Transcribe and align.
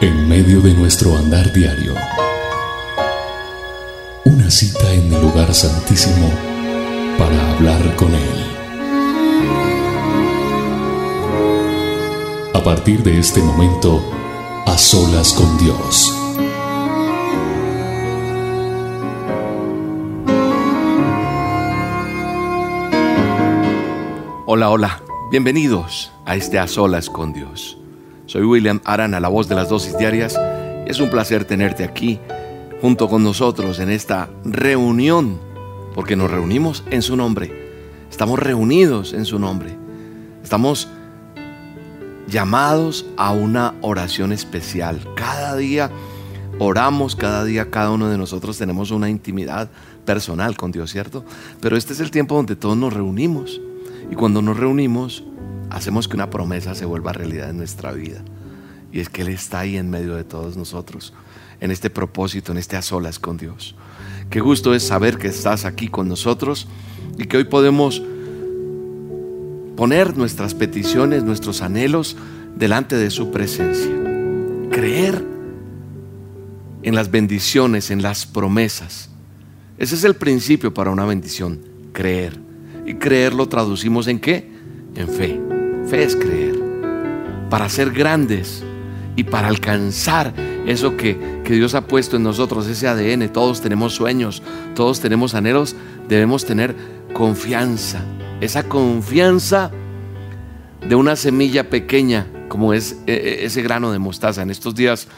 En 0.00 0.28
medio 0.28 0.60
de 0.60 0.74
nuestro 0.74 1.16
andar 1.16 1.52
diario, 1.52 1.92
una 4.24 4.48
cita 4.48 4.92
en 4.92 5.12
el 5.12 5.20
lugar 5.20 5.52
santísimo 5.52 6.30
para 7.18 7.50
hablar 7.50 7.96
con 7.96 8.14
Él. 8.14 8.44
A 12.54 12.62
partir 12.62 13.02
de 13.02 13.18
este 13.18 13.40
momento, 13.40 14.00
a 14.66 14.78
solas 14.78 15.32
con 15.32 15.58
Dios. 15.58 16.14
Hola, 24.46 24.70
hola, 24.70 25.02
bienvenidos 25.32 26.12
a 26.24 26.36
este 26.36 26.60
A 26.60 26.68
Solas 26.68 27.10
con 27.10 27.32
Dios. 27.32 27.77
Soy 28.28 28.42
William 28.42 28.82
Arana, 28.84 29.20
la 29.20 29.28
voz 29.28 29.48
de 29.48 29.54
las 29.54 29.70
dosis 29.70 29.96
diarias. 29.96 30.38
Es 30.86 31.00
un 31.00 31.08
placer 31.08 31.46
tenerte 31.46 31.82
aquí 31.82 32.20
junto 32.82 33.08
con 33.08 33.24
nosotros 33.24 33.78
en 33.78 33.88
esta 33.88 34.28
reunión, 34.44 35.38
porque 35.94 36.14
nos 36.14 36.30
reunimos 36.30 36.84
en 36.90 37.00
su 37.00 37.16
nombre. 37.16 37.50
Estamos 38.10 38.38
reunidos 38.38 39.14
en 39.14 39.24
su 39.24 39.38
nombre. 39.38 39.74
Estamos 40.42 40.88
llamados 42.26 43.06
a 43.16 43.32
una 43.32 43.72
oración 43.80 44.32
especial. 44.32 45.00
Cada 45.16 45.56
día 45.56 45.90
oramos, 46.58 47.16
cada 47.16 47.44
día 47.44 47.70
cada 47.70 47.92
uno 47.92 48.10
de 48.10 48.18
nosotros 48.18 48.58
tenemos 48.58 48.90
una 48.90 49.08
intimidad 49.08 49.70
personal 50.04 50.54
con 50.54 50.70
Dios, 50.70 50.92
¿cierto? 50.92 51.24
Pero 51.62 51.78
este 51.78 51.94
es 51.94 52.00
el 52.00 52.10
tiempo 52.10 52.34
donde 52.34 52.56
todos 52.56 52.76
nos 52.76 52.92
reunimos 52.92 53.58
y 54.10 54.16
cuando 54.16 54.42
nos 54.42 54.58
reunimos, 54.58 55.24
hacemos 55.70 56.08
que 56.08 56.16
una 56.16 56.30
promesa 56.30 56.74
se 56.74 56.84
vuelva 56.84 57.12
realidad 57.12 57.50
en 57.50 57.58
nuestra 57.58 57.92
vida. 57.92 58.22
Y 58.92 59.00
es 59.00 59.08
que 59.08 59.22
Él 59.22 59.28
está 59.28 59.60
ahí 59.60 59.76
en 59.76 59.90
medio 59.90 60.14
de 60.14 60.24
todos 60.24 60.56
nosotros, 60.56 61.12
en 61.60 61.70
este 61.70 61.90
propósito, 61.90 62.52
en 62.52 62.58
este 62.58 62.76
a 62.76 62.82
solas 62.82 63.18
con 63.18 63.36
Dios. 63.36 63.74
Qué 64.30 64.40
gusto 64.40 64.74
es 64.74 64.82
saber 64.82 65.18
que 65.18 65.28
estás 65.28 65.64
aquí 65.64 65.88
con 65.88 66.08
nosotros 66.08 66.68
y 67.16 67.24
que 67.24 67.36
hoy 67.36 67.44
podemos 67.44 68.02
poner 69.76 70.16
nuestras 70.16 70.54
peticiones, 70.54 71.22
nuestros 71.22 71.62
anhelos 71.62 72.16
delante 72.56 72.96
de 72.96 73.10
su 73.10 73.30
presencia. 73.30 73.92
Creer 74.70 75.24
en 76.82 76.94
las 76.94 77.10
bendiciones, 77.10 77.90
en 77.90 78.02
las 78.02 78.26
promesas. 78.26 79.10
Ese 79.78 79.94
es 79.94 80.04
el 80.04 80.16
principio 80.16 80.74
para 80.74 80.90
una 80.90 81.04
bendición, 81.04 81.60
creer. 81.92 82.38
Y 82.86 82.94
creer 82.94 83.34
lo 83.34 83.48
traducimos 83.48 84.08
en 84.08 84.18
qué? 84.18 84.50
En 84.94 85.08
fe. 85.08 85.47
Fe 85.88 86.02
es 86.04 86.16
creer. 86.16 86.58
Para 87.48 87.68
ser 87.70 87.92
grandes 87.92 88.62
y 89.16 89.24
para 89.24 89.48
alcanzar 89.48 90.34
eso 90.66 90.98
que, 90.98 91.40
que 91.44 91.54
Dios 91.54 91.74
ha 91.74 91.86
puesto 91.86 92.16
en 92.16 92.24
nosotros, 92.24 92.66
ese 92.66 92.88
ADN. 92.88 93.32
Todos 93.32 93.62
tenemos 93.62 93.94
sueños, 93.94 94.42
todos 94.74 95.00
tenemos 95.00 95.34
anhelos. 95.34 95.74
Debemos 96.06 96.44
tener 96.44 96.76
confianza. 97.14 98.04
Esa 98.42 98.64
confianza 98.64 99.70
de 100.86 100.94
una 100.94 101.16
semilla 101.16 101.70
pequeña 101.70 102.26
como 102.48 102.74
es 102.74 102.98
e, 103.06 103.12
e, 103.12 103.44
ese 103.46 103.62
grano 103.62 103.90
de 103.90 103.98
mostaza. 103.98 104.42
En 104.42 104.50
estos 104.50 104.74
días 104.74 105.08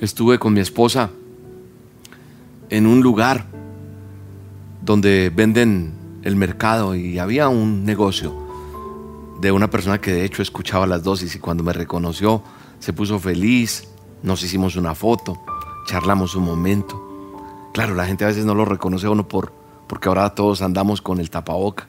estuve 0.00 0.38
con 0.38 0.52
mi 0.52 0.60
esposa 0.60 1.10
en 2.68 2.86
un 2.86 3.00
lugar 3.00 3.46
donde 4.82 5.32
venden 5.34 5.94
el 6.22 6.36
mercado 6.36 6.94
y 6.94 7.18
había 7.18 7.48
un 7.48 7.84
negocio 7.84 8.49
de 9.40 9.52
una 9.52 9.70
persona 9.70 10.00
que 10.00 10.12
de 10.12 10.24
hecho 10.24 10.42
escuchaba 10.42 10.86
las 10.86 11.02
dosis 11.02 11.34
y 11.34 11.38
cuando 11.38 11.62
me 11.64 11.72
reconoció 11.72 12.42
se 12.78 12.92
puso 12.92 13.18
feliz, 13.18 13.88
nos 14.22 14.42
hicimos 14.42 14.76
una 14.76 14.94
foto, 14.94 15.42
charlamos 15.86 16.34
un 16.34 16.44
momento. 16.44 17.70
Claro, 17.72 17.94
la 17.94 18.06
gente 18.06 18.24
a 18.24 18.28
veces 18.28 18.44
no 18.44 18.54
lo 18.54 18.64
reconoce 18.64 19.08
uno 19.08 19.26
por, 19.28 19.52
porque 19.86 20.08
ahora 20.08 20.34
todos 20.34 20.62
andamos 20.62 21.00
con 21.00 21.20
el 21.20 21.30
tapaboca. 21.30 21.88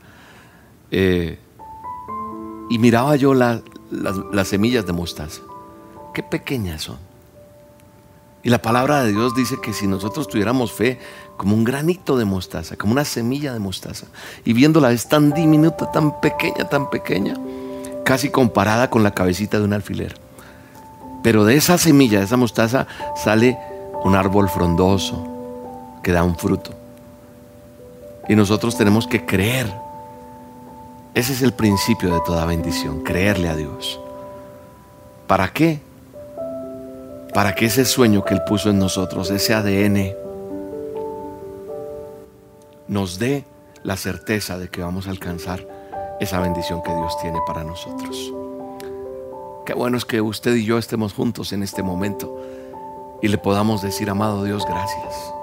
Eh, 0.91 1.39
y 2.69 2.79
miraba 2.79 3.15
yo 3.15 3.33
las 3.33 3.61
semillas 4.47 4.85
de 4.85 4.93
mostaza. 4.93 5.41
Qué 6.13 6.23
pequeñas 6.23 6.83
son. 6.83 7.11
Y 8.43 8.49
la 8.49 8.61
palabra 8.61 9.03
de 9.03 9.11
Dios 9.11 9.35
dice 9.35 9.57
que 9.61 9.71
si 9.71 9.87
nosotros 9.87 10.27
tuviéramos 10.27 10.71
fe 10.71 10.99
como 11.37 11.55
un 11.55 11.63
granito 11.63 12.17
de 12.17 12.25
mostaza, 12.25 12.75
como 12.75 12.93
una 12.93 13.05
semilla 13.05 13.53
de 13.53 13.59
mostaza, 13.59 14.07
y 14.43 14.53
viéndola 14.53 14.91
es 14.91 15.07
tan 15.07 15.31
diminuta, 15.31 15.91
tan 15.91 16.19
pequeña, 16.21 16.67
tan 16.67 16.89
pequeña, 16.89 17.35
casi 18.03 18.29
comparada 18.29 18.89
con 18.89 19.03
la 19.03 19.11
cabecita 19.11 19.59
de 19.59 19.65
un 19.65 19.73
alfiler. 19.73 20.15
Pero 21.23 21.45
de 21.45 21.55
esa 21.55 21.77
semilla, 21.77 22.19
de 22.19 22.25
esa 22.25 22.37
mostaza, 22.37 22.87
sale 23.15 23.57
un 24.03 24.15
árbol 24.15 24.49
frondoso 24.49 25.27
que 26.03 26.11
da 26.11 26.23
un 26.23 26.35
fruto. 26.35 26.71
Y 28.27 28.35
nosotros 28.35 28.77
tenemos 28.77 29.07
que 29.07 29.25
creer. 29.25 29.71
Ese 31.13 31.33
es 31.33 31.41
el 31.41 31.53
principio 31.53 32.13
de 32.13 32.21
toda 32.25 32.45
bendición, 32.45 33.01
creerle 33.01 33.49
a 33.49 33.55
Dios. 33.55 33.99
¿Para 35.27 35.49
qué? 35.49 35.81
para 37.33 37.55
que 37.55 37.65
ese 37.65 37.85
sueño 37.85 38.23
que 38.23 38.33
Él 38.33 38.41
puso 38.45 38.69
en 38.69 38.79
nosotros, 38.79 39.31
ese 39.31 39.53
ADN, 39.53 40.13
nos 42.87 43.19
dé 43.19 43.45
la 43.83 43.95
certeza 43.95 44.57
de 44.57 44.67
que 44.67 44.81
vamos 44.81 45.07
a 45.07 45.11
alcanzar 45.11 45.65
esa 46.21 46.39
bendición 46.39 46.83
que 46.83 46.93
Dios 46.93 47.17
tiene 47.19 47.39
para 47.47 47.63
nosotros. 47.63 48.31
Qué 49.65 49.73
bueno 49.73 49.97
es 49.97 50.05
que 50.05 50.21
usted 50.21 50.55
y 50.55 50.65
yo 50.65 50.77
estemos 50.77 51.13
juntos 51.13 51.51
en 51.51 51.63
este 51.63 51.81
momento 51.81 52.39
y 53.23 53.27
le 53.27 53.39
podamos 53.39 53.81
decir, 53.81 54.07
amado 54.07 54.43
Dios, 54.43 54.63
gracias. 54.67 55.33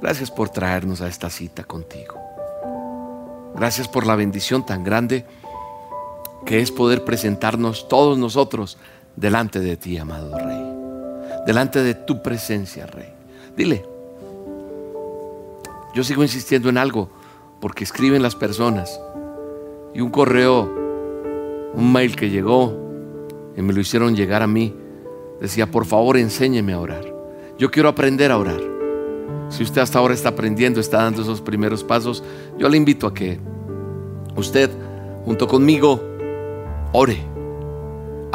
Gracias 0.00 0.30
por 0.30 0.48
traernos 0.48 1.02
a 1.02 1.06
esta 1.06 1.28
cita 1.28 1.64
contigo. 1.64 2.14
Gracias 3.54 3.88
por 3.88 4.06
la 4.06 4.16
bendición 4.16 4.64
tan 4.64 4.84
grande 4.84 5.26
que 6.46 6.60
es 6.60 6.70
poder 6.70 7.04
presentarnos 7.04 7.88
todos 7.88 8.16
nosotros 8.16 8.78
delante 9.16 9.60
de 9.60 9.76
ti, 9.76 9.98
amado 9.98 10.36
Rey. 10.38 11.44
Delante 11.46 11.82
de 11.82 11.94
tu 11.94 12.22
presencia, 12.22 12.86
Rey. 12.86 13.12
Dile, 13.54 13.84
yo 15.94 16.02
sigo 16.04 16.22
insistiendo 16.22 16.70
en 16.70 16.78
algo 16.78 17.10
porque 17.60 17.84
escriben 17.84 18.22
las 18.22 18.34
personas. 18.34 18.98
Y 19.94 20.00
un 20.00 20.10
correo, 20.10 20.70
un 21.74 21.92
mail 21.92 22.16
que 22.16 22.30
llegó 22.30 22.76
y 23.56 23.62
me 23.62 23.72
lo 23.72 23.80
hicieron 23.80 24.16
llegar 24.16 24.42
a 24.42 24.46
mí, 24.46 24.74
decía, 25.40 25.70
por 25.70 25.84
favor 25.84 26.16
enséñeme 26.16 26.72
a 26.72 26.80
orar. 26.80 27.04
Yo 27.58 27.70
quiero 27.70 27.88
aprender 27.88 28.30
a 28.30 28.38
orar. 28.38 28.60
Si 29.48 29.62
usted 29.62 29.82
hasta 29.82 29.98
ahora 29.98 30.14
está 30.14 30.30
aprendiendo, 30.30 30.80
está 30.80 31.02
dando 31.02 31.22
esos 31.22 31.40
primeros 31.40 31.84
pasos, 31.84 32.24
yo 32.58 32.68
le 32.68 32.76
invito 32.76 33.06
a 33.06 33.14
que 33.14 33.38
usted, 34.36 34.70
junto 35.24 35.46
conmigo, 35.46 36.00
ore 36.92 37.32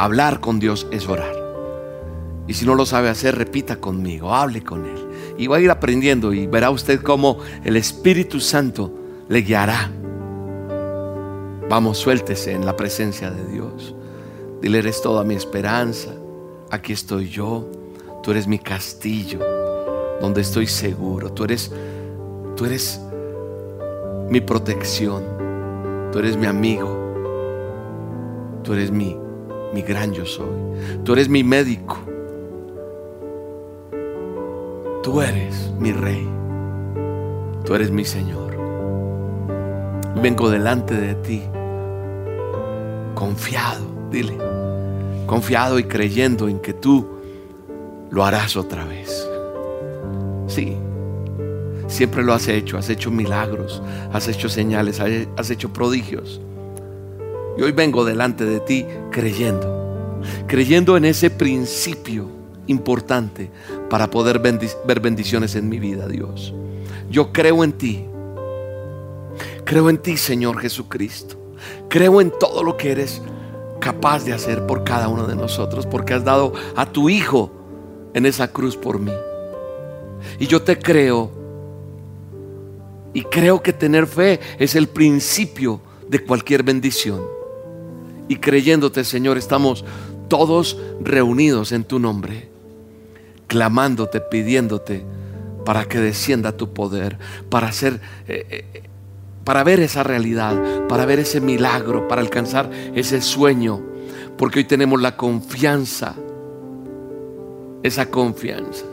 Hablar 0.00 0.38
con 0.38 0.60
Dios 0.60 0.86
es 0.92 1.08
orar. 1.08 1.34
Y 2.46 2.54
si 2.54 2.64
no 2.64 2.76
lo 2.76 2.86
sabe 2.86 3.08
hacer, 3.08 3.36
repita 3.36 3.76
conmigo, 3.76 4.32
hable 4.32 4.62
con 4.62 4.86
Él. 4.86 5.08
Y 5.36 5.48
va 5.48 5.56
a 5.56 5.60
ir 5.60 5.72
aprendiendo 5.72 6.32
y 6.32 6.46
verá 6.46 6.70
usted 6.70 7.02
cómo 7.02 7.38
el 7.64 7.76
Espíritu 7.76 8.38
Santo 8.38 8.94
le 9.28 9.40
guiará. 9.42 9.90
Vamos, 11.68 11.98
suéltese 11.98 12.52
en 12.52 12.64
la 12.64 12.76
presencia 12.76 13.30
de 13.30 13.44
Dios. 13.46 13.94
Dile, 14.60 14.78
eres 14.78 15.02
toda 15.02 15.24
mi 15.24 15.34
esperanza. 15.34 16.10
Aquí 16.70 16.92
estoy 16.92 17.28
yo. 17.28 17.68
Tú 18.22 18.30
eres 18.30 18.46
mi 18.46 18.58
castillo, 18.58 19.40
donde 20.20 20.40
estoy 20.40 20.66
seguro. 20.66 21.32
Tú 21.32 21.44
eres, 21.44 21.70
tú 22.56 22.64
eres 22.64 23.00
mi 24.28 24.40
protección. 24.40 25.22
Tú 26.12 26.18
eres 26.18 26.36
mi 26.36 26.46
amigo. 26.46 26.88
Tú 28.64 28.72
eres 28.72 28.90
mi 28.90 29.16
mi 29.72 29.82
gran 29.82 30.12
yo 30.12 30.24
soy. 30.24 30.46
Tú 31.04 31.12
eres 31.12 31.28
mi 31.28 31.44
médico. 31.44 31.98
Tú 35.02 35.20
eres 35.20 35.72
mi 35.78 35.92
rey. 35.92 36.28
Tú 37.64 37.74
eres 37.74 37.90
mi 37.90 38.04
Señor. 38.04 38.56
Vengo 40.22 40.50
delante 40.50 40.94
de 40.94 41.14
ti, 41.16 41.42
confiado, 43.18 43.84
dile, 44.12 44.38
confiado 45.26 45.80
y 45.80 45.82
creyendo 45.82 46.48
en 46.48 46.60
que 46.60 46.72
tú 46.72 47.04
lo 48.12 48.24
harás 48.24 48.56
otra 48.56 48.84
vez. 48.84 49.28
Sí, 50.46 50.76
siempre 51.88 52.22
lo 52.22 52.32
has 52.32 52.46
hecho, 52.46 52.78
has 52.78 52.88
hecho 52.88 53.10
milagros, 53.10 53.82
has 54.12 54.28
hecho 54.28 54.48
señales, 54.48 55.00
has 55.00 55.50
hecho 55.50 55.72
prodigios. 55.72 56.40
Y 57.58 57.62
hoy 57.62 57.72
vengo 57.72 58.04
delante 58.04 58.44
de 58.44 58.60
ti 58.60 58.86
creyendo, 59.10 60.20
creyendo 60.46 60.96
en 60.96 61.04
ese 61.04 61.28
principio 61.28 62.30
importante 62.68 63.50
para 63.90 64.08
poder 64.08 64.38
ver 64.38 65.00
bendiciones 65.00 65.56
en 65.56 65.68
mi 65.68 65.80
vida, 65.80 66.06
Dios. 66.06 66.54
Yo 67.10 67.32
creo 67.32 67.64
en 67.64 67.72
ti. 67.72 68.04
Creo 69.64 69.90
en 69.90 69.98
ti, 69.98 70.16
Señor 70.16 70.60
Jesucristo. 70.60 71.37
Creo 71.88 72.20
en 72.20 72.30
todo 72.30 72.62
lo 72.62 72.76
que 72.76 72.92
eres 72.92 73.22
capaz 73.80 74.24
de 74.24 74.32
hacer 74.32 74.66
por 74.66 74.84
cada 74.84 75.08
uno 75.08 75.26
de 75.26 75.36
nosotros, 75.36 75.86
porque 75.86 76.14
has 76.14 76.24
dado 76.24 76.52
a 76.76 76.86
tu 76.86 77.08
Hijo 77.08 77.50
en 78.14 78.26
esa 78.26 78.48
cruz 78.48 78.76
por 78.76 78.98
mí. 78.98 79.12
Y 80.38 80.46
yo 80.46 80.62
te 80.62 80.78
creo. 80.78 81.30
Y 83.14 83.22
creo 83.22 83.62
que 83.62 83.72
tener 83.72 84.06
fe 84.06 84.40
es 84.58 84.74
el 84.74 84.88
principio 84.88 85.80
de 86.08 86.24
cualquier 86.24 86.62
bendición. 86.62 87.22
Y 88.28 88.36
creyéndote, 88.36 89.04
Señor, 89.04 89.38
estamos 89.38 89.84
todos 90.28 90.78
reunidos 91.00 91.72
en 91.72 91.84
tu 91.84 91.98
nombre, 91.98 92.50
clamándote, 93.46 94.20
pidiéndote 94.20 95.04
para 95.64 95.86
que 95.86 95.98
descienda 95.98 96.56
tu 96.56 96.72
poder, 96.72 97.18
para 97.50 97.68
hacer, 97.68 98.00
eh, 98.26 98.64
eh, 98.72 98.82
para 99.48 99.64
ver 99.64 99.80
esa 99.80 100.02
realidad, 100.02 100.86
para 100.88 101.06
ver 101.06 101.20
ese 101.20 101.40
milagro, 101.40 102.06
para 102.06 102.20
alcanzar 102.20 102.70
ese 102.94 103.22
sueño, 103.22 103.80
porque 104.36 104.58
hoy 104.58 104.66
tenemos 104.66 105.00
la 105.00 105.16
confianza, 105.16 106.14
esa 107.82 108.10
confianza, 108.10 108.84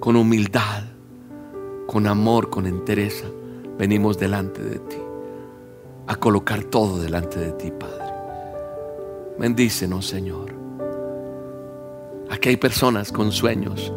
con 0.00 0.16
humildad, 0.16 0.84
con 1.86 2.06
amor, 2.06 2.48
con 2.48 2.66
entereza, 2.66 3.26
venimos 3.76 4.16
delante 4.16 4.62
de 4.62 4.78
ti, 4.78 4.96
a 6.06 6.16
colocar 6.16 6.64
todo 6.64 7.02
delante 7.02 7.38
de 7.38 7.52
ti, 7.52 7.70
Padre. 7.70 8.14
Bendícenos, 9.38 10.06
Señor. 10.06 10.54
Aquí 12.30 12.48
hay 12.48 12.56
personas 12.56 13.12
con 13.12 13.30
sueños, 13.30 13.92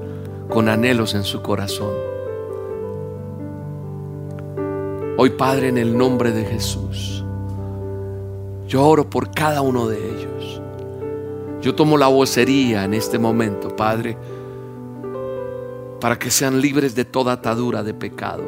con 0.50 0.68
anhelos 0.68 1.16
en 1.16 1.24
su 1.24 1.42
corazón. 1.42 2.17
Hoy, 5.20 5.32
Padre, 5.32 5.70
en 5.70 5.80
el 5.80 5.98
nombre 5.98 6.32
de 6.32 6.46
Jesús, 6.46 7.24
yo 8.68 8.86
oro 8.86 9.10
por 9.10 9.32
cada 9.32 9.62
uno 9.62 9.88
de 9.88 9.98
ellos. 9.98 10.62
Yo 11.60 11.74
tomo 11.74 11.98
la 11.98 12.06
vocería 12.06 12.84
en 12.84 12.94
este 12.94 13.18
momento, 13.18 13.76
Padre, 13.76 14.16
para 16.00 16.20
que 16.20 16.30
sean 16.30 16.62
libres 16.62 16.94
de 16.94 17.04
toda 17.04 17.34
atadura 17.34 17.82
de 17.82 17.96
pecado. 17.96 18.44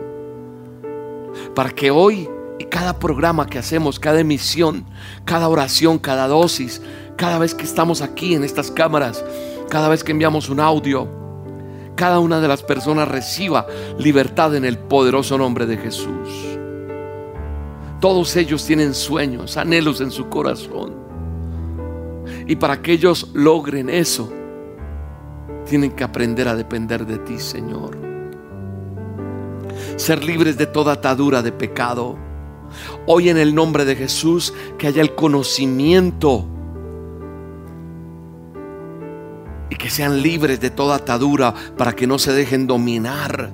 Para 1.56 1.72
que 1.72 1.90
hoy 1.90 2.30
y 2.60 2.66
cada 2.66 3.00
programa 3.00 3.48
que 3.48 3.58
hacemos, 3.58 4.00
cada 4.00 4.20
emisión, 4.20 4.86
cada 5.26 5.50
oración, 5.50 5.98
cada 5.98 6.28
dosis, 6.28 6.84
cada 7.18 7.40
vez 7.40 7.56
que 7.56 7.64
estamos 7.64 8.04
aquí 8.04 8.36
en 8.36 8.44
estas 8.44 8.70
cámaras, 8.70 9.26
cada 9.70 9.90
vez 9.90 10.04
que 10.04 10.12
enviamos 10.12 10.50
un 10.50 10.60
audio, 10.60 11.10
cada 11.96 12.20
una 12.20 12.40
de 12.40 12.48
las 12.48 12.62
personas 12.62 13.08
reciba 13.08 13.66
libertad 13.98 14.56
en 14.56 14.66
el 14.66 14.78
poderoso 14.78 15.36
nombre 15.36 15.66
de 15.66 15.78
Jesús. 15.78 16.59
Todos 18.00 18.36
ellos 18.36 18.66
tienen 18.66 18.94
sueños, 18.94 19.58
anhelos 19.58 20.02
en 20.02 20.12
su 20.12 20.30
corazón. 20.30 20.96
Y 22.48 22.56
para 22.56 22.82
que 22.82 22.94
ellos 22.94 23.30
logren 23.34 23.90
eso, 23.90 24.32
tienen 25.66 25.92
que 25.92 26.04
aprender 26.04 26.48
a 26.48 26.56
depender 26.56 27.06
de 27.06 27.18
ti, 27.20 27.40
Señor. 27.40 27.98
Ser 29.98 30.24
libres 30.24 30.58
de 30.58 30.66
toda 30.66 30.94
atadura 30.94 31.42
de 31.42 31.52
pecado 31.52 32.30
Hoy 33.06 33.30
en 33.30 33.38
el 33.38 33.56
nombre 33.56 33.86
de 33.86 33.96
Jesús, 33.96 34.54
que 34.78 34.88
haya 34.88 35.02
el 35.02 35.16
conocimiento 35.16 36.46
y 39.70 39.76
que 39.76 39.90
sean 39.90 40.22
libres 40.22 40.60
de 40.60 40.70
toda 40.70 40.96
atadura 40.96 41.54
para 41.78 41.94
que 41.94 42.08
no 42.08 42.20
se 42.20 42.34
dejen 42.34 42.68
dominar 42.68 43.52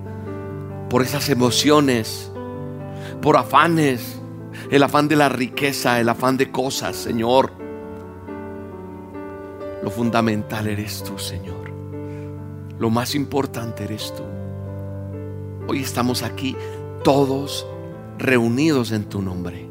por 0.90 1.02
esas 1.02 1.30
emociones, 1.30 2.32
por 3.22 3.38
afanes, 3.38 4.20
el 4.70 4.84
afán 4.84 5.08
de 5.08 5.16
la 5.16 5.30
riqueza, 5.30 6.00
el 6.00 6.10
afán 6.10 6.38
de 6.38 6.52
cosas, 6.52 6.96
Señor. 6.96 7.52
Lo 9.84 9.92
fundamental 9.92 10.68
eres 10.68 11.04
tú, 11.04 11.20
Señor. 11.20 11.72
Lo 12.80 12.90
más 12.90 13.16
importante 13.16 13.84
eres 13.84 14.14
tú. 14.16 14.24
Hoy 15.68 15.82
estamos 15.82 16.24
aquí 16.24 16.56
todos 17.04 17.66
reunidos 18.18 18.92
en 18.92 19.06
tu 19.06 19.22
nombre. 19.22 19.70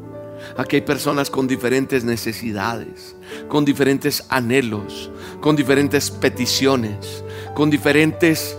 Aquí 0.57 0.77
hay 0.77 0.81
personas 0.83 1.29
con 1.29 1.47
diferentes 1.47 2.03
necesidades, 2.03 3.15
con 3.47 3.65
diferentes 3.65 4.25
anhelos, 4.29 5.11
con 5.41 5.55
diferentes 5.55 6.11
peticiones, 6.11 7.23
con 7.55 7.69
diferentes 7.69 8.57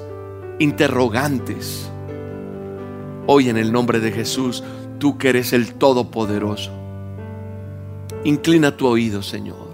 interrogantes. 0.58 1.88
Hoy 3.26 3.48
en 3.48 3.56
el 3.56 3.72
nombre 3.72 4.00
de 4.00 4.12
Jesús, 4.12 4.62
tú 4.98 5.18
que 5.18 5.28
eres 5.30 5.52
el 5.52 5.74
Todopoderoso, 5.74 6.70
inclina 8.24 8.76
tu 8.76 8.86
oído, 8.86 9.22
Señor. 9.22 9.66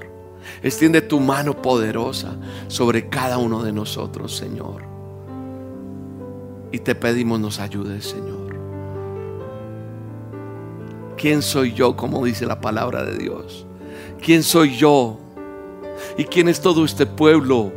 Extiende 0.63 1.01
tu 1.01 1.19
mano 1.19 1.61
poderosa 1.61 2.37
sobre 2.69 3.09
cada 3.09 3.39
uno 3.39 3.63
de 3.63 3.73
nosotros, 3.73 4.37
Señor. 4.37 4.83
Y 6.71 6.79
te 6.79 6.95
pedimos 6.95 7.41
nos 7.41 7.59
ayudes, 7.59 8.05
Señor. 8.07 8.57
¿Quién 11.17 11.43
soy 11.43 11.73
yo? 11.73 11.97
Como 11.97 12.25
dice 12.25 12.47
la 12.47 12.61
palabra 12.61 13.05
de 13.05 13.17
Dios. 13.17 13.67
¿Quién 14.21 14.43
soy 14.43 14.77
yo? 14.77 15.19
¿Y 16.17 16.25
quién 16.25 16.49
es 16.49 16.61
todo 16.61 16.85
este 16.85 17.07
pueblo? 17.07 17.73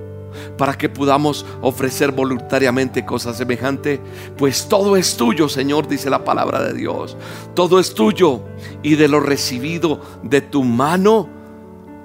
Para 0.57 0.77
que 0.77 0.89
podamos 0.89 1.45
ofrecer 1.61 2.11
voluntariamente 2.11 3.05
cosas 3.05 3.37
semejantes. 3.37 3.99
Pues 4.37 4.67
todo 4.67 4.95
es 4.97 5.17
tuyo, 5.17 5.49
Señor, 5.49 5.87
dice 5.87 6.09
la 6.09 6.23
palabra 6.23 6.63
de 6.63 6.73
Dios. 6.73 7.17
Todo 7.53 7.79
es 7.79 7.93
tuyo 7.93 8.41
y 8.83 8.95
de 8.95 9.07
lo 9.07 9.19
recibido 9.19 10.01
de 10.23 10.41
tu 10.41 10.63
mano, 10.63 11.29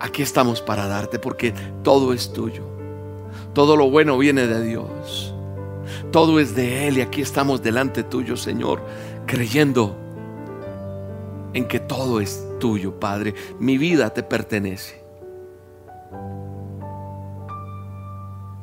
aquí 0.00 0.23
estamos 0.23 0.61
para 0.61 0.87
darte, 0.87 1.19
porque 1.19 1.55
todo 1.82 2.12
es 2.12 2.32
tuyo. 2.32 2.65
Todo 3.55 3.77
lo 3.77 3.91
bueno 3.91 4.17
viene 4.19 4.47
de 4.47 4.62
Dios. 4.62 5.35
Todo 6.12 6.41
es 6.41 6.55
de 6.55 6.88
Él 6.88 6.99
y 6.99 7.00
aquí 7.00 7.21
estamos 7.21 7.62
delante 7.62 8.03
tuyo, 8.03 8.37
Señor, 8.37 8.81
creyendo 9.27 9.97
en 11.53 11.67
que 11.67 11.81
todo 11.81 12.21
es 12.21 12.44
tuyo, 12.59 12.99
Padre. 12.99 13.35
Mi 13.59 13.79
vida 13.79 14.11
te 14.11 14.23
pertenece. 14.23 15.00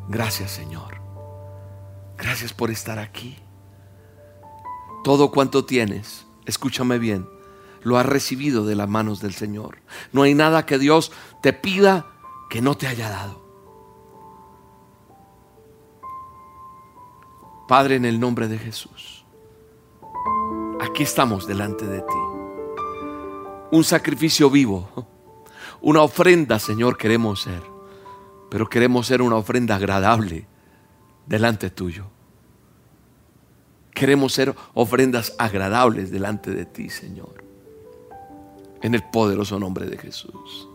Gracias, 0.08 0.52
Señor. 0.52 1.02
Gracias 2.18 2.54
por 2.54 2.72
estar 2.72 3.00
aquí. 3.00 3.38
Todo 5.04 5.32
cuanto 5.32 5.66
tienes, 5.66 6.26
escúchame 6.46 6.98
bien, 6.98 7.30
lo 7.84 7.98
has 7.98 8.06
recibido 8.06 8.66
de 8.66 8.76
las 8.76 8.90
manos 8.90 9.22
del 9.22 9.34
Señor. 9.34 9.80
No 10.12 10.24
hay 10.24 10.34
nada 10.34 10.66
que 10.66 10.80
Dios 10.80 11.12
te 11.42 11.54
pida 11.54 12.08
que 12.50 12.62
no 12.62 12.76
te 12.76 12.88
haya 12.88 13.10
dado. 13.10 13.46
Padre, 17.68 17.96
en 17.96 18.06
el 18.06 18.20
nombre 18.20 18.48
de 18.48 18.58
Jesús, 18.58 19.26
aquí 20.80 21.04
estamos 21.04 21.48
delante 21.48 21.86
de 21.86 22.00
ti 22.02 22.38
un 23.72 23.84
sacrificio 23.84 24.50
vivo, 24.50 24.90
una 25.82 26.02
ofrenda, 26.02 26.60
Señor, 26.60 26.98
queremos 26.98 27.42
ser, 27.42 27.62
pero 28.50 28.70
queremos 28.70 29.08
ser 29.08 29.22
una 29.22 29.36
ofrenda 29.36 29.76
agradable 29.76 30.48
delante 31.26 31.70
tuyo. 31.70 32.06
Queremos 33.94 34.34
ser 34.34 34.54
ofrendas 34.74 35.34
agradables 35.40 36.12
delante 36.12 36.52
de 36.52 36.66
ti, 36.66 36.90
Señor. 36.90 37.44
En 38.82 38.94
el 38.94 39.04
poderoso 39.04 39.60
nombre 39.60 39.88
de 39.88 39.98
Jesús. 39.98 40.70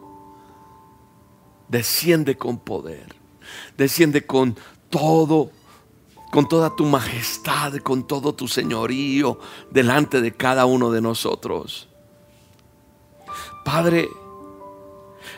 Desciende 1.69 2.37
con 2.37 2.59
poder. 2.59 3.15
Desciende 3.79 4.27
con 4.27 4.57
todo, 4.91 5.51
con 6.33 6.49
toda 6.49 6.75
tu 6.75 6.85
majestad, 6.85 7.77
con 7.77 8.07
todo 8.07 8.35
tu 8.35 8.49
señorío 8.49 9.39
delante 9.71 10.21
de 10.21 10.35
cada 10.35 10.67
uno 10.67 10.91
de 10.91 11.01
nosotros. 11.01 11.89
Padre, 13.65 14.09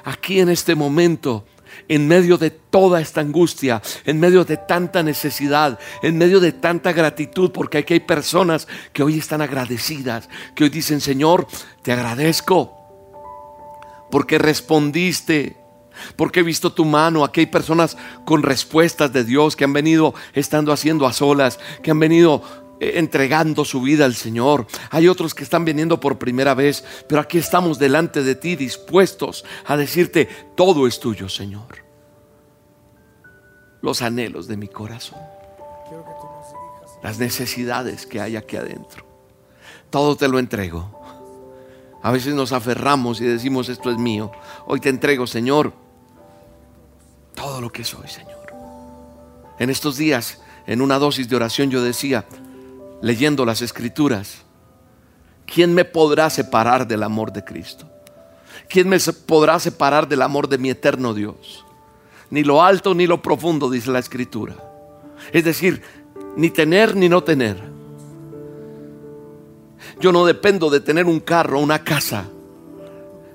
aquí 0.05 0.41
en 0.41 0.49
este 0.49 0.75
momento, 0.75 1.45
en 1.89 2.09
medio 2.09 2.39
de 2.39 2.51
toda 2.51 3.01
esta 3.01 3.21
angustia, 3.21 3.83
en 4.05 4.21
medio 4.21 4.45
de 4.45 4.57
tanta 4.57 5.03
necesidad, 5.03 5.79
en 6.03 6.19
medio 6.19 6.41
de 6.41 6.53
tanta 6.53 6.93
gratitud, 6.93 7.51
porque 7.51 7.79
aquí 7.79 7.95
hay 7.95 8.01
personas 8.01 8.69
que 8.93 9.03
hoy 9.03 9.19
están 9.19 9.41
agradecidas, 9.41 10.29
que 10.55 10.65
hoy 10.65 10.71
dicen, 10.71 11.01
Señor, 11.01 11.47
te 11.83 11.93
agradezco 11.93 12.85
porque 14.11 14.39
respondiste, 14.39 15.57
porque 16.17 16.41
he 16.41 16.45
visto 16.45 16.73
tu 16.73 16.85
mano. 16.85 17.25
Aquí 17.25 17.41
hay 17.41 17.47
personas 17.47 17.97
con 18.25 18.43
respuestas 18.43 19.13
de 19.13 19.25
Dios 19.25 19.57
que 19.57 19.65
han 19.65 19.73
venido 19.73 20.15
estando 20.35 20.73
haciendo 20.73 21.07
a 21.07 21.13
solas, 21.13 21.59
que 21.83 21.91
han 21.91 21.99
venido 21.99 22.64
entregando 22.81 23.65
su 23.65 23.81
vida 23.81 24.05
al 24.05 24.15
Señor. 24.15 24.67
Hay 24.91 25.09
otros 25.09 25.35
que 25.35 25.45
están 25.45 25.65
viniendo 25.65 26.01
por 26.01 26.19
primera 26.19 26.55
vez, 26.55 26.85
pero 27.09 27.21
aquí 27.21 27.39
estamos 27.39 27.79
delante 27.79 28.23
de 28.23 28.35
ti 28.35 28.57
dispuestos 28.57 29.45
a 29.67 29.77
decirte, 29.77 30.29
todo 30.57 30.87
es 30.87 31.01
tuyo, 31.01 31.29
Señor. 31.29 31.85
Los 33.81 34.03
anhelos 34.03 34.49
de 34.49 34.57
mi 34.57 34.69
corazón. 34.69 35.21
Las 37.03 37.19
necesidades 37.19 38.07
que 38.07 38.21
hay 38.21 38.37
aquí 38.37 38.57
adentro. 38.57 39.05
Todo 39.91 40.17
te 40.17 40.27
lo 40.27 40.39
entrego. 40.39 41.01
A 42.03 42.11
veces 42.11 42.35
nos 42.35 42.53
aferramos 42.53 43.21
y 43.21 43.25
decimos, 43.25 43.69
esto 43.69 43.91
es 43.91 43.97
mío. 43.97 44.31
Hoy 44.67 44.81
te 44.81 44.89
entrego, 44.91 45.27
Señor, 45.27 45.73
todo 47.35 47.61
lo 47.61 47.71
que 47.71 47.85
soy, 47.85 48.09
Señor. 48.09 48.53
En 49.59 49.71
estos 49.71 49.97
días, 49.97 50.41
en 50.67 50.81
una 50.81 50.99
dosis 50.99 51.29
de 51.29 51.37
oración, 51.37 51.71
yo 51.71 51.83
decía, 51.83 52.27
leyendo 53.05 53.45
las 53.45 53.63
escrituras, 53.63 54.39
¿quién 55.47 55.75
me 55.75 55.85
podrá 55.85 56.31
separar 56.31 56.89
del 56.89 57.03
amor 57.03 57.33
de 57.33 57.45
Cristo? 57.45 57.89
¿Quién 58.69 58.89
me 58.89 58.99
podrá 59.27 59.61
separar 59.61 60.09
del 60.09 60.23
amor 60.23 60.49
de 60.49 60.59
mi 60.59 60.71
eterno 60.71 61.13
Dios? 61.13 61.65
Ni 62.31 62.43
lo 62.43 62.63
alto 62.63 62.95
ni 62.95 63.07
lo 63.07 63.21
profundo, 63.21 63.71
dice 63.71 63.91
la 63.91 63.99
escritura. 63.99 64.57
Es 65.33 65.45
decir, 65.45 65.83
ni 66.37 66.51
tener 66.51 66.97
ni 66.97 67.09
no 67.09 67.23
tener 67.23 67.75
yo 70.01 70.13
no 70.13 70.25
dependo 70.27 70.71
de 70.71 70.81
tener 70.81 71.07
un 71.07 71.21
carro, 71.21 71.61
una 71.61 71.85
casa. 71.85 72.25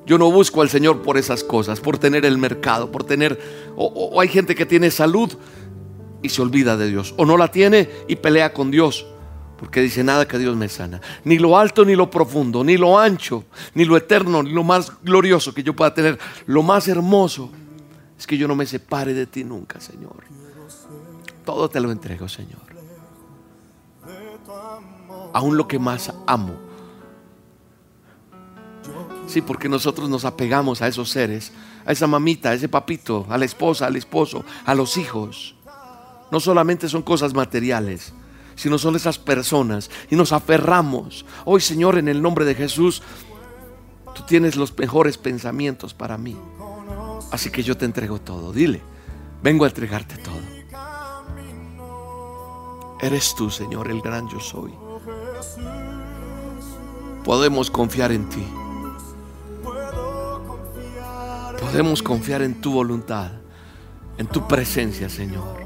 Yo 0.06 0.18
no 0.18 0.32
busco 0.32 0.62
al 0.62 0.70
Señor 0.70 1.02
por 1.02 1.18
esas 1.18 1.44
cosas, 1.44 1.80
por 1.80 1.98
tener 1.98 2.26
el 2.26 2.38
mercado, 2.38 2.92
por 2.92 3.04
tener... 3.04 3.40
O, 3.76 4.20
hay 4.20 4.28
gente 4.28 4.56
que 4.56 4.66
tiene 4.66 4.92
salud 4.92 5.32
y 6.22 6.30
se 6.30 6.42
olvida 6.42 6.78
de 6.78 6.88
Dios. 6.88 7.14
O 7.18 7.26
no 7.26 7.38
la 7.38 7.50
tiene 7.50 7.90
y 8.08 8.16
pelea 8.16 8.54
con 8.54 8.72
Dios. 8.72 9.06
Porque 9.60 9.82
dice 9.82 10.04
nada 10.04 10.28
que 10.28 10.38
Dios 10.38 10.56
me 10.56 10.70
sana. 10.70 11.02
Ni 11.24 11.38
lo 11.38 11.58
alto 11.58 11.84
ni 11.84 11.96
lo 11.96 12.10
profundo, 12.10 12.64
ni 12.64 12.78
lo 12.78 12.98
ancho, 12.98 13.44
ni 13.74 13.86
lo 13.86 13.98
eterno, 13.98 14.42
ni 14.42 14.52
lo 14.52 14.64
más 14.64 14.92
glorioso 15.04 15.54
que 15.54 15.64
yo 15.64 15.76
pueda 15.76 15.94
tener. 15.94 16.18
Lo 16.46 16.64
más 16.64 16.88
hermoso 16.88 17.52
es 18.18 18.26
que 18.26 18.38
yo 18.38 18.48
no 18.48 18.56
me 18.56 18.66
separe 18.66 19.14
de 19.14 19.26
ti 19.26 19.44
nunca, 19.44 19.80
Señor. 19.80 20.24
Todo 21.44 21.70
te 21.70 21.80
lo 21.80 21.92
entrego, 21.92 22.30
Señor 22.30 22.70
aún 25.34 25.58
lo 25.58 25.68
que 25.68 25.80
más 25.80 26.14
amo. 26.26 26.56
Sí, 29.28 29.42
porque 29.42 29.70
nosotros 29.70 30.10
nos 30.10 30.26
apegamos 30.26 30.82
a 30.82 30.88
esos 30.88 31.10
seres, 31.10 31.52
a 31.86 31.92
esa 31.92 32.08
mamita, 32.08 32.50
a 32.50 32.54
ese 32.54 32.68
papito, 32.68 33.28
a 33.30 33.38
la 33.38 33.46
esposa, 33.46 33.86
al 33.86 33.96
esposo, 33.96 34.44
a 34.66 34.74
los 34.74 34.98
hijos. 34.98 35.56
No 36.32 36.40
solamente 36.40 36.90
son 36.90 37.04
cosas 37.04 37.34
materiales, 37.34 38.14
sino 38.60 38.78
son 38.78 38.96
esas 38.96 39.18
personas 39.18 39.90
y 40.10 40.16
nos 40.16 40.32
aferramos. 40.32 41.26
Hoy, 41.46 41.62
Señor, 41.62 41.98
en 41.98 42.08
el 42.08 42.22
nombre 42.22 42.46
de 42.46 42.56
Jesús, 42.56 43.02
tú 44.14 44.24
tienes 44.28 44.56
los 44.56 44.78
mejores 44.78 45.18
pensamientos 45.18 45.94
para 45.94 46.18
mí. 46.18 46.38
Así 47.32 47.50
que 47.50 47.64
yo 47.64 47.78
te 47.78 47.86
entrego 47.86 48.20
todo. 48.20 48.52
Dile, 48.52 48.82
vengo 49.42 49.66
a 49.66 49.70
entregarte 49.70 50.18
todo. 50.18 50.60
Eres 53.02 53.34
tú, 53.36 53.50
Señor, 53.50 53.90
el 53.90 54.02
gran 54.02 54.28
yo 54.28 54.40
soy 54.40 54.74
podemos 57.30 57.70
confiar 57.70 58.12
en 58.12 58.28
ti. 58.28 58.44
Podemos 61.60 62.02
confiar 62.02 62.42
en 62.42 62.60
tu 62.60 62.72
voluntad, 62.72 63.34
en 64.18 64.26
tu 64.26 64.48
presencia, 64.48 65.10
Señor. 65.10 65.58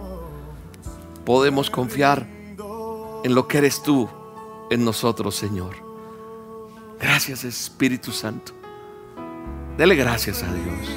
Podemos 1.24 1.70
confiar 1.70 2.28
en 3.24 3.36
lo 3.36 3.48
que 3.48 3.60
eres 3.60 3.82
tú 3.82 4.10
en 4.70 4.84
nosotros, 4.84 5.36
Señor. 5.36 5.76
Gracias, 7.00 7.44
Espíritu 7.44 8.12
Santo. 8.12 8.54
Dele 9.78 9.96
gracias 9.96 10.44
a 10.44 10.54
Dios. 10.54 10.90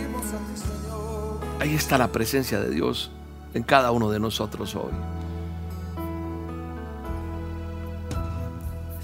Ahí 1.61 1.75
está 1.75 1.97
la 1.99 2.13
presencia 2.13 2.61
de 2.61 2.71
Dios 2.71 3.11
en 3.55 3.63
cada 3.63 3.91
uno 3.91 4.11
de 4.11 4.21
nosotros 4.21 4.75
hoy. 4.75 4.93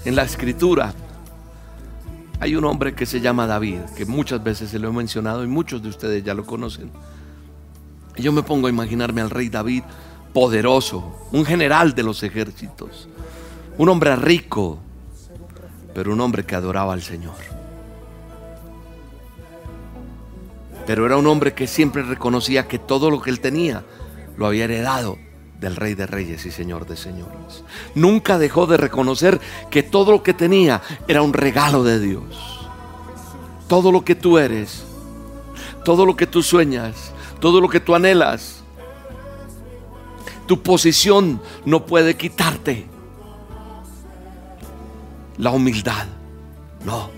En 0.05 0.15
la 0.15 0.23
escritura 0.23 0.93
hay 2.39 2.55
un 2.55 2.65
hombre 2.65 2.93
que 2.93 3.05
se 3.05 3.21
llama 3.21 3.47
David, 3.47 3.79
que 3.95 4.05
muchas 4.05 4.43
veces 4.43 4.69
se 4.69 4.77
lo 4.77 4.89
he 4.89 4.91
mencionado 4.91 5.43
y 5.43 5.47
muchos 5.47 5.81
de 5.81 5.89
ustedes 5.89 6.23
ya 6.23 6.33
lo 6.33 6.45
conocen. 6.45 6.91
Y 8.15 8.21
yo 8.21 8.31
me 8.31 8.43
pongo 8.43 8.67
a 8.67 8.69
imaginarme 8.69 9.21
al 9.21 9.29
rey 9.29 9.49
David 9.49 9.83
poderoso, 10.33 11.27
un 11.31 11.45
general 11.45 11.93
de 11.93 12.03
los 12.03 12.23
ejércitos, 12.23 13.07
un 13.77 13.89
hombre 13.89 14.15
rico, 14.15 14.79
pero 15.93 16.11
un 16.11 16.21
hombre 16.21 16.43
que 16.43 16.55
adoraba 16.55 16.93
al 16.93 17.01
Señor. 17.01 17.35
Pero 20.85 21.05
era 21.05 21.17
un 21.17 21.27
hombre 21.27 21.53
que 21.53 21.67
siempre 21.67 22.03
reconocía 22.03 22.67
que 22.67 22.79
todo 22.79 23.09
lo 23.09 23.21
que 23.21 23.29
él 23.29 23.39
tenía 23.39 23.83
lo 24.35 24.47
había 24.47 24.65
heredado 24.65 25.17
del 25.59 25.75
Rey 25.77 25.93
de 25.93 26.07
Reyes 26.07 26.45
y 26.45 26.51
Señor 26.51 26.85
de 26.85 26.97
Señores. 26.97 27.63
Nunca 27.95 28.37
dejó 28.37 28.65
de 28.65 28.77
reconocer 28.77 29.39
que 29.69 29.81
todo 29.81 30.11
lo 30.11 30.23
que 30.23 30.33
tenía 30.33 30.81
era 31.07 31.21
un 31.21 31.31
regalo 31.31 31.83
de 31.83 31.99
Dios. 31.99 32.67
Todo 33.69 33.91
lo 33.91 34.03
que 34.03 34.15
tú 34.15 34.37
eres, 34.37 34.83
todo 35.85 36.05
lo 36.05 36.17
que 36.17 36.27
tú 36.27 36.43
sueñas, 36.43 37.13
todo 37.39 37.61
lo 37.61 37.69
que 37.69 37.79
tú 37.79 37.95
anhelas, 37.95 38.62
tu 40.45 40.61
posición 40.61 41.41
no 41.65 41.85
puede 41.85 42.15
quitarte 42.15 42.87
la 45.37 45.51
humildad. 45.51 46.07
No. 46.85 47.09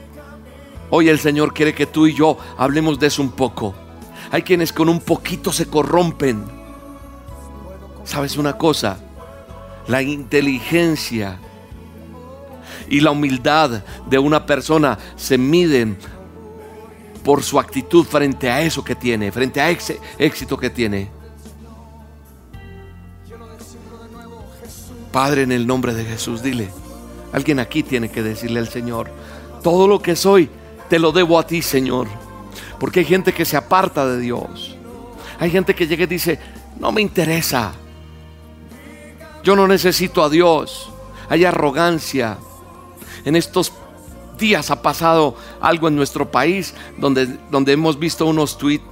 Hoy 0.89 1.09
el 1.09 1.19
Señor 1.19 1.53
quiere 1.53 1.73
que 1.73 1.85
tú 1.85 2.07
y 2.07 2.13
yo 2.13 2.37
hablemos 2.57 2.99
de 2.99 3.07
eso 3.07 3.21
un 3.21 3.31
poco. 3.31 3.75
Hay 4.31 4.43
quienes 4.43 4.71
con 4.71 4.89
un 4.89 4.99
poquito 4.99 5.51
se 5.51 5.67
corrompen 5.67 6.55
¿Sabes 8.05 8.37
una 8.37 8.55
cosa? 8.55 8.99
La 9.87 10.01
inteligencia 10.03 11.39
y 12.87 12.99
la 12.99 13.11
humildad 13.11 13.83
de 14.07 14.19
una 14.19 14.45
persona 14.45 14.97
se 15.15 15.39
miden 15.39 15.97
por 17.23 17.41
su 17.41 17.59
actitud 17.59 18.05
frente 18.05 18.49
a 18.51 18.61
eso 18.61 18.83
que 18.83 18.93
tiene, 18.93 19.31
frente 19.31 19.59
a 19.59 19.71
ese 19.71 19.99
éxito 20.19 20.55
que 20.55 20.69
tiene. 20.69 21.09
Padre, 25.15 25.43
en 25.43 25.53
el 25.53 25.65
nombre 25.65 25.93
de 25.93 26.03
Jesús, 26.03 26.43
dile, 26.43 26.69
alguien 27.31 27.61
aquí 27.61 27.83
tiene 27.83 28.11
que 28.11 28.21
decirle 28.21 28.59
al 28.59 28.67
Señor, 28.67 29.09
todo 29.63 29.87
lo 29.87 30.01
que 30.01 30.13
soy, 30.13 30.49
te 30.89 30.99
lo 30.99 31.13
debo 31.13 31.39
a 31.39 31.47
ti, 31.47 31.61
Señor. 31.61 32.09
Porque 32.81 32.99
hay 32.99 33.05
gente 33.05 33.31
que 33.31 33.45
se 33.45 33.55
aparta 33.55 34.05
de 34.05 34.19
Dios. 34.19 34.75
Hay 35.39 35.51
gente 35.51 35.73
que 35.73 35.87
llega 35.87 36.03
y 36.03 36.07
dice, 36.07 36.37
no 36.81 36.91
me 36.91 37.01
interesa. 37.01 37.71
Yo 39.41 39.55
no 39.55 39.69
necesito 39.69 40.21
a 40.21 40.29
Dios. 40.29 40.91
Hay 41.29 41.45
arrogancia. 41.45 42.37
En 43.23 43.37
estos 43.37 43.71
días 44.37 44.69
ha 44.69 44.81
pasado 44.81 45.37
algo 45.61 45.87
en 45.87 45.95
nuestro 45.95 46.29
país 46.29 46.73
donde, 46.97 47.27
donde 47.49 47.71
hemos 47.71 47.97
visto 47.97 48.25
unos 48.25 48.57
tweets 48.57 48.83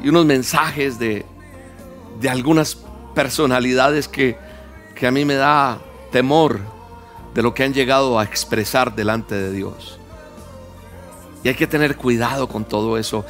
y 0.00 0.10
unos 0.10 0.26
mensajes 0.26 0.96
de, 1.00 1.26
de 2.20 2.28
algunas 2.28 2.78
personalidades 3.16 4.06
que, 4.06 4.53
que 4.94 5.06
a 5.06 5.10
mí 5.10 5.24
me 5.24 5.34
da 5.34 5.78
temor 6.12 6.60
de 7.34 7.42
lo 7.42 7.52
que 7.52 7.64
han 7.64 7.74
llegado 7.74 8.18
a 8.18 8.24
expresar 8.24 8.94
delante 8.94 9.34
de 9.34 9.52
Dios. 9.52 9.98
Y 11.42 11.48
hay 11.48 11.54
que 11.54 11.66
tener 11.66 11.96
cuidado 11.96 12.48
con 12.48 12.64
todo 12.64 12.96
eso. 12.96 13.24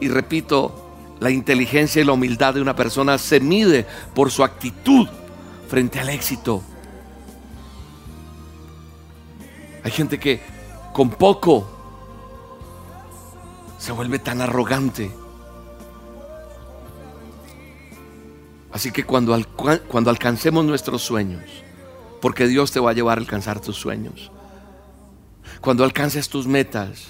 Y 0.00 0.08
repito, 0.08 0.86
la 1.20 1.30
inteligencia 1.30 2.02
y 2.02 2.04
la 2.04 2.12
humildad 2.12 2.54
de 2.54 2.60
una 2.60 2.76
persona 2.76 3.18
se 3.18 3.40
mide 3.40 3.86
por 4.14 4.30
su 4.30 4.44
actitud 4.44 5.08
frente 5.68 6.00
al 6.00 6.10
éxito. 6.10 6.62
Hay 9.82 9.90
gente 9.90 10.18
que 10.18 10.40
con 10.92 11.10
poco 11.10 11.68
se 13.78 13.92
vuelve 13.92 14.18
tan 14.18 14.40
arrogante. 14.40 15.10
Así 18.76 18.90
que 18.92 19.04
cuando, 19.04 19.34
cuando 19.88 20.10
alcancemos 20.10 20.62
nuestros 20.62 21.00
sueños, 21.00 21.40
porque 22.20 22.46
Dios 22.46 22.72
te 22.72 22.78
va 22.78 22.90
a 22.90 22.92
llevar 22.92 23.16
a 23.16 23.22
alcanzar 23.22 23.58
tus 23.58 23.76
sueños, 23.76 24.30
cuando 25.62 25.82
alcances 25.82 26.28
tus 26.28 26.46
metas, 26.46 27.06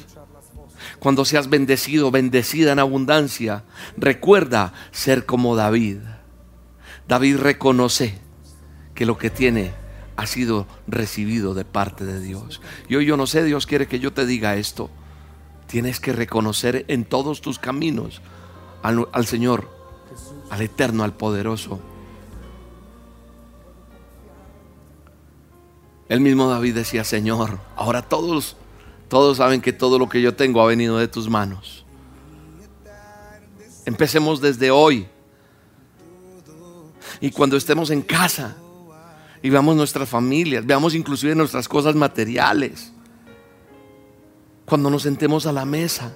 cuando 1.00 1.24
seas 1.24 1.50
bendecido, 1.50 2.12
bendecida 2.12 2.70
en 2.70 2.78
abundancia, 2.78 3.64
recuerda 3.96 4.74
ser 4.92 5.26
como 5.26 5.56
David. 5.56 5.98
David 7.08 7.38
reconoce 7.38 8.16
que 8.94 9.04
lo 9.04 9.18
que 9.18 9.30
tiene 9.30 9.72
ha 10.14 10.28
sido 10.28 10.68
recibido 10.86 11.52
de 11.52 11.64
parte 11.64 12.04
de 12.04 12.20
Dios. 12.20 12.60
Y 12.88 12.94
hoy 12.94 13.06
yo 13.06 13.16
no 13.16 13.26
sé, 13.26 13.42
Dios 13.42 13.66
quiere 13.66 13.88
que 13.88 13.98
yo 13.98 14.12
te 14.12 14.24
diga 14.24 14.54
esto. 14.54 14.88
Tienes 15.66 15.98
que 15.98 16.12
reconocer 16.12 16.84
en 16.86 17.04
todos 17.04 17.40
tus 17.40 17.58
caminos 17.58 18.22
al, 18.84 19.08
al 19.10 19.26
Señor, 19.26 19.75
al 20.50 20.62
Eterno, 20.62 21.04
al 21.04 21.14
Poderoso. 21.14 21.80
El 26.08 26.20
mismo 26.20 26.48
David 26.48 26.74
decía, 26.74 27.02
Señor, 27.02 27.58
ahora 27.74 28.02
todos, 28.02 28.56
todos 29.08 29.38
saben 29.38 29.60
que 29.60 29.72
todo 29.72 29.98
lo 29.98 30.08
que 30.08 30.22
yo 30.22 30.34
tengo 30.34 30.60
ha 30.60 30.66
venido 30.66 30.98
de 30.98 31.08
tus 31.08 31.28
manos. 31.28 31.84
Empecemos 33.84 34.40
desde 34.40 34.70
hoy. 34.70 35.08
Y 37.20 37.30
cuando 37.30 37.56
estemos 37.56 37.90
en 37.90 38.02
casa, 38.02 38.56
y 39.42 39.50
veamos 39.50 39.76
nuestras 39.76 40.08
familias, 40.08 40.66
veamos 40.66 40.94
inclusive 40.94 41.34
nuestras 41.34 41.68
cosas 41.68 41.94
materiales. 41.94 42.92
cuando 44.64 44.90
nos 44.90 45.02
sentemos 45.02 45.46
a 45.46 45.52
la 45.52 45.64
mesa. 45.64 46.12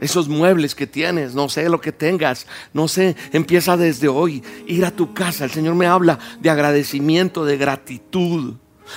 Esos 0.00 0.28
muebles 0.28 0.74
que 0.74 0.86
tienes, 0.86 1.34
no 1.34 1.48
sé 1.48 1.68
lo 1.68 1.80
que 1.80 1.90
tengas, 1.90 2.46
no 2.72 2.86
sé, 2.86 3.16
empieza 3.32 3.76
desde 3.76 4.06
hoy, 4.08 4.44
ir 4.66 4.84
a 4.84 4.92
tu 4.92 5.12
casa. 5.12 5.44
El 5.44 5.50
Señor 5.50 5.74
me 5.74 5.86
habla 5.86 6.18
de 6.40 6.50
agradecimiento, 6.50 7.44
de 7.44 7.56
gratitud, 7.56 8.54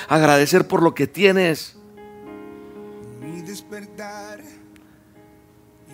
agradecer 0.08 0.68
por 0.68 0.84
lo 0.84 0.94
que 0.94 1.08
tienes. 1.08 1.76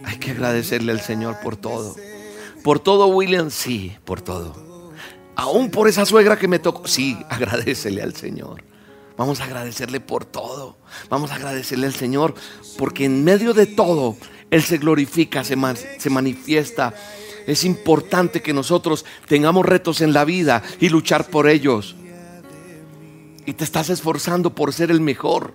Hay 0.04 0.18
que 0.18 0.32
agradecerle 0.32 0.92
al 0.92 1.02
Señor 1.02 1.40
por 1.42 1.56
todo. 1.56 1.96
Por 2.64 2.80
todo, 2.80 3.08
William, 3.08 3.50
sí, 3.50 3.96
por 4.04 4.22
todo. 4.22 4.92
Aún 5.36 5.70
por 5.70 5.88
esa 5.88 6.06
suegra 6.06 6.38
que 6.38 6.48
me 6.48 6.60
tocó, 6.60 6.88
sí, 6.88 7.18
agradecele 7.30 8.02
al 8.02 8.16
Señor. 8.16 8.64
Vamos 9.16 9.40
a 9.40 9.46
agradecerle 9.46 10.00
por 10.00 10.26
todo. 10.26 10.78
Vamos 11.10 11.32
a 11.32 11.36
agradecerle 11.36 11.88
al 11.88 11.94
Señor 11.94 12.36
porque 12.78 13.06
en 13.06 13.24
medio 13.24 13.54
de 13.54 13.66
todo 13.66 14.16
Él 14.50 14.64
se 14.64 14.78
glorifica, 14.78 15.44
se, 15.44 15.56
manifiesta. 16.10 16.94
Es 17.46 17.64
importante 17.64 18.42
que 18.42 18.54
nosotros 18.54 19.06
tengamos 19.28 19.66
retos 19.66 20.02
en 20.02 20.14
la 20.14 20.26
vida 20.26 20.64
y 20.80 20.90
luchar 20.90 21.26
por 21.30 21.50
ellos. 21.50 21.96
Y 23.46 23.54
te 23.54 23.64
estás 23.64 23.90
esforzando 23.90 24.54
por 24.54 24.74
ser 24.74 24.92
el 24.92 25.02
mejor, 25.02 25.54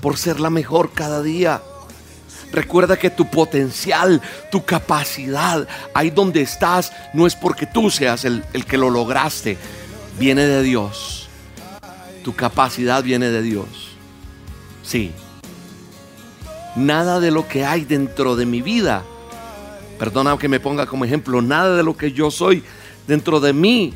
por 0.00 0.16
ser 0.16 0.40
la 0.40 0.50
mejor 0.50 0.92
cada 0.92 1.22
día. 1.22 1.62
Recuerda 2.52 2.96
que 2.96 3.10
tu 3.10 3.28
potencial, 3.28 4.22
tu 4.50 4.64
capacidad, 4.64 5.66
ahí 5.92 6.10
donde 6.10 6.40
estás, 6.42 6.92
no 7.12 7.26
es 7.26 7.34
porque 7.34 7.66
tú 7.66 7.90
seas 7.90 8.24
el, 8.24 8.44
el, 8.52 8.64
que 8.64 8.78
lo 8.78 8.90
lograste, 8.90 9.58
viene 10.18 10.46
de 10.46 10.62
Dios. 10.62 11.28
Tu 12.22 12.34
capacidad 12.34 13.02
viene 13.02 13.30
de 13.30 13.42
Dios. 13.42 13.66
Sí. 14.84 15.12
Nada 16.76 17.20
de 17.20 17.30
lo 17.30 17.46
que 17.46 17.64
hay 17.64 17.84
dentro 17.84 18.36
de 18.36 18.46
mi 18.46 18.62
vida, 18.62 19.04
perdona 19.98 20.36
que 20.38 20.48
me 20.48 20.60
ponga 20.60 20.86
como 20.86 21.04
ejemplo, 21.04 21.40
nada 21.40 21.76
de 21.76 21.82
lo 21.82 21.96
que 21.96 22.12
yo 22.12 22.30
soy 22.30 22.64
dentro 23.06 23.40
de 23.40 23.52
mí, 23.52 23.94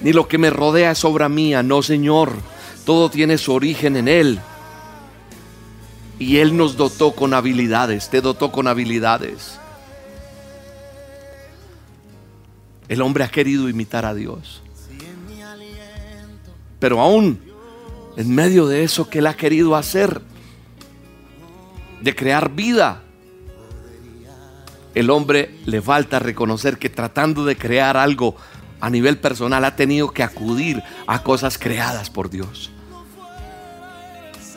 ni 0.00 0.12
lo 0.12 0.26
que 0.26 0.38
me 0.38 0.50
rodea 0.50 0.92
es 0.92 1.04
obra 1.04 1.28
mía, 1.28 1.62
no 1.62 1.82
Señor. 1.82 2.32
Todo 2.84 3.10
tiene 3.10 3.38
su 3.38 3.52
origen 3.52 3.96
en 3.96 4.08
Él. 4.08 4.40
Y 6.18 6.38
Él 6.38 6.56
nos 6.56 6.76
dotó 6.76 7.12
con 7.12 7.34
habilidades, 7.34 8.08
te 8.10 8.20
dotó 8.20 8.50
con 8.50 8.66
habilidades. 8.66 9.58
El 12.88 13.00
hombre 13.00 13.24
ha 13.24 13.28
querido 13.28 13.68
imitar 13.68 14.04
a 14.04 14.14
Dios. 14.14 14.62
Pero 16.78 17.00
aún 17.00 17.40
en 18.16 18.34
medio 18.34 18.66
de 18.66 18.82
eso 18.82 19.08
que 19.08 19.20
Él 19.20 19.26
ha 19.26 19.34
querido 19.34 19.76
hacer, 19.76 20.20
de 22.02 22.14
crear 22.14 22.50
vida, 22.50 23.02
el 24.94 25.10
hombre 25.10 25.58
le 25.64 25.80
falta 25.80 26.18
reconocer 26.18 26.78
que 26.78 26.90
tratando 26.90 27.44
de 27.44 27.56
crear 27.56 27.96
algo 27.96 28.36
a 28.80 28.90
nivel 28.90 29.18
personal 29.18 29.64
ha 29.64 29.76
tenido 29.76 30.10
que 30.10 30.22
acudir 30.22 30.82
a 31.06 31.22
cosas 31.22 31.56
creadas 31.56 32.10
por 32.10 32.28
Dios. 32.28 32.70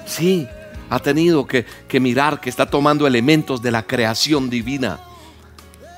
Sí, 0.06 0.48
ha 0.90 1.00
tenido 1.00 1.46
que, 1.48 1.66
mirar 2.00 2.40
que 2.40 2.50
está 2.50 2.66
tomando 2.66 3.08
elementos 3.08 3.62
de 3.62 3.72
la 3.72 3.84
creación 3.84 4.50
divina. 4.50 5.00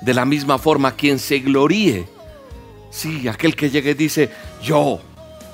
De 0.01 0.13
la 0.13 0.25
misma 0.25 0.57
forma, 0.59 0.91
quien 0.91 1.17
se 1.17 1.39
gloríe, 1.39 2.07
sí, 2.91 3.27
aquel 3.27 3.55
que 3.55 3.69
llegue 3.69 3.95
dice, 3.95 4.29
yo, 4.61 5.01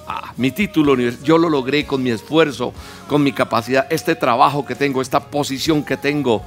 ah, 0.08 0.34
mi 0.38 0.52
título, 0.52 0.96
yo 0.96 1.38
lo 1.38 1.50
logré 1.50 1.86
con 1.86 2.04
mi 2.04 2.12
esfuerzo, 2.12 2.74
con 3.08 3.24
mi 3.24 3.32
capacidad, 3.32 3.88
este 3.90 4.16
trabajo 4.16 4.66
que 4.66 4.76
tengo, 4.76 5.02
esta 5.02 5.20
posición 5.32 5.84
que 5.84 5.98
tengo, 5.98 6.42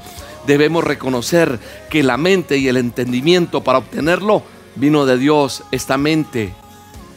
debemos 0.46 0.84
reconocer 0.84 1.58
que 1.90 2.02
la 2.02 2.16
mente 2.16 2.58
y 2.58 2.68
el 2.68 2.76
entendimiento 2.76 3.62
para 3.62 3.78
obtenerlo 3.78 4.42
vino 4.76 5.06
de 5.06 5.18
Dios, 5.18 5.64
esta 5.70 5.96
mente, 5.96 6.52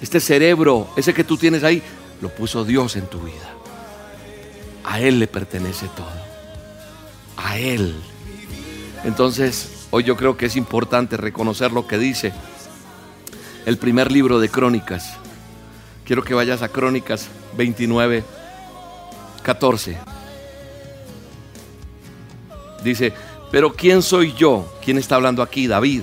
este 0.02 0.20
cerebro, 0.20 0.90
ese 0.96 1.14
que 1.14 1.24
tú 1.24 1.38
tienes 1.38 1.64
ahí, 1.64 1.84
lo 2.22 2.30
puso 2.30 2.66
Dios 2.66 2.96
en 2.96 3.08
tu 3.08 3.20
vida. 3.20 3.54
A 4.84 5.00
Él 5.00 5.20
le 5.20 5.28
pertenece 5.28 5.88
todo. 5.96 6.08
A 7.38 7.58
Él. 7.58 7.96
Entonces, 9.04 9.88
hoy 9.92 10.04
yo 10.04 10.16
creo 10.16 10.36
que 10.36 10.48
es 10.48 10.56
importante 10.56 11.16
reconocer 11.18 11.72
lo 11.72 11.88
que 11.88 11.98
dice 11.98 12.34
el 13.66 13.78
primer 13.78 14.12
libro 14.12 14.40
de 14.40 14.50
Crónicas. 14.50 15.18
Quiero 16.10 16.24
que 16.24 16.34
vayas 16.34 16.64
a 16.64 16.70
Crónicas 16.70 17.28
29, 17.56 18.24
14. 19.44 19.96
Dice, 22.84 23.14
pero 23.52 23.74
¿quién 23.74 24.02
soy 24.02 24.34
yo? 24.34 24.66
¿Quién 24.84 24.98
está 24.98 25.18
hablando 25.18 25.44
aquí? 25.44 25.68
David. 25.68 26.02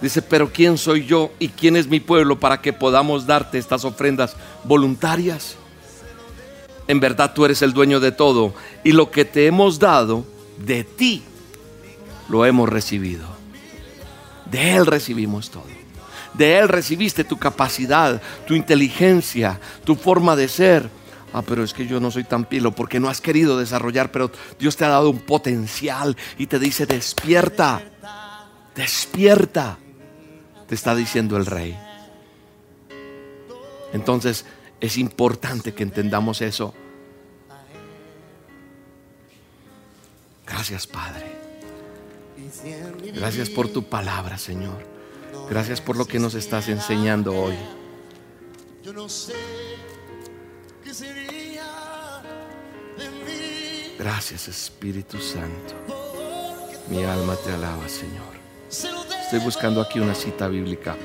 Dice, 0.00 0.22
pero 0.22 0.50
¿quién 0.50 0.78
soy 0.78 1.04
yo 1.04 1.32
y 1.38 1.50
quién 1.50 1.76
es 1.76 1.86
mi 1.86 2.00
pueblo 2.00 2.40
para 2.40 2.62
que 2.62 2.72
podamos 2.72 3.26
darte 3.26 3.58
estas 3.58 3.84
ofrendas 3.84 4.36
voluntarias? 4.64 5.56
en 6.88 6.98
verdad 6.98 7.34
tú 7.34 7.44
eres 7.44 7.60
el 7.60 7.74
dueño 7.74 8.00
de 8.00 8.10
todo 8.10 8.54
y 8.84 8.92
lo 8.92 9.10
que 9.10 9.26
te 9.26 9.46
hemos 9.46 9.78
dado 9.78 10.24
de 10.64 10.82
ti 10.82 11.22
lo 12.30 12.46
hemos 12.46 12.70
recibido. 12.70 13.26
De 14.50 14.76
Él 14.76 14.86
recibimos 14.86 15.50
todo. 15.50 15.81
De 16.34 16.58
Él 16.58 16.68
recibiste 16.68 17.24
tu 17.24 17.38
capacidad, 17.38 18.20
tu 18.46 18.54
inteligencia, 18.54 19.60
tu 19.84 19.94
forma 19.94 20.36
de 20.36 20.48
ser. 20.48 20.88
Ah, 21.32 21.42
pero 21.42 21.64
es 21.64 21.72
que 21.72 21.86
yo 21.86 21.98
no 21.98 22.10
soy 22.10 22.24
tan 22.24 22.44
pilo 22.44 22.72
porque 22.72 23.00
no 23.00 23.08
has 23.08 23.20
querido 23.20 23.58
desarrollar, 23.58 24.12
pero 24.12 24.30
Dios 24.58 24.76
te 24.76 24.84
ha 24.84 24.88
dado 24.88 25.10
un 25.10 25.20
potencial 25.20 26.16
y 26.36 26.46
te 26.46 26.58
dice, 26.58 26.84
despierta, 26.84 27.82
despierta, 28.74 29.78
te 30.66 30.74
está 30.74 30.94
diciendo 30.94 31.36
el 31.36 31.46
rey. 31.46 31.78
Entonces, 33.94 34.44
es 34.80 34.98
importante 34.98 35.72
que 35.72 35.82
entendamos 35.82 36.42
eso. 36.42 36.74
Gracias, 40.46 40.86
Padre. 40.86 41.32
Gracias 43.14 43.48
por 43.48 43.68
tu 43.68 43.84
palabra, 43.84 44.36
Señor. 44.36 44.91
Gracias 45.52 45.82
por 45.82 45.98
lo 45.98 46.06
que 46.06 46.18
nos 46.18 46.34
estás 46.34 46.70
enseñando 46.70 47.38
hoy. 47.38 47.54
Gracias, 53.98 54.48
Espíritu 54.48 55.18
Santo. 55.18 55.74
Mi 56.88 57.04
alma 57.04 57.36
te 57.36 57.52
alaba, 57.52 57.86
Señor. 57.86 58.32
Estoy 58.70 59.40
buscando 59.40 59.82
aquí 59.82 60.00
una 60.00 60.14
cita 60.14 60.48
bíblica 60.48 60.96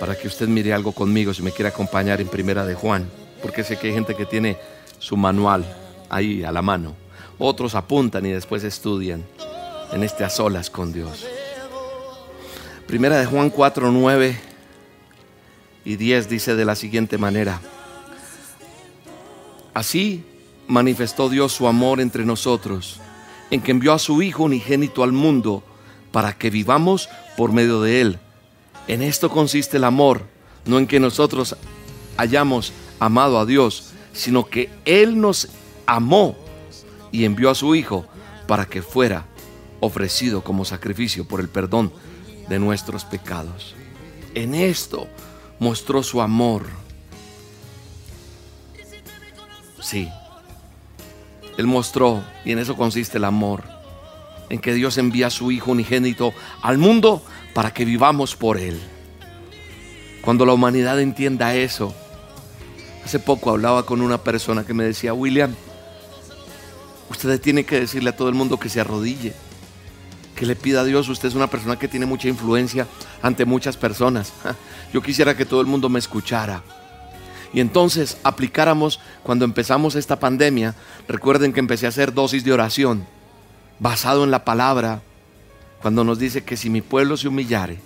para 0.00 0.16
que 0.16 0.26
usted 0.26 0.48
mire 0.48 0.72
algo 0.72 0.92
conmigo 0.92 1.34
si 1.34 1.42
me 1.42 1.52
quiere 1.52 1.68
acompañar 1.68 2.22
en 2.22 2.28
Primera 2.28 2.64
de 2.64 2.74
Juan, 2.74 3.10
porque 3.42 3.62
sé 3.62 3.76
que 3.76 3.88
hay 3.88 3.92
gente 3.92 4.14
que 4.14 4.24
tiene 4.24 4.56
su 4.98 5.18
manual 5.18 5.66
ahí 6.08 6.44
a 6.44 6.50
la 6.50 6.62
mano. 6.62 6.96
Otros 7.38 7.74
apuntan 7.74 8.24
y 8.24 8.30
después 8.30 8.64
estudian 8.64 9.22
en 9.92 10.02
este 10.02 10.24
a 10.24 10.30
solas 10.30 10.70
con 10.70 10.94
Dios. 10.94 11.26
Primera 12.92 13.18
de 13.18 13.24
Juan 13.24 13.48
4, 13.48 13.90
9 13.90 14.38
y 15.86 15.96
10 15.96 16.28
dice 16.28 16.54
de 16.54 16.66
la 16.66 16.76
siguiente 16.76 17.16
manera. 17.16 17.58
Así 19.72 20.26
manifestó 20.68 21.30
Dios 21.30 21.54
su 21.54 21.66
amor 21.66 22.02
entre 22.02 22.26
nosotros, 22.26 23.00
en 23.50 23.62
que 23.62 23.70
envió 23.70 23.94
a 23.94 23.98
su 23.98 24.20
Hijo 24.20 24.42
unigénito 24.42 25.04
al 25.04 25.12
mundo 25.12 25.62
para 26.10 26.36
que 26.36 26.50
vivamos 26.50 27.08
por 27.38 27.50
medio 27.50 27.80
de 27.80 28.02
Él. 28.02 28.18
En 28.88 29.00
esto 29.00 29.30
consiste 29.30 29.78
el 29.78 29.84
amor, 29.84 30.26
no 30.66 30.76
en 30.76 30.86
que 30.86 31.00
nosotros 31.00 31.56
hayamos 32.18 32.74
amado 33.00 33.38
a 33.38 33.46
Dios, 33.46 33.94
sino 34.12 34.44
que 34.44 34.68
Él 34.84 35.18
nos 35.18 35.48
amó 35.86 36.36
y 37.10 37.24
envió 37.24 37.48
a 37.48 37.54
su 37.54 37.74
Hijo 37.74 38.04
para 38.46 38.66
que 38.66 38.82
fuera 38.82 39.24
ofrecido 39.80 40.44
como 40.44 40.66
sacrificio 40.66 41.26
por 41.26 41.40
el 41.40 41.48
perdón 41.48 41.90
de 42.52 42.58
nuestros 42.58 43.06
pecados. 43.06 43.74
En 44.34 44.54
esto 44.54 45.08
mostró 45.58 46.02
su 46.02 46.20
amor. 46.20 46.66
Sí, 49.80 50.10
Él 51.56 51.66
mostró, 51.66 52.22
y 52.44 52.52
en 52.52 52.58
eso 52.58 52.76
consiste 52.76 53.16
el 53.16 53.24
amor, 53.24 53.64
en 54.50 54.60
que 54.60 54.74
Dios 54.74 54.98
envía 54.98 55.28
a 55.28 55.30
su 55.30 55.50
Hijo 55.50 55.70
unigénito 55.70 56.34
al 56.60 56.76
mundo 56.76 57.22
para 57.54 57.72
que 57.72 57.86
vivamos 57.86 58.36
por 58.36 58.58
Él. 58.58 58.78
Cuando 60.20 60.44
la 60.44 60.52
humanidad 60.52 61.00
entienda 61.00 61.54
eso, 61.54 61.94
hace 63.02 63.18
poco 63.18 63.48
hablaba 63.48 63.86
con 63.86 64.02
una 64.02 64.18
persona 64.18 64.66
que 64.66 64.74
me 64.74 64.84
decía, 64.84 65.14
William, 65.14 65.54
usted 67.08 67.40
tiene 67.40 67.64
que 67.64 67.80
decirle 67.80 68.10
a 68.10 68.16
todo 68.16 68.28
el 68.28 68.34
mundo 68.34 68.58
que 68.58 68.68
se 68.68 68.80
arrodille, 68.80 69.32
que 70.42 70.46
le 70.46 70.56
pida 70.56 70.80
a 70.80 70.84
Dios, 70.84 71.08
usted 71.08 71.28
es 71.28 71.36
una 71.36 71.46
persona 71.46 71.78
que 71.78 71.86
tiene 71.86 72.04
mucha 72.04 72.26
influencia 72.26 72.88
ante 73.22 73.44
muchas 73.44 73.76
personas. 73.76 74.32
Yo 74.92 75.00
quisiera 75.00 75.36
que 75.36 75.46
todo 75.46 75.60
el 75.60 75.68
mundo 75.68 75.88
me 75.88 76.00
escuchara. 76.00 76.64
y 77.54 77.60
entonces 77.60 78.16
aplicáramos 78.24 78.98
cuando 79.22 79.44
empezamos 79.44 79.94
esta 79.94 80.18
pandemia, 80.18 80.74
recuerden 81.06 81.52
que 81.52 81.60
empecé 81.60 81.86
a 81.86 81.90
hacer 81.90 82.12
dosis 82.12 82.42
de 82.42 82.52
oración 82.52 83.06
basado 83.78 84.24
en 84.24 84.32
la 84.32 84.44
palabra, 84.44 85.00
cuando 85.80 86.02
nos 86.02 86.18
dice 86.18 86.42
que 86.42 86.56
si 86.56 86.70
mi 86.70 86.80
pueblo 86.80 87.16
se 87.16 87.28
humillare, 87.28 87.78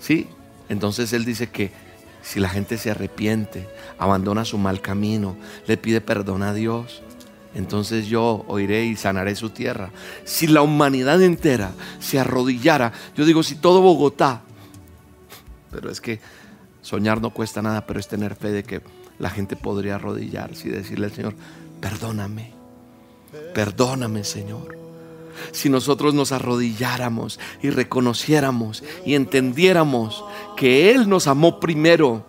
¿sí? 0.00 0.28
Entonces 0.68 1.14
Él 1.14 1.24
dice 1.24 1.46
que 1.46 1.72
si 2.20 2.40
la 2.40 2.50
gente 2.50 2.76
se 2.76 2.90
arrepiente, 2.90 3.66
abandona 3.96 4.44
su 4.44 4.58
mal 4.58 4.82
camino, 4.82 5.34
le 5.66 5.78
pide 5.78 6.02
perdón 6.02 6.42
a 6.42 6.52
Dios, 6.52 7.02
entonces 7.56 8.06
yo 8.06 8.44
oiré 8.48 8.84
y 8.84 8.96
sanaré 8.96 9.34
su 9.34 9.50
tierra. 9.50 9.90
Si 10.24 10.46
la 10.46 10.62
humanidad 10.62 11.20
entera 11.22 11.72
se 11.98 12.18
arrodillara, 12.18 12.92
yo 13.16 13.24
digo, 13.24 13.42
si 13.42 13.56
todo 13.56 13.80
Bogotá, 13.80 14.42
pero 15.70 15.90
es 15.90 16.00
que 16.00 16.20
soñar 16.82 17.20
no 17.20 17.30
cuesta 17.30 17.62
nada, 17.62 17.86
pero 17.86 17.98
es 17.98 18.08
tener 18.08 18.36
fe 18.36 18.52
de 18.52 18.62
que 18.62 18.82
la 19.18 19.30
gente 19.30 19.56
podría 19.56 19.96
arrodillarse 19.96 20.68
y 20.68 20.70
decirle 20.70 21.06
al 21.06 21.12
Señor, 21.12 21.34
perdóname, 21.80 22.52
perdóname 23.54 24.22
Señor 24.22 24.76
si 25.52 25.68
nosotros 25.68 26.14
nos 26.14 26.32
arrodilláramos 26.32 27.38
y 27.62 27.70
reconociéramos 27.70 28.82
y 29.04 29.14
entendiéramos 29.14 30.24
que 30.56 30.90
Él 30.92 31.08
nos 31.08 31.26
amó 31.26 31.60
primero. 31.60 32.24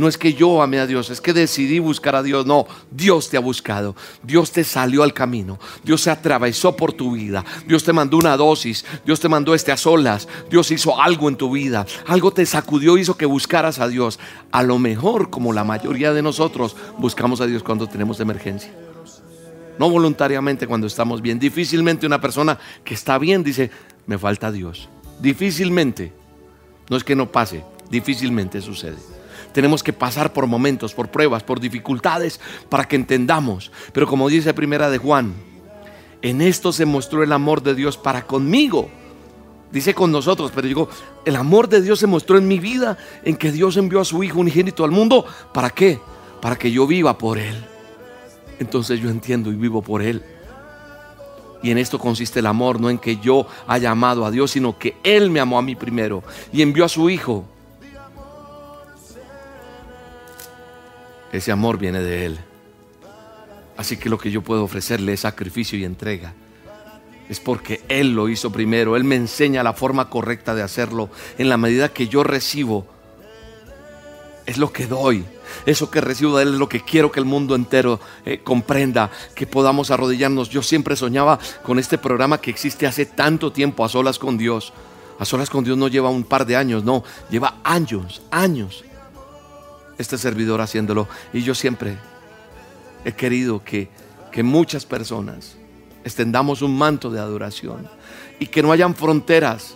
No 0.00 0.08
es 0.08 0.16
que 0.16 0.32
yo 0.32 0.62
amé 0.62 0.78
a 0.80 0.86
Dios, 0.86 1.10
es 1.10 1.20
que 1.20 1.34
decidí 1.34 1.78
buscar 1.78 2.16
a 2.16 2.22
Dios. 2.22 2.46
No, 2.46 2.66
Dios 2.90 3.28
te 3.28 3.36
ha 3.36 3.40
buscado. 3.40 3.94
Dios 4.22 4.50
te 4.50 4.64
salió 4.64 5.02
al 5.02 5.12
camino. 5.12 5.58
Dios 5.84 6.00
se 6.00 6.10
atravesó 6.10 6.74
por 6.74 6.94
tu 6.94 7.12
vida. 7.12 7.44
Dios 7.66 7.84
te 7.84 7.92
mandó 7.92 8.16
una 8.16 8.34
dosis. 8.38 8.86
Dios 9.04 9.20
te 9.20 9.28
mandó 9.28 9.54
este 9.54 9.72
a 9.72 9.76
solas. 9.76 10.26
Dios 10.48 10.70
hizo 10.70 10.98
algo 10.98 11.28
en 11.28 11.36
tu 11.36 11.50
vida. 11.50 11.84
Algo 12.06 12.30
te 12.30 12.46
sacudió, 12.46 12.96
hizo 12.96 13.18
que 13.18 13.26
buscaras 13.26 13.78
a 13.78 13.88
Dios. 13.88 14.18
A 14.52 14.62
lo 14.62 14.78
mejor, 14.78 15.28
como 15.28 15.52
la 15.52 15.64
mayoría 15.64 16.14
de 16.14 16.22
nosotros, 16.22 16.76
buscamos 16.96 17.42
a 17.42 17.46
Dios 17.46 17.62
cuando 17.62 17.86
tenemos 17.86 18.20
emergencia 18.20 18.72
no 19.78 19.88
voluntariamente 19.88 20.66
cuando 20.66 20.86
estamos 20.86 21.22
bien. 21.22 21.38
Difícilmente 21.38 22.06
una 22.06 22.20
persona 22.20 22.58
que 22.84 22.92
está 22.92 23.16
bien 23.16 23.42
dice, 23.42 23.70
me 24.06 24.18
falta 24.18 24.52
Dios. 24.52 24.90
Difícilmente. 25.22 26.12
No 26.90 26.98
es 26.98 27.04
que 27.04 27.16
no 27.16 27.32
pase, 27.32 27.64
difícilmente 27.90 28.60
sucede. 28.60 28.98
Tenemos 29.52 29.82
que 29.82 29.92
pasar 29.92 30.32
por 30.32 30.46
momentos, 30.46 30.94
por 30.94 31.08
pruebas, 31.08 31.42
por 31.42 31.60
dificultades 31.60 32.40
para 32.68 32.84
que 32.84 32.96
entendamos. 32.96 33.72
Pero 33.92 34.06
como 34.06 34.28
dice 34.28 34.54
primera 34.54 34.90
de 34.90 34.98
Juan, 34.98 35.34
en 36.22 36.40
esto 36.40 36.72
se 36.72 36.84
mostró 36.84 37.22
el 37.22 37.32
amor 37.32 37.62
de 37.62 37.74
Dios 37.74 37.96
para 37.96 38.26
conmigo. 38.26 38.90
Dice 39.72 39.94
con 39.94 40.10
nosotros, 40.10 40.50
pero 40.54 40.66
digo, 40.66 40.88
el 41.24 41.36
amor 41.36 41.68
de 41.68 41.80
Dios 41.80 41.98
se 41.98 42.06
mostró 42.06 42.38
en 42.38 42.48
mi 42.48 42.58
vida, 42.58 42.98
en 43.24 43.36
que 43.36 43.52
Dios 43.52 43.76
envió 43.76 44.00
a 44.00 44.04
su 44.04 44.22
Hijo 44.24 44.40
unigénito 44.40 44.84
al 44.84 44.90
mundo. 44.90 45.24
¿Para 45.54 45.70
qué? 45.70 46.00
Para 46.40 46.56
que 46.56 46.72
yo 46.72 46.86
viva 46.86 47.16
por 47.16 47.38
Él 47.38 47.70
entonces 48.60 49.00
yo 49.00 49.10
entiendo 49.10 49.50
y 49.50 49.56
vivo 49.56 49.82
por 49.82 50.02
Él. 50.02 50.22
Y 51.62 51.70
en 51.70 51.78
esto 51.78 51.98
consiste 51.98 52.38
el 52.38 52.46
amor, 52.46 52.80
no 52.80 52.88
en 52.88 52.98
que 52.98 53.16
yo 53.16 53.46
haya 53.66 53.90
amado 53.90 54.24
a 54.24 54.30
Dios, 54.30 54.52
sino 54.52 54.78
que 54.78 54.96
Él 55.02 55.30
me 55.30 55.40
amó 55.40 55.58
a 55.58 55.62
mí 55.62 55.74
primero 55.74 56.22
y 56.52 56.62
envió 56.62 56.84
a 56.84 56.88
su 56.88 57.10
Hijo. 57.10 57.44
Ese 61.32 61.52
amor 61.52 61.78
viene 61.78 62.00
de 62.00 62.26
Él. 62.26 62.38
Así 63.76 63.96
que 63.96 64.10
lo 64.10 64.18
que 64.18 64.30
yo 64.30 64.42
puedo 64.42 64.64
ofrecerle 64.64 65.12
es 65.12 65.20
sacrificio 65.20 65.78
y 65.78 65.84
entrega. 65.84 66.34
Es 67.28 67.40
porque 67.40 67.80
Él 67.88 68.14
lo 68.14 68.28
hizo 68.28 68.50
primero. 68.50 68.96
Él 68.96 69.04
me 69.04 69.16
enseña 69.16 69.62
la 69.62 69.72
forma 69.72 70.10
correcta 70.10 70.54
de 70.54 70.62
hacerlo. 70.62 71.08
En 71.38 71.48
la 71.48 71.56
medida 71.56 71.88
que 71.88 72.08
yo 72.08 72.24
recibo, 72.24 72.86
es 74.46 74.58
lo 74.58 74.72
que 74.72 74.86
doy. 74.86 75.24
Eso 75.64 75.90
que 75.90 76.00
recibo 76.00 76.36
de 76.36 76.42
Él 76.42 76.54
es 76.54 76.58
lo 76.58 76.68
que 76.68 76.82
quiero 76.82 77.12
que 77.12 77.20
el 77.20 77.26
mundo 77.26 77.54
entero 77.54 78.00
eh, 78.24 78.40
comprenda, 78.42 79.10
que 79.34 79.46
podamos 79.46 79.90
arrodillarnos. 79.90 80.50
Yo 80.50 80.62
siempre 80.62 80.96
soñaba 80.96 81.38
con 81.62 81.78
este 81.78 81.98
programa 81.98 82.40
que 82.40 82.50
existe 82.50 82.86
hace 82.86 83.06
tanto 83.06 83.52
tiempo, 83.52 83.84
a 83.84 83.88
solas 83.88 84.18
con 84.18 84.36
Dios. 84.36 84.72
A 85.18 85.24
solas 85.24 85.50
con 85.50 85.64
Dios 85.64 85.78
no 85.78 85.88
lleva 85.88 86.08
un 86.08 86.24
par 86.24 86.46
de 86.46 86.56
años, 86.56 86.82
no, 86.82 87.04
lleva 87.30 87.60
años, 87.62 88.22
años. 88.30 88.84
Este 90.00 90.16
servidor 90.16 90.62
haciéndolo. 90.62 91.08
Y 91.30 91.42
yo 91.42 91.54
siempre 91.54 91.98
he 93.04 93.12
querido 93.12 93.62
que, 93.62 93.90
que 94.32 94.42
muchas 94.42 94.86
personas 94.86 95.56
extendamos 96.02 96.62
un 96.62 96.74
manto 96.74 97.10
de 97.10 97.20
adoración 97.20 97.86
y 98.38 98.46
que 98.46 98.62
no 98.62 98.72
hayan 98.72 98.94
fronteras. 98.94 99.74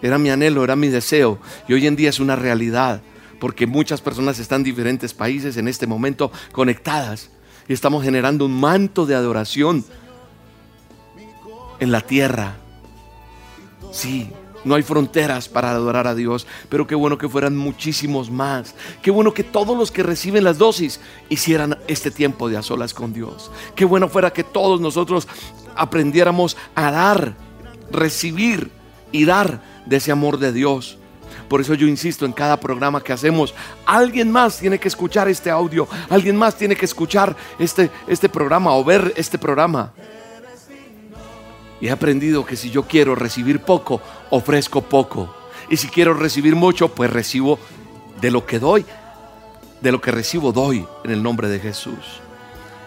Era 0.00 0.16
mi 0.16 0.30
anhelo, 0.30 0.64
era 0.64 0.74
mi 0.74 0.88
deseo 0.88 1.38
y 1.68 1.74
hoy 1.74 1.86
en 1.86 1.96
día 1.96 2.08
es 2.08 2.18
una 2.18 2.34
realidad 2.34 3.02
porque 3.38 3.66
muchas 3.66 4.00
personas 4.00 4.38
están 4.38 4.60
en 4.60 4.64
diferentes 4.64 5.12
países 5.12 5.58
en 5.58 5.68
este 5.68 5.86
momento 5.86 6.32
conectadas 6.52 7.28
y 7.68 7.74
estamos 7.74 8.02
generando 8.02 8.46
un 8.46 8.58
manto 8.58 9.04
de 9.04 9.14
adoración 9.14 9.84
en 11.78 11.92
la 11.92 12.00
tierra. 12.00 12.56
Sí, 13.92 14.30
no 14.64 14.74
hay 14.74 14.82
fronteras 14.82 15.48
para 15.48 15.70
adorar 15.70 16.06
a 16.06 16.14
Dios, 16.14 16.46
pero 16.68 16.86
qué 16.86 16.94
bueno 16.94 17.18
que 17.18 17.28
fueran 17.28 17.56
muchísimos 17.56 18.30
más. 18.30 18.74
Qué 19.02 19.10
bueno 19.10 19.34
que 19.34 19.44
todos 19.44 19.76
los 19.76 19.90
que 19.90 20.02
reciben 20.02 20.44
las 20.44 20.58
dosis 20.58 21.00
hicieran 21.28 21.78
este 21.88 22.10
tiempo 22.10 22.48
de 22.48 22.56
a 22.56 22.62
solas 22.62 22.94
con 22.94 23.12
Dios. 23.12 23.50
Qué 23.74 23.84
bueno 23.84 24.08
fuera 24.08 24.32
que 24.32 24.44
todos 24.44 24.80
nosotros 24.80 25.28
aprendiéramos 25.74 26.56
a 26.74 26.90
dar, 26.90 27.36
recibir 27.90 28.70
y 29.10 29.24
dar 29.24 29.62
de 29.86 29.96
ese 29.96 30.12
amor 30.12 30.38
de 30.38 30.52
Dios. 30.52 30.98
Por 31.48 31.60
eso 31.60 31.74
yo 31.74 31.86
insisto 31.86 32.24
en 32.24 32.32
cada 32.32 32.58
programa 32.58 33.02
que 33.02 33.12
hacemos, 33.12 33.54
alguien 33.84 34.30
más 34.30 34.58
tiene 34.58 34.78
que 34.78 34.88
escuchar 34.88 35.28
este 35.28 35.50
audio, 35.50 35.86
alguien 36.08 36.36
más 36.36 36.56
tiene 36.56 36.76
que 36.76 36.86
escuchar 36.86 37.36
este, 37.58 37.90
este 38.06 38.28
programa 38.28 38.74
o 38.74 38.84
ver 38.84 39.12
este 39.16 39.38
programa. 39.38 39.92
Y 41.82 41.88
he 41.88 41.90
aprendido 41.90 42.46
que 42.46 42.56
si 42.56 42.70
yo 42.70 42.84
quiero 42.84 43.14
recibir 43.14 43.60
poco, 43.60 44.00
ofrezco 44.30 44.80
poco. 44.80 45.34
Y 45.68 45.76
si 45.76 45.88
quiero 45.88 46.14
recibir 46.14 46.56
mucho, 46.56 46.88
pues 46.88 47.10
recibo 47.10 47.58
de 48.22 48.30
lo 48.30 48.46
que 48.46 48.58
doy, 48.58 48.86
de 49.82 49.92
lo 49.92 50.00
que 50.00 50.10
recibo 50.10 50.52
doy 50.52 50.86
en 51.04 51.10
el 51.10 51.22
nombre 51.22 51.48
de 51.48 51.60
Jesús. 51.60 52.22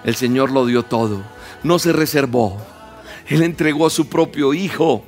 El 0.03 0.15
Señor 0.15 0.49
lo 0.49 0.65
dio 0.65 0.81
todo, 0.81 1.21
no 1.61 1.77
se 1.77 1.93
reservó. 1.93 2.57
Él 3.27 3.43
entregó 3.43 3.85
a 3.85 3.91
su 3.91 4.07
propio 4.07 4.55
Hijo. 4.55 5.03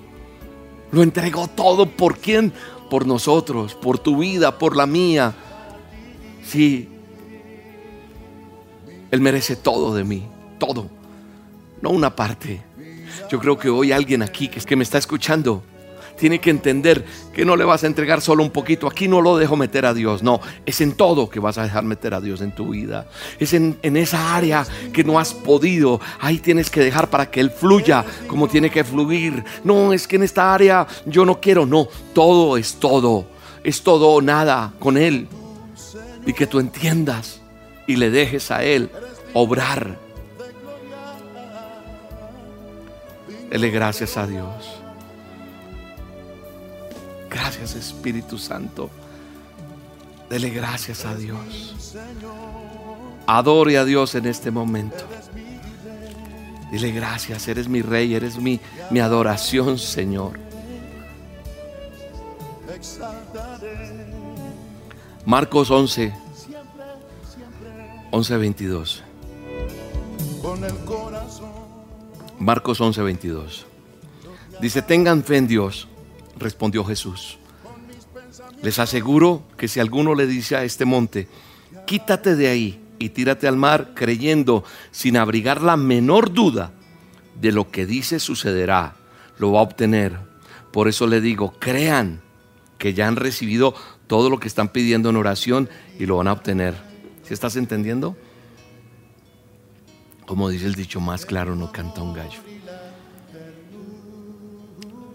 Lo 0.91 1.01
entregó 1.01 1.47
todo. 1.47 1.87
¿Por 1.87 2.19
quién? 2.19 2.53
por 2.89 3.05
nosotros, 3.05 3.75
por 3.75 3.99
tu 3.99 4.17
vida, 4.17 4.57
por 4.57 4.75
la 4.75 4.85
mía. 4.85 5.33
Sí, 6.43 6.89
Él 9.11 9.21
merece 9.21 9.55
todo 9.55 9.93
de 9.93 10.03
mí, 10.03 10.27
todo, 10.59 10.87
no 11.81 11.89
una 11.89 12.15
parte. 12.15 12.63
Yo 13.29 13.39
creo 13.39 13.57
que 13.57 13.69
hoy 13.69 13.91
alguien 13.91 14.21
aquí 14.21 14.47
que, 14.47 14.59
es 14.59 14.65
que 14.65 14.75
me 14.75 14.83
está 14.83 14.97
escuchando 14.97 15.63
tiene 16.17 16.39
que 16.39 16.49
entender 16.49 17.05
que 17.33 17.45
no 17.45 17.55
le 17.55 17.63
vas 17.63 17.83
a 17.83 17.87
entregar 17.87 18.21
solo 18.21 18.43
un 18.43 18.49
poquito. 18.49 18.87
Aquí 18.87 19.07
no 19.07 19.21
lo 19.21 19.37
dejo 19.37 19.55
meter 19.55 19.85
a 19.85 19.93
Dios. 19.93 20.23
No, 20.23 20.41
es 20.65 20.81
en 20.81 20.93
todo 20.93 21.29
que 21.29 21.39
vas 21.39 21.57
a 21.57 21.63
dejar 21.63 21.83
meter 21.83 22.13
a 22.13 22.21
Dios 22.21 22.41
en 22.41 22.51
tu 22.51 22.69
vida. 22.69 23.07
Es 23.39 23.53
en, 23.53 23.77
en, 23.83 23.95
esa 23.95 24.35
área 24.35 24.65
que 24.91 25.03
no 25.03 25.19
has 25.19 25.33
podido. 25.33 26.01
Ahí 26.19 26.39
tienes 26.39 26.69
que 26.69 26.81
dejar 26.81 27.09
para 27.09 27.29
que 27.29 27.39
Él 27.39 27.51
fluya 27.51 28.03
como 28.27 28.47
tiene 28.47 28.69
que 28.69 28.83
fluir. 28.83 29.43
No, 29.63 29.93
es 29.93 30.07
que 30.07 30.17
en 30.17 30.23
esta 30.23 30.53
área 30.53 30.87
yo 31.05 31.23
no 31.25 31.39
quiero. 31.39 31.65
No, 31.65 31.87
todo 32.13 32.57
es 32.57 32.75
todo. 32.75 33.27
Es 33.63 33.81
todo 33.83 34.09
o 34.09 34.21
nada 34.21 34.73
con 34.79 34.97
Él. 34.97 35.27
Y 36.25 36.33
que 36.33 36.47
tú 36.47 36.59
entiendas 36.59 37.41
y 37.85 37.95
le 37.95 38.09
dejes 38.09 38.51
a 38.51 38.63
Él 38.63 38.89
obrar. 39.33 40.06
Dele 43.49 43.69
gracias 43.69 44.17
a 44.17 44.27
Dios. 44.27 44.81
Gracias 47.29 47.75
Espíritu 47.75 48.37
Santo. 48.37 48.89
Dele 50.29 50.49
gracias 50.49 51.05
a 51.05 51.15
Dios. 51.15 51.95
Adore 53.25 53.77
a 53.77 53.85
Dios 53.85 54.15
en 54.15 54.25
este 54.25 54.51
momento. 54.51 55.03
Dile 56.71 56.91
gracias, 56.91 57.47
eres 57.47 57.69
mi 57.69 57.81
rey, 57.81 58.13
eres 58.13 58.37
mi, 58.37 58.59
mi 58.89 58.99
adoración, 58.99 59.77
Señor. 59.77 60.37
Marcos 65.25 65.71
11, 65.71 66.13
11, 68.11 68.37
22. 68.37 69.03
Marcos 72.39 72.79
11, 72.79 73.01
22. 73.01 73.65
Dice, 74.61 74.81
tengan 74.81 75.23
fe 75.23 75.37
en 75.37 75.47
Dios 75.47 75.87
respondió 76.37 76.83
Jesús. 76.83 77.37
Les 78.61 78.79
aseguro 78.79 79.43
que 79.57 79.67
si 79.67 79.79
alguno 79.79 80.15
le 80.15 80.27
dice 80.27 80.55
a 80.55 80.63
este 80.63 80.85
monte, 80.85 81.27
quítate 81.85 82.35
de 82.35 82.47
ahí 82.47 82.81
y 82.99 83.09
tírate 83.09 83.47
al 83.47 83.57
mar, 83.57 83.91
creyendo 83.93 84.63
sin 84.91 85.17
abrigar 85.17 85.61
la 85.61 85.77
menor 85.77 86.33
duda 86.33 86.71
de 87.39 87.51
lo 87.51 87.69
que 87.69 87.85
dice 87.85 88.19
sucederá, 88.19 88.95
lo 89.37 89.51
va 89.51 89.59
a 89.59 89.63
obtener. 89.63 90.17
Por 90.71 90.87
eso 90.87 91.07
le 91.07 91.21
digo, 91.21 91.53
crean 91.59 92.21
que 92.77 92.93
ya 92.93 93.07
han 93.07 93.15
recibido 93.15 93.75
todo 94.07 94.29
lo 94.29 94.39
que 94.39 94.47
están 94.47 94.69
pidiendo 94.69 95.09
en 95.09 95.17
oración 95.17 95.69
y 95.99 96.05
lo 96.05 96.17
van 96.17 96.27
a 96.27 96.33
obtener. 96.33 96.75
¿Si 97.23 97.33
estás 97.33 97.55
entendiendo? 97.55 98.15
Como 100.27 100.49
dice 100.49 100.65
el 100.65 100.75
dicho, 100.75 100.99
más 100.99 101.25
claro 101.25 101.55
no 101.55 101.71
canta 101.71 102.01
un 102.01 102.13
gallo. 102.13 102.41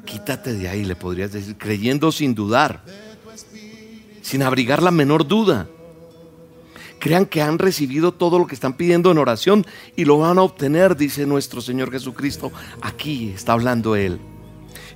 Quítate 0.06 0.54
de 0.54 0.68
ahí, 0.68 0.84
le 0.84 0.96
podrías 0.96 1.32
decir, 1.32 1.56
creyendo 1.58 2.10
sin 2.10 2.34
dudar, 2.34 2.82
sin 4.22 4.42
abrigar 4.42 4.82
la 4.82 4.90
menor 4.90 5.28
duda. 5.28 5.68
Crean 6.98 7.26
que 7.26 7.42
han 7.42 7.58
recibido 7.58 8.12
todo 8.12 8.38
lo 8.38 8.46
que 8.46 8.54
están 8.54 8.72
pidiendo 8.72 9.10
en 9.10 9.18
oración 9.18 9.66
y 9.96 10.06
lo 10.06 10.18
van 10.18 10.38
a 10.38 10.42
obtener, 10.42 10.96
dice 10.96 11.26
nuestro 11.26 11.60
Señor 11.60 11.92
Jesucristo. 11.92 12.50
Aquí 12.80 13.32
está 13.34 13.52
hablando 13.52 13.94
Él. 13.96 14.18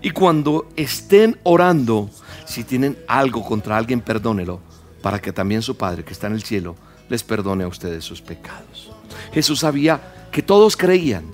Y 0.01 0.13
cuando 0.13 0.67
estén 0.77 1.39
orando, 1.43 2.09
si 2.47 2.65
tienen 2.65 2.97
algo 3.07 3.45
contra 3.45 3.77
alguien, 3.77 4.01
perdónelo, 4.01 4.61
para 5.03 5.21
que 5.21 5.33
también 5.33 5.61
su 5.61 5.77
Padre 5.77 6.05
que 6.05 6.15
está 6.15 6.27
en 6.27 6.35
el 6.35 6.43
cielo 6.43 6.75
les 7.11 7.23
perdone 7.23 7.65
a 7.65 7.69
ustedes 7.69 8.03
sus 8.03 8.23
pecados. 8.23 8.96
Jesús 9.33 9.61
sabía 9.61 10.29
que 10.31 10.43
todos 10.43 10.77
creían. 10.77 11.25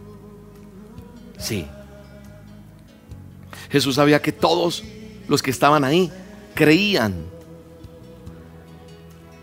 Sí. 1.39 1.67
Jesús 3.71 3.97
sabía 3.97 4.23
que 4.23 4.33
todos 4.33 4.85
los 5.29 5.43
que 5.43 5.51
estaban 5.51 5.85
ahí 5.85 6.13
creían. 6.55 7.15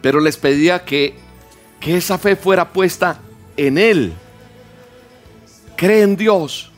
Pero 0.01 0.19
les 0.19 0.37
pedía 0.37 0.85
que, 0.85 1.15
que 1.79 1.97
esa 1.97 2.17
fe 2.17 2.35
fuera 2.35 2.71
puesta 2.71 3.19
en 3.57 3.77
Él. 3.77 4.13
Cree 5.75 6.03
en 6.03 6.15
Dios. 6.15 6.71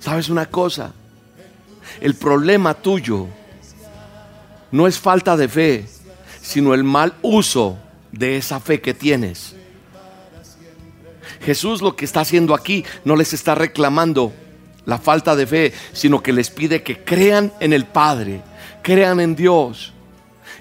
¿Sabes 0.00 0.28
una 0.28 0.46
cosa? 0.46 0.92
El 2.00 2.14
problema 2.14 2.74
tuyo 2.74 3.26
no 4.72 4.86
es 4.86 4.98
falta 4.98 5.36
de 5.36 5.48
fe, 5.48 5.86
sino 6.40 6.74
el 6.74 6.84
mal 6.84 7.14
uso 7.22 7.78
de 8.12 8.36
esa 8.36 8.60
fe 8.60 8.80
que 8.80 8.94
tienes. 8.94 9.54
Jesús 11.42 11.80
lo 11.80 11.96
que 11.96 12.04
está 12.04 12.20
haciendo 12.20 12.54
aquí 12.54 12.84
no 13.04 13.16
les 13.16 13.32
está 13.32 13.54
reclamando 13.54 14.32
la 14.84 14.98
falta 14.98 15.36
de 15.36 15.46
fe, 15.46 15.72
sino 15.92 16.22
que 16.22 16.32
les 16.32 16.50
pide 16.50 16.82
que 16.82 17.04
crean 17.04 17.52
en 17.60 17.72
el 17.72 17.86
Padre, 17.86 18.42
crean 18.82 19.20
en 19.20 19.36
Dios. 19.36 19.92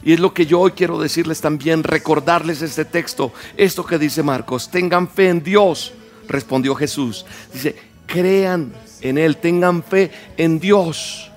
Y 0.04 0.14
es 0.14 0.20
lo 0.20 0.34
que 0.34 0.46
yo 0.46 0.62
hoy 0.62 0.72
quiero 0.72 1.00
decirles 1.00 1.42
también, 1.42 1.84
recordarles 1.84 2.62
este 2.62 2.86
texto, 2.86 3.34
esto 3.58 3.86
que 3.86 3.98
dice 3.98 4.24
Marcos, 4.24 4.70
tengan 4.70 5.10
fe 5.10 5.30
en 5.30 5.44
Dios, 5.44 5.94
respondió 6.28 6.76
Jesús. 6.76 7.26
Dice, 7.52 7.76
crean 8.06 8.74
en 9.02 9.18
Él, 9.18 9.38
tengan 9.38 9.84
fe 9.84 10.12
en 10.38 10.60
Dios. 10.60 11.30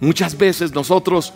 Muchas 0.00 0.36
veces 0.36 0.74
nosotros 0.74 1.32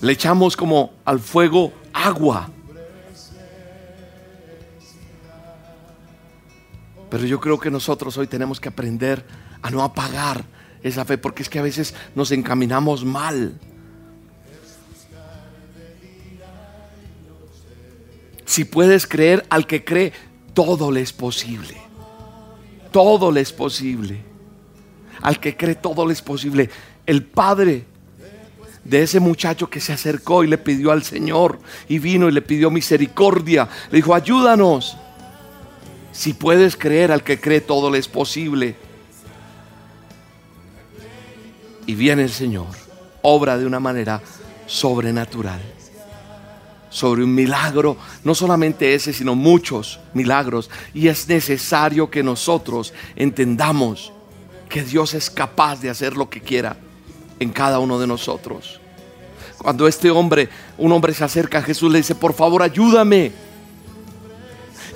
le 0.00 0.12
echamos 0.12 0.56
como 0.56 0.92
al 1.04 1.20
fuego 1.20 1.72
agua. 1.92 2.50
Pero 7.10 7.24
yo 7.24 7.40
creo 7.40 7.58
que 7.58 7.70
nosotros 7.70 8.16
hoy 8.16 8.26
tenemos 8.26 8.60
que 8.60 8.68
aprender 8.68 9.24
a 9.62 9.70
no 9.70 9.82
apagar 9.82 10.44
esa 10.82 11.04
fe, 11.04 11.18
porque 11.18 11.42
es 11.42 11.48
que 11.48 11.58
a 11.58 11.62
veces 11.62 11.94
nos 12.14 12.30
encaminamos 12.30 13.04
mal. 13.04 13.58
Si 18.46 18.64
puedes 18.64 19.06
creer 19.06 19.44
al 19.50 19.66
que 19.66 19.84
cree, 19.84 20.12
todo 20.54 20.90
le 20.90 21.02
es 21.02 21.12
posible. 21.12 21.76
Todo 22.90 23.30
le 23.30 23.40
es 23.40 23.52
posible. 23.52 24.22
Al 25.20 25.38
que 25.38 25.56
cree, 25.56 25.74
todo 25.74 26.06
le 26.06 26.12
es 26.12 26.22
posible. 26.22 26.70
El 27.06 27.24
padre 27.24 27.84
de 28.84 29.02
ese 29.02 29.20
muchacho 29.20 29.68
que 29.68 29.80
se 29.80 29.92
acercó 29.92 30.42
y 30.42 30.46
le 30.46 30.58
pidió 30.58 30.90
al 30.90 31.02
Señor 31.02 31.58
y 31.88 31.98
vino 31.98 32.28
y 32.28 32.32
le 32.32 32.42
pidió 32.42 32.70
misericordia, 32.70 33.68
le 33.90 33.96
dijo, 33.96 34.14
ayúdanos. 34.14 34.96
Si 36.12 36.32
puedes 36.32 36.76
creer 36.76 37.12
al 37.12 37.22
que 37.22 37.40
cree, 37.40 37.60
todo 37.60 37.90
le 37.90 37.98
es 37.98 38.08
posible. 38.08 38.74
Y 41.86 41.94
viene 41.94 42.22
el 42.22 42.30
Señor, 42.30 42.66
obra 43.22 43.56
de 43.56 43.66
una 43.66 43.80
manera 43.80 44.20
sobrenatural 44.66 45.60
sobre 46.88 47.22
un 47.22 47.32
milagro, 47.32 47.96
no 48.24 48.34
solamente 48.34 48.94
ese, 48.94 49.12
sino 49.12 49.36
muchos 49.36 50.00
milagros. 50.12 50.68
Y 50.92 51.06
es 51.06 51.28
necesario 51.28 52.10
que 52.10 52.24
nosotros 52.24 52.92
entendamos 53.14 54.12
que 54.68 54.82
Dios 54.82 55.14
es 55.14 55.30
capaz 55.30 55.80
de 55.80 55.90
hacer 55.90 56.16
lo 56.16 56.28
que 56.28 56.40
quiera 56.40 56.76
en 57.40 57.50
cada 57.50 57.80
uno 57.80 57.98
de 57.98 58.06
nosotros. 58.06 58.80
Cuando 59.58 59.88
este 59.88 60.10
hombre, 60.10 60.48
un 60.78 60.92
hombre 60.92 61.12
se 61.12 61.24
acerca 61.24 61.58
a 61.58 61.62
Jesús, 61.62 61.90
le 61.90 61.98
dice, 61.98 62.14
por 62.14 62.32
favor, 62.32 62.62
ayúdame. 62.62 63.32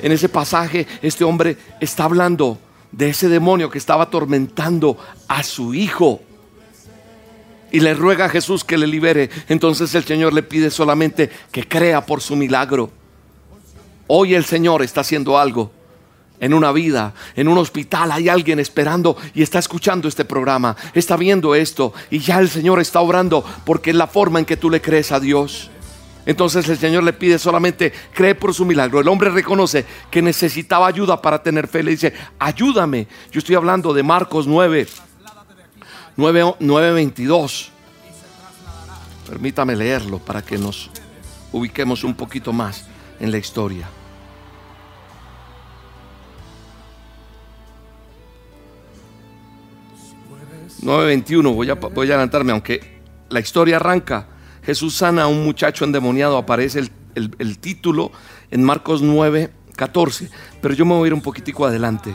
En 0.00 0.12
ese 0.12 0.28
pasaje, 0.28 0.87
este 1.02 1.24
hombre 1.24 1.57
está 1.80 2.04
hablando 2.04 2.59
de 2.92 3.09
ese 3.09 3.28
demonio 3.28 3.68
que 3.68 3.78
estaba 3.78 4.04
atormentando 4.04 4.96
a 5.26 5.42
su 5.42 5.74
hijo 5.74 6.20
y 7.72 7.80
le 7.80 7.92
ruega 7.94 8.26
a 8.26 8.28
Jesús 8.28 8.62
que 8.62 8.78
le 8.78 8.87
libere, 8.87 9.30
entonces 9.48 9.92
el 9.96 10.04
Señor 10.04 10.33
le 10.33 10.44
pide 10.44 10.70
solamente 10.70 11.28
que 11.50 11.66
crea 11.66 12.07
por 12.07 12.20
su 12.20 12.37
milagro. 12.37 12.90
Hoy 14.07 14.35
el 14.35 14.44
Señor 14.44 14.83
está 14.83 15.00
haciendo 15.00 15.37
algo 15.37 15.72
en 16.40 16.53
una 16.53 16.73
vida, 16.73 17.14
en 17.37 17.49
un 17.49 17.59
hospital, 17.59 18.12
hay 18.12 18.29
alguien 18.29 18.59
esperando 18.59 19.16
y 19.35 19.42
está 19.42 19.59
escuchando 19.59 20.09
este 20.09 20.25
programa, 20.25 20.77
está 20.92 21.16
viendo 21.16 21.55
esto 21.55 21.92
y 22.11 22.18
ya 22.18 22.40
el 22.40 22.49
Señor 22.49 22.81
está 22.81 23.01
obrando 23.01 23.44
porque 23.64 23.90
es 23.90 23.97
la 23.97 24.07
forma 24.07 24.38
en 24.38 24.44
que 24.44 24.57
tú 24.57 24.70
le 24.70 24.81
crees 24.81 25.12
a 25.12 25.20
Dios. 25.20 25.70
Entonces 26.27 26.68
el 26.68 26.79
Señor 26.79 27.03
le 27.03 27.12
pide 27.12 27.38
solamente 27.38 27.92
cree 28.14 28.35
por 28.35 28.55
su 28.55 28.64
milagro. 28.64 29.01
El 29.01 29.09
hombre 29.09 29.31
reconoce 29.31 29.85
que 30.11 30.23
necesitaba 30.23 30.87
ayuda 30.87 31.20
para 31.20 31.42
tener 31.42 31.68
fe. 31.68 31.83
Le 31.83 31.90
dice, 31.90 32.14
ayúdame. 32.38 33.07
Yo 33.31 33.40
estoy 33.40 33.57
hablando 33.57 33.92
de 33.92 34.03
Marcos 34.03 34.47
9, 34.47 34.87
9.22. 36.16 37.68
Permítame 39.29 39.77
leerlo 39.77 40.18
para 40.18 40.42
que 40.42 40.57
nos 40.57 40.90
ubiquemos 41.53 42.05
un 42.05 42.14
poquito 42.14 42.53
más 42.53 42.87
en 43.20 43.31
la 43.31 43.38
historia. 43.38 43.88
...9.21, 50.85 51.55
voy 51.55 51.70
a, 51.70 51.75
voy 51.75 52.11
a 52.11 52.14
adelantarme, 52.14 52.53
aunque 52.53 53.01
la 53.31 53.40
historia 53.40 53.77
arranca. 53.77 54.29
Jesús 54.62 54.94
sana 54.94 55.23
a 55.23 55.27
un 55.27 55.44
muchacho 55.44 55.85
endemoniado, 55.85 56.37
aparece 56.37 56.81
el, 56.81 56.90
el 57.38 57.59
título 57.59 58.12
en 58.51 58.62
Marcos 58.62 59.03
9.14, 59.03 60.29
pero 60.61 60.75
yo 60.75 60.85
me 60.85 60.94
voy 60.94 61.05
a 61.05 61.07
ir 61.09 61.14
un 61.14 61.23
poquitico 61.23 61.64
adelante. 61.66 62.14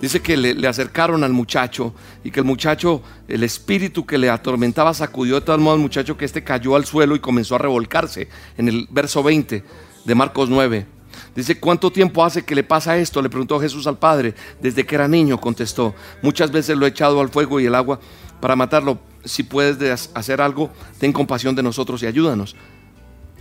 Dice 0.00 0.20
que 0.20 0.36
le, 0.36 0.68
acercaron 0.68 1.24
al 1.24 1.32
muchacho 1.32 1.94
y 2.22 2.30
que 2.30 2.40
el 2.40 2.46
muchacho, 2.46 3.02
el 3.26 3.42
espíritu 3.42 4.06
que 4.06 4.16
le 4.16 4.30
atormentaba 4.30 4.94
sacudió 4.94 5.36
de 5.36 5.40
tal 5.40 5.58
modo 5.58 5.74
al 5.74 5.80
muchacho 5.80 6.16
que 6.16 6.24
este 6.24 6.44
cayó 6.44 6.76
al 6.76 6.84
suelo 6.84 7.16
y 7.16 7.20
comenzó 7.20 7.56
a 7.56 7.58
revolcarse. 7.58 8.28
En 8.56 8.68
el 8.68 8.86
verso 8.90 9.22
20 9.22 9.64
de 10.04 10.14
Marcos 10.14 10.48
9. 10.50 10.97
Dice, 11.38 11.60
¿cuánto 11.60 11.92
tiempo 11.92 12.24
hace 12.24 12.44
que 12.44 12.56
le 12.56 12.64
pasa 12.64 12.98
esto? 12.98 13.22
Le 13.22 13.30
preguntó 13.30 13.60
Jesús 13.60 13.86
al 13.86 13.96
Padre. 13.96 14.34
Desde 14.60 14.84
que 14.84 14.96
era 14.96 15.06
niño, 15.06 15.40
contestó. 15.40 15.94
Muchas 16.20 16.50
veces 16.50 16.76
lo 16.76 16.84
he 16.84 16.88
echado 16.88 17.20
al 17.20 17.28
fuego 17.28 17.60
y 17.60 17.66
el 17.66 17.76
agua 17.76 18.00
para 18.40 18.56
matarlo. 18.56 18.98
Si 19.24 19.44
puedes 19.44 20.10
hacer 20.14 20.40
algo, 20.40 20.68
ten 20.98 21.12
compasión 21.12 21.54
de 21.54 21.62
nosotros 21.62 22.02
y 22.02 22.06
ayúdanos. 22.06 22.56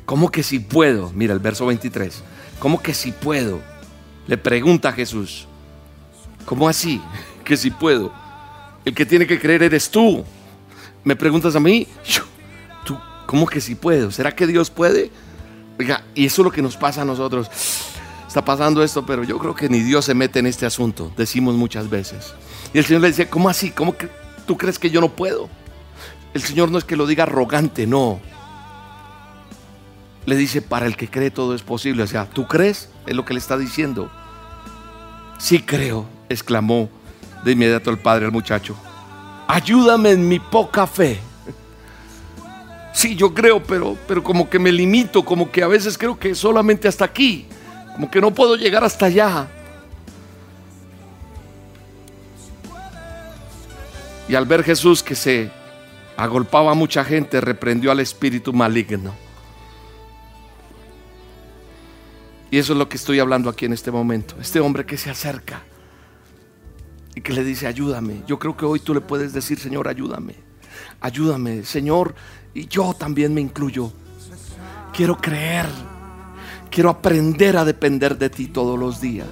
¿Cómo 0.06 0.30
que 0.30 0.44
si 0.44 0.60
puedo? 0.60 1.12
Mira 1.16 1.34
el 1.34 1.40
verso 1.40 1.66
23. 1.66 2.22
¿Cómo 2.60 2.84
que 2.84 2.94
si 2.94 3.12
puedo? 3.12 3.62
Le 4.28 4.38
pregunta 4.38 4.92
Jesús. 4.92 5.48
¿Cómo 6.46 6.70
así? 6.70 7.02
Que 7.44 7.58
si 7.58 7.72
puedo. 7.72 8.14
El 8.86 8.94
que 8.94 9.08
tiene 9.08 9.26
que 9.26 9.40
creer 9.40 9.64
eres 9.64 9.90
tú. 9.90 10.24
Me 11.04 11.16
preguntas 11.16 11.56
a 11.56 11.60
mí, 11.60 11.88
¿tú 12.86 12.96
cómo 13.26 13.48
que 13.48 13.60
si 13.60 13.74
puedo? 13.74 14.12
¿Será 14.12 14.36
que 14.36 14.46
Dios 14.46 14.70
puede? 14.70 15.10
Y 16.16 16.26
eso 16.26 16.42
es 16.42 16.46
lo 16.46 16.52
que 16.52 16.62
nos 16.62 16.76
pasa 16.78 17.02
a 17.02 17.06
nosotros. 17.06 17.50
Está 18.28 18.44
pasando 18.44 18.84
esto, 18.84 19.06
pero 19.06 19.24
yo 19.24 19.38
creo 19.38 19.56
que 19.56 19.70
ni 19.70 19.80
Dios 19.80 20.06
se 20.06 20.14
mete 20.14 20.40
en 20.40 20.48
este 20.48 20.66
asunto, 20.66 21.12
decimos 21.16 21.56
muchas 21.56 21.90
veces. 21.90 22.34
Y 22.74 22.78
el 22.78 22.86
Señor 22.86 23.02
le 23.02 23.08
dice, 23.08 23.30
¿cómo 23.30 23.50
así? 23.50 23.72
¿Cómo 23.72 23.98
que 23.98 24.10
tú 24.46 24.58
crees 24.58 24.78
que 24.78 24.90
yo 24.90 25.02
no 25.02 25.10
puedo? 25.10 25.50
El 26.34 26.42
Señor 26.42 26.70
no 26.70 26.78
es 26.78 26.84
que 26.84 26.98
lo 26.98 27.08
diga 27.08 27.24
arrogante, 27.24 27.88
no. 27.88 28.20
Le 30.26 30.36
dice, 30.36 30.62
para 30.62 30.86
el 30.86 30.98
que 30.98 31.10
cree 31.10 31.32
todo 31.32 31.56
es 31.56 31.64
posible. 31.64 32.04
O 32.04 32.08
sea, 32.08 32.30
¿tú 32.30 32.48
crees? 32.48 32.90
Es 33.06 33.16
lo 33.16 33.24
que 33.24 33.34
le 33.34 33.40
está 33.40 33.58
diciendo. 33.58 34.12
Sí 35.40 35.62
creo, 35.62 36.06
exclamó 36.28 36.90
de 37.46 37.54
inmediato 37.54 37.90
el 37.90 37.98
padre 37.98 38.26
al 38.26 38.32
muchacho. 38.32 38.76
Ayúdame 39.48 40.12
en 40.12 40.28
mi 40.28 40.40
poca 40.40 40.86
fe. 40.86 41.20
Sí, 42.98 43.16
yo 43.16 43.32
creo, 43.32 43.62
pero, 43.62 43.96
pero 44.08 44.24
como 44.24 44.50
que 44.50 44.58
me 44.58 44.72
limito, 44.72 45.24
como 45.24 45.52
que 45.52 45.62
a 45.62 45.68
veces 45.68 46.00
creo 46.00 46.18
que 46.18 46.34
solamente 46.34 46.88
hasta 46.88 47.06
aquí. 47.06 47.46
como 47.94 48.10
que 48.10 48.20
no 48.20 48.34
puedo 48.34 48.56
llegar 48.56 48.84
hasta 48.84 49.06
allá. 49.06 49.48
Y 54.28 54.34
al 54.34 54.48
ver 54.48 54.64
Jesús 54.64 55.04
que 55.04 55.14
se 55.14 55.52
agolpaba 56.18 56.72
a 56.72 56.74
mucha 56.74 57.04
gente, 57.04 57.40
reprendió 57.40 57.92
al 57.92 58.00
espíritu 58.00 58.52
maligno. 58.52 59.14
Y 62.50 62.58
eso 62.58 62.74
es 62.74 62.80
lo 62.80 62.90
que 62.90 62.98
estoy 62.98 63.20
hablando 63.20 63.52
aquí 63.52 63.66
en 63.66 63.74
este 63.74 63.92
momento. 63.92 64.34
Este 64.42 64.60
hombre 64.60 64.88
que 64.88 64.98
se 64.98 65.12
acerca 65.12 65.62
y 67.14 67.22
que 67.22 67.32
le 67.32 67.44
dice, 67.44 67.68
ayúdame. 67.68 68.24
Yo 68.26 68.40
creo 68.40 68.58
que 68.58 68.66
hoy 68.66 68.80
tú 68.80 68.96
le 68.96 69.02
puedes 69.02 69.34
decir, 69.34 69.60
Señor, 69.60 69.88
ayúdame. 69.88 70.48
Ayúdame, 71.00 71.64
Señor. 71.64 72.16
Y 72.58 72.68
yo 72.68 72.96
también 72.96 73.36
me 73.36 73.42
incluyo. 73.42 73.92
Quiero 74.92 75.16
creer. 75.18 75.68
Quiero 76.72 76.90
aprender 76.90 77.56
a 77.56 77.64
depender 77.64 78.18
de 78.18 78.32
ti 78.32 78.48
todos 78.48 78.80
los 78.80 79.00
días. 79.00 79.28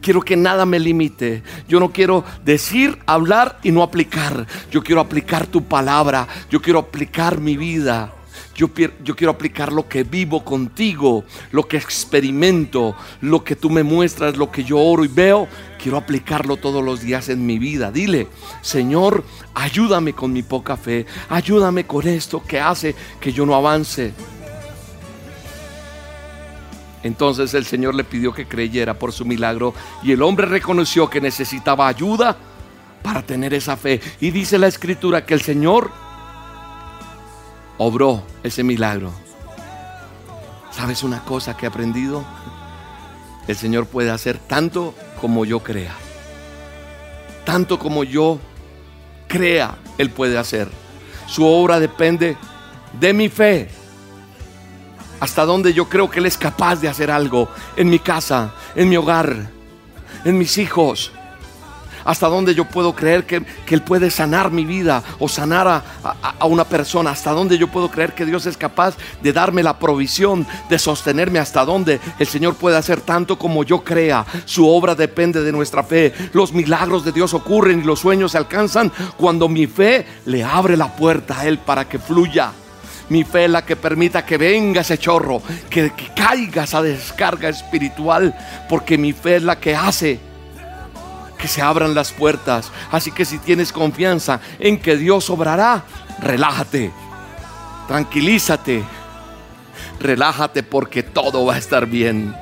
Quiero 0.00 0.22
que 0.22 0.38
nada 0.38 0.64
me 0.64 0.80
limite. 0.80 1.42
Yo 1.68 1.78
no 1.78 1.92
quiero 1.92 2.24
decir, 2.46 2.98
hablar 3.04 3.58
y 3.62 3.72
no 3.72 3.82
aplicar. 3.82 4.46
Yo 4.70 4.82
quiero 4.82 5.02
aplicar 5.02 5.46
tu 5.46 5.62
palabra. 5.62 6.26
Yo 6.48 6.62
quiero 6.62 6.78
aplicar 6.78 7.38
mi 7.38 7.58
vida. 7.58 8.10
Yo, 8.62 9.16
quiero 9.16 9.32
aplicar 9.32 9.72
lo 9.72 9.88
que 9.88 10.04
vivo 10.04 10.44
contigo, 10.44 11.24
lo 11.50 11.66
que 11.66 11.76
experimento, 11.76 12.94
lo 13.20 13.42
que 13.42 13.56
tú 13.56 13.70
me 13.70 13.82
muestras, 13.82 14.36
lo 14.36 14.52
que 14.52 14.62
yo 14.62 14.78
oro 14.78 15.04
y 15.04 15.08
veo. 15.08 15.48
Quiero 15.82 15.98
aplicarlo 15.98 16.56
todos 16.56 16.84
los 16.84 17.00
días 17.00 17.28
en 17.28 17.44
mi 17.44 17.58
vida. 17.58 17.90
Dile, 17.90 18.28
Señor, 18.60 19.24
ayúdame 19.52 20.12
con 20.12 20.32
mi 20.32 20.44
poca 20.44 20.76
fe. 20.76 21.06
Ayúdame 21.28 21.86
con 21.88 22.06
esto 22.06 22.40
que 22.40 22.60
hace 22.60 22.94
que 23.20 23.32
yo 23.32 23.44
no 23.44 23.56
avance. 23.56 24.14
Entonces 27.02 27.52
el 27.54 27.64
Señor 27.64 27.96
le 27.96 28.04
pidió 28.04 28.32
que 28.32 28.46
creyera 28.46 28.96
por 28.96 29.12
su 29.12 29.24
milagro 29.24 29.74
y 30.04 30.12
el 30.12 30.22
hombre 30.22 30.46
reconoció 30.46 31.10
que 31.10 31.20
necesitaba 31.20 31.88
ayuda 31.88 32.36
para 33.02 33.22
tener 33.22 33.54
esa 33.54 33.76
fe. 33.76 34.00
Y 34.20 34.30
dice 34.30 34.56
la 34.56 34.68
escritura 34.68 35.26
que 35.26 35.34
el 35.34 35.42
Señor 35.42 35.90
obró 37.78 38.22
ese 38.42 38.62
milagro. 38.62 39.12
¿Sabes 40.70 41.02
una 41.02 41.24
cosa 41.24 41.56
que 41.56 41.66
he 41.66 41.68
aprendido? 41.68 42.24
El 43.46 43.56
Señor 43.56 43.86
puede 43.86 44.10
hacer 44.10 44.38
tanto 44.38 44.94
como 45.20 45.44
yo 45.44 45.60
crea. 45.60 45.94
Tanto 47.44 47.78
como 47.78 48.04
yo 48.04 48.38
crea, 49.28 49.76
Él 49.98 50.10
puede 50.10 50.38
hacer. 50.38 50.68
Su 51.26 51.46
obra 51.46 51.80
depende 51.80 52.36
de 52.98 53.12
mi 53.12 53.28
fe 53.28 53.68
hasta 55.22 55.44
donde 55.44 55.72
yo 55.72 55.88
creo 55.88 56.10
que 56.10 56.18
Él 56.18 56.26
es 56.26 56.36
capaz 56.36 56.80
de 56.80 56.88
hacer 56.88 57.08
algo 57.08 57.48
en 57.76 57.88
mi 57.88 58.00
casa, 58.00 58.52
en 58.74 58.88
mi 58.88 58.96
hogar, 58.96 59.50
en 60.24 60.36
mis 60.36 60.58
hijos. 60.58 61.12
Hasta 62.04 62.28
donde 62.28 62.54
yo 62.54 62.64
puedo 62.64 62.94
creer 62.94 63.24
que, 63.24 63.42
Él 63.68 63.82
puede 63.82 64.10
sanar 64.10 64.50
mi 64.50 64.64
vida 64.64 65.02
o 65.18 65.28
sanar 65.28 65.66
a, 65.68 66.46
una 66.46 66.64
persona. 66.64 67.10
Hasta 67.10 67.32
donde 67.32 67.58
yo 67.58 67.68
puedo 67.68 67.90
creer 67.90 68.14
que 68.14 68.26
Dios 68.26 68.46
es 68.46 68.56
capaz 68.56 68.96
de 69.22 69.32
darme 69.32 69.62
la 69.62 69.78
provisión, 69.78 70.46
de 70.68 70.78
sostenerme. 70.78 71.38
Hasta 71.38 71.64
donde 71.64 72.00
el 72.18 72.26
Señor 72.26 72.54
puede 72.56 72.76
hacer 72.76 73.00
tanto 73.00 73.38
como 73.38 73.64
yo 73.64 73.82
crea. 73.82 74.24
Su 74.44 74.68
obra 74.68 74.94
depende 74.94 75.42
de 75.42 75.52
nuestra 75.52 75.82
fe. 75.82 76.12
Los 76.32 76.52
milagros 76.52 77.04
de 77.04 77.12
Dios 77.12 77.34
ocurren 77.34 77.80
y 77.80 77.84
los 77.84 78.00
sueños 78.00 78.32
se 78.32 78.38
alcanzan 78.38 78.92
cuando 79.16 79.48
mi 79.48 79.66
fe 79.66 80.06
le 80.26 80.44
abre 80.44 80.76
la 80.76 80.94
puerta 80.94 81.40
a 81.40 81.46
Él 81.46 81.58
para 81.58 81.88
que 81.88 81.98
fluya. 81.98 82.52
Mi 83.08 83.24
fe 83.24 83.44
es 83.44 83.50
la 83.50 83.64
que 83.64 83.76
permita 83.76 84.24
que 84.24 84.38
venga 84.38 84.80
ese 84.80 84.96
chorro, 84.96 85.42
que, 85.68 85.92
que 85.92 86.14
caiga 86.14 86.64
esa 86.64 86.80
descarga 86.80 87.48
espiritual, 87.48 88.34
porque 88.68 88.96
mi 88.96 89.12
fe 89.12 89.36
es 89.36 89.42
la 89.42 89.58
que 89.60 89.76
hace 89.76 90.31
que 91.42 91.48
se 91.48 91.60
abran 91.60 91.92
las 91.92 92.12
puertas. 92.12 92.70
Así 92.92 93.10
que 93.10 93.24
si 93.24 93.38
tienes 93.38 93.72
confianza 93.72 94.40
en 94.60 94.78
que 94.78 94.96
Dios 94.96 95.28
obrará, 95.28 95.82
relájate, 96.20 96.92
tranquilízate, 97.88 98.84
relájate 99.98 100.62
porque 100.62 101.02
todo 101.02 101.44
va 101.44 101.54
a 101.54 101.58
estar 101.58 101.86
bien. 101.86 102.32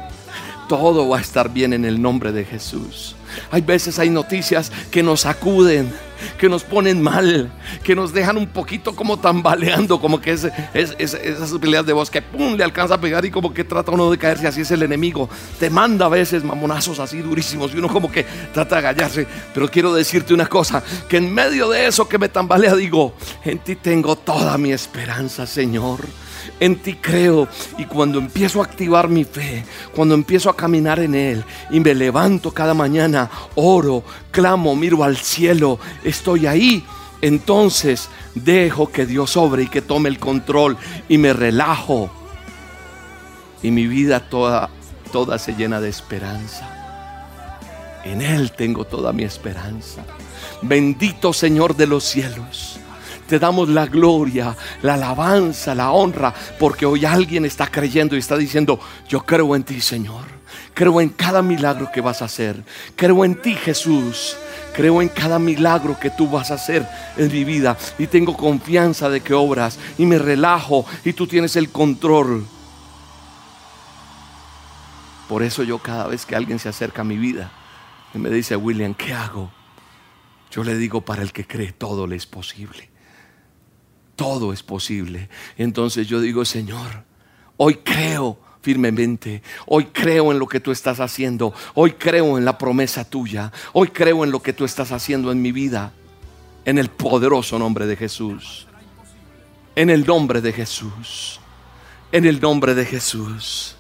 Todo 0.69 1.09
va 1.09 1.17
a 1.17 1.21
estar 1.23 1.49
bien 1.49 1.73
en 1.73 1.87
el 1.87 2.01
nombre 2.01 2.31
de 2.31 2.45
Jesús. 2.45 3.17
Hay 3.51 3.63
veces 3.63 3.99
hay 3.99 4.11
noticias 4.11 4.73
que 4.91 5.03
nos 5.03 5.21
sacuden, 5.21 5.93
que 6.39 6.49
nos 6.49 6.65
ponen 6.65 7.01
mal, 7.03 7.51
que 7.83 7.95
nos 7.95 8.13
dejan 8.13 8.37
un 8.37 8.47
poquito 8.47 8.95
como 8.95 9.19
tambaleando, 9.19 10.01
como 10.01 10.21
que 10.21 10.33
es, 10.33 10.49
esas 10.75 11.53
peleas 11.61 11.87
de 11.87 11.93
voz 11.93 12.11
que 12.11 12.23
pum, 12.23 12.55
le 12.55 12.65
alcanza 12.65 12.95
a 12.95 13.01
pegar 13.01 13.25
y 13.25 13.31
como 13.31 13.53
que 13.53 13.65
trata 13.65 13.93
uno 13.93 14.11
de 14.11 14.19
caerse, 14.19 14.47
así 14.47 14.63
es 14.63 14.71
el 14.71 14.83
enemigo. 14.83 15.29
Te 15.59 15.71
manda 15.71 16.07
a 16.07 16.09
veces 16.09 16.45
mamonazos 16.45 16.99
así 16.99 17.19
durísimos 17.19 17.73
y 17.75 17.79
uno 17.79 17.89
como 17.89 18.11
que 18.11 18.25
trata 18.53 18.77
de 18.77 18.79
agallarse. 18.81 19.27
Pero 19.55 19.69
quiero 19.71 19.95
decirte 19.95 20.35
una 20.35 20.47
cosa, 20.47 20.83
que 21.09 21.17
en 21.17 21.33
medio 21.33 21.69
de 21.71 21.87
eso 21.87 22.09
que 22.09 22.19
me 22.19 22.29
tambalea 22.29 22.75
digo, 22.75 23.15
en 23.45 23.59
ti 23.59 23.77
tengo 23.77 24.17
toda 24.17 24.57
mi 24.59 24.73
esperanza, 24.73 25.47
Señor 25.47 26.01
en 26.59 26.77
ti 26.77 26.95
creo. 26.95 27.49
Y 27.79 27.85
cuando 27.85 28.19
empiezo 28.19 28.61
a 28.61 28.65
activar 28.65 29.09
mi 29.09 29.25
fe, 29.25 29.65
cuando 29.95 30.15
empiezo 30.15 30.51
a 30.51 30.57
caminar 30.57 31.01
en 31.01 31.15
Él 31.15 31.45
y 31.71 31.81
me 31.81 31.95
levanto 31.95 32.53
cada 32.53 32.75
mañana, 32.75 33.31
oro, 33.55 34.05
clamo, 34.31 34.75
miro 34.77 35.03
al 35.05 35.17
cielo, 35.17 35.79
estoy 36.05 36.47
ahí. 36.47 36.85
Entonces 37.23 38.09
dejo 38.35 38.91
que 38.91 39.07
Dios 39.07 39.37
obre 39.37 39.65
y 39.65 39.69
que 39.69 39.83
tome 39.83 40.09
el 40.09 40.19
control 40.19 40.77
y 41.09 41.19
me 41.19 41.33
relajo. 41.33 42.11
Y 43.63 43.71
mi 43.71 43.87
vida 43.87 44.21
toda, 44.21 44.71
toda 45.13 45.39
se 45.39 45.55
llena 45.55 45.81
de 45.81 45.91
esperanza. 45.91 46.77
En 48.05 48.23
Él 48.23 48.53
tengo 48.53 48.87
toda 48.87 49.13
mi 49.13 49.25
esperanza. 49.25 50.05
Bendito 50.63 51.33
Señor 51.33 51.77
de 51.77 51.87
los 51.87 52.05
cielos. 52.05 52.81
Te 53.31 53.39
damos 53.39 53.69
la 53.69 53.87
gloria, 53.87 54.57
la 54.83 54.95
alabanza, 54.95 55.73
la 55.73 55.93
honra, 55.93 56.35
porque 56.59 56.85
hoy 56.85 57.05
alguien 57.05 57.45
está 57.45 57.69
creyendo 57.69 58.17
y 58.17 58.19
está 58.19 58.37
diciendo, 58.37 58.81
yo 59.09 59.25
creo 59.25 59.55
en 59.55 59.63
ti, 59.63 59.81
Señor. 59.81 60.25
Creo 60.75 61.01
en 61.01 61.11
cada 61.11 61.41
milagro 61.41 61.93
que 61.93 62.01
vas 62.01 62.23
a 62.23 62.25
hacer. 62.25 62.61
Creo 62.97 63.25
en 63.25 63.41
ti, 63.41 63.55
Jesús. 63.55 64.37
Creo 64.75 65.01
en 65.01 65.09
cada 65.09 65.39
milagro 65.39 65.97
que 66.01 66.11
tú 66.11 66.29
vas 66.29 66.51
a 66.51 66.55
hacer 66.55 66.85
en 67.17 67.31
mi 67.31 67.45
vida. 67.45 67.79
Y 68.01 68.09
tengo 68.09 68.37
confianza 68.37 69.09
de 69.09 69.21
que 69.21 69.33
obras. 69.33 69.79
Y 69.97 70.07
me 70.07 70.19
relajo. 70.19 70.85
Y 71.05 71.13
tú 71.13 71.29
tienes 71.29 71.55
el 71.55 71.71
control. 71.71 72.45
Por 75.29 75.45
eso 75.45 75.63
yo 75.63 75.79
cada 75.79 76.09
vez 76.09 76.27
que 76.27 76.35
alguien 76.35 76.59
se 76.59 76.69
acerca 76.69 77.03
a 77.03 77.05
mi 77.05 77.17
vida 77.17 77.53
y 78.13 78.19
me 78.19 78.29
dice, 78.29 78.57
William, 78.57 78.93
¿qué 78.93 79.15
hago? 79.15 79.53
Yo 80.51 80.65
le 80.65 80.77
digo, 80.77 81.03
para 81.03 81.23
el 81.23 81.33
que 81.33 81.47
cree, 81.47 81.71
todo 81.71 82.09
le 82.09 82.17
es 82.17 82.27
posible 82.27 82.90
todo 84.21 84.53
es 84.53 84.63
posible. 84.63 85.31
Entonces 85.57 86.07
yo 86.07 86.21
digo, 86.21 86.45
Señor, 86.45 87.05
hoy 87.57 87.77
creo 87.77 88.39
firmemente. 88.61 89.43
Hoy 89.67 89.87
creo 89.87 90.31
en 90.31 90.39
lo 90.39 90.47
que 90.47 90.61
tú 90.61 90.73
estás 90.73 91.01
haciendo. 91.01 91.55
Hoy 91.73 91.93
creo 91.93 92.37
en 92.37 92.45
la 92.45 92.59
promesa 92.59 93.09
tuya. 93.09 93.51
Hoy 93.73 93.89
creo 93.89 94.23
en 94.23 94.31
lo 94.31 94.43
que 94.43 94.53
tú 94.53 94.67
estás 94.67 94.93
haciendo 94.93 95.33
en 95.33 95.41
mi 95.41 95.53
vida. 95.53 95.95
En 96.67 96.77
el 96.77 96.91
poderoso 96.91 97.59
nombre 97.59 97.87
de 97.87 97.97
Jesús. 97.97 98.67
En 99.75 99.89
el 99.89 100.05
nombre 100.05 100.43
de 100.43 100.53
Jesús. 100.53 101.41
En 102.13 102.27
el 102.27 102.43
nombre 102.43 102.75
de 102.75 102.85
Jesús. 102.85 103.75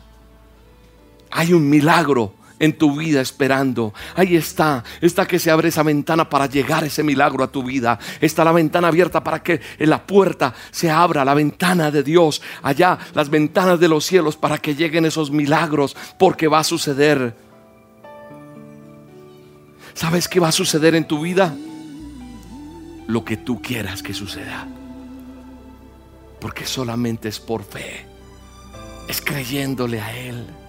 Hay 1.33 1.53
un 1.53 1.68
milagro 1.68 2.33
en 2.61 2.75
tu 2.75 2.96
vida 2.96 3.20
esperando. 3.20 3.92
Ahí 4.14 4.37
está, 4.37 4.85
está 5.01 5.27
que 5.27 5.40
se 5.40 5.51
abre 5.51 5.70
esa 5.70 5.83
ventana 5.83 6.29
para 6.29 6.46
llegar 6.46 6.85
ese 6.85 7.03
milagro 7.03 7.42
a 7.42 7.51
tu 7.51 7.64
vida. 7.64 7.99
Está 8.20 8.44
la 8.44 8.53
ventana 8.53 8.88
abierta 8.88 9.25
para 9.25 9.42
que 9.42 9.61
en 9.79 9.90
la 9.90 10.07
puerta 10.07 10.55
se 10.70 10.90
abra 10.90 11.25
la 11.25 11.35
ventana 11.35 11.90
de 11.90 12.05
Dios. 12.05 12.40
Allá 12.62 12.99
las 13.14 13.31
ventanas 13.31 13.81
de 13.81 13.88
los 13.88 14.05
cielos 14.05 14.37
para 14.37 14.59
que 14.59 14.77
lleguen 14.77 15.07
esos 15.07 15.31
milagros 15.31 15.96
porque 16.18 16.46
va 16.46 16.61
a 16.61 16.64
suceder. 16.64 17.35
¿Sabes 19.95 20.28
qué 20.28 20.39
va 20.39 20.49
a 20.49 20.53
suceder 20.53 20.95
en 20.95 21.09
tu 21.09 21.20
vida? 21.22 21.55
Lo 23.09 23.24
que 23.24 23.39
tú 23.39 23.61
quieras 23.61 24.03
que 24.03 24.12
suceda. 24.12 24.68
Porque 26.41 26.66
solamente 26.66 27.28
es 27.28 27.41
por 27.41 27.64
fe. 27.64 28.07
Es 29.09 29.20
creyéndole 29.20 30.01
a 30.01 30.16
Él 30.16 30.60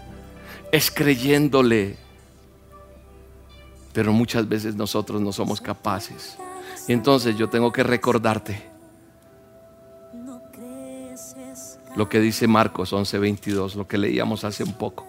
es 0.71 0.91
creyéndole. 0.91 1.97
Pero 3.93 4.13
muchas 4.13 4.47
veces 4.47 4.75
nosotros 4.75 5.21
no 5.21 5.31
somos 5.31 5.59
capaces. 5.59 6.37
Y 6.87 6.93
entonces 6.93 7.35
yo 7.37 7.49
tengo 7.49 7.71
que 7.71 7.83
recordarte 7.83 8.71
lo 11.95 12.07
que 12.07 12.19
dice 12.19 12.47
Marcos 12.47 12.93
11:22, 12.93 13.75
lo 13.75 13.87
que 13.87 13.97
leíamos 13.97 14.43
hace 14.43 14.63
un 14.63 14.73
poco. 14.73 15.07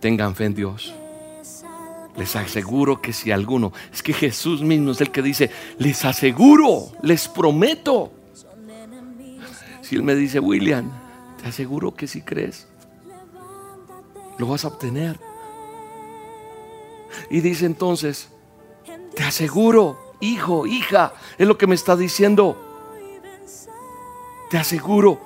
Tengan 0.00 0.34
fe 0.34 0.46
en 0.46 0.54
Dios. 0.54 0.94
Les 2.16 2.36
aseguro 2.36 3.02
que 3.02 3.12
si 3.12 3.32
alguno, 3.32 3.72
es 3.92 4.02
que 4.02 4.12
Jesús 4.12 4.62
mismo 4.62 4.92
es 4.92 5.00
el 5.00 5.10
que 5.10 5.20
dice, 5.20 5.50
les 5.78 6.04
aseguro, 6.04 6.92
les 7.02 7.26
prometo. 7.26 8.12
Si 9.80 9.96
Él 9.96 10.04
me 10.04 10.14
dice, 10.14 10.38
William, 10.38 10.90
te 11.44 11.50
aseguro 11.50 11.94
que 11.94 12.06
si 12.06 12.22
crees, 12.22 12.66
lo 14.38 14.46
vas 14.46 14.64
a 14.64 14.68
obtener. 14.68 15.20
Y 17.28 17.42
dice 17.42 17.66
entonces, 17.66 18.30
te 19.14 19.22
aseguro, 19.24 20.14
hijo, 20.20 20.64
hija, 20.64 21.12
es 21.36 21.46
lo 21.46 21.58
que 21.58 21.66
me 21.66 21.74
está 21.74 21.96
diciendo. 21.96 22.56
Te 24.48 24.56
aseguro 24.56 25.20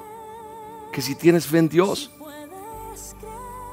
que 0.93 1.03
si 1.03 1.15
tienes 1.15 1.47
fe 1.47 1.59
en 1.59 1.69
Dios, 1.69 2.11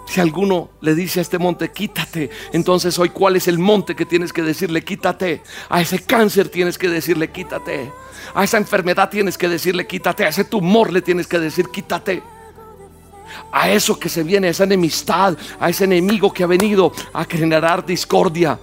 si 0.06 0.22
alguno 0.22 0.70
le 0.82 0.94
dice 0.94 1.22
a 1.22 1.24
este 1.24 1.40
monte, 1.40 1.72
quítate, 1.72 2.30
entonces 2.54 3.00
hoy 3.00 3.10
cuál 3.10 3.38
es 3.38 3.48
el 3.48 3.58
monte 3.58 3.96
que 3.96 4.06
tienes 4.06 4.32
que 4.32 4.44
decirle, 4.44 4.84
quítate. 4.84 5.42
A 5.68 5.82
ese 5.82 5.98
cáncer 5.98 6.50
tienes 6.50 6.78
que 6.78 6.90
decirle, 6.90 7.32
quítate. 7.32 7.92
A 8.36 8.44
esa 8.44 8.58
enfermedad 8.60 9.10
tienes 9.10 9.36
que 9.36 9.50
decirle, 9.50 9.88
quítate. 9.88 10.26
A 10.26 10.28
ese 10.28 10.44
tumor 10.44 10.94
le 10.94 11.02
tienes 11.02 11.26
que 11.26 11.40
decir, 11.40 11.70
quítate. 11.70 12.35
A 13.52 13.70
eso 13.70 13.98
que 14.00 14.10
se 14.10 14.24
viene, 14.24 14.48
a 14.48 14.52
esa 14.52 14.64
enemistad, 14.64 15.38
a 15.60 15.70
ese 15.70 15.86
enemigo 15.86 16.34
que 16.34 16.44
ha 16.44 16.48
venido 16.48 16.92
a 17.14 17.24
generar 17.26 17.86
discordia 17.86 18.60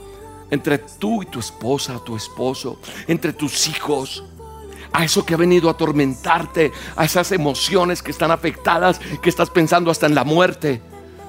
entre 0.51 0.79
tú 0.79 1.23
y 1.23 1.27
tu 1.27 1.41
esposa, 1.41 1.99
tu 2.05 2.17
esposo, 2.17 2.79
entre 3.07 3.33
tus 3.33 3.69
hijos 3.69 4.25
a 4.93 5.05
eso 5.05 5.25
que 5.25 5.35
ha 5.35 5.39
venido 5.39 5.69
a 5.69 5.73
atormentarte, 5.73 6.73
a 6.97 7.05
esas 7.05 7.33
emociones 7.33 8.03
que 8.03 8.11
están 8.11 8.31
afectadas, 8.31 9.01
que 9.23 9.31
estás 9.31 9.51
pensando 9.51 9.91
hasta 9.91 10.07
en 10.07 10.15
la 10.15 10.25
muerte, 10.25 10.83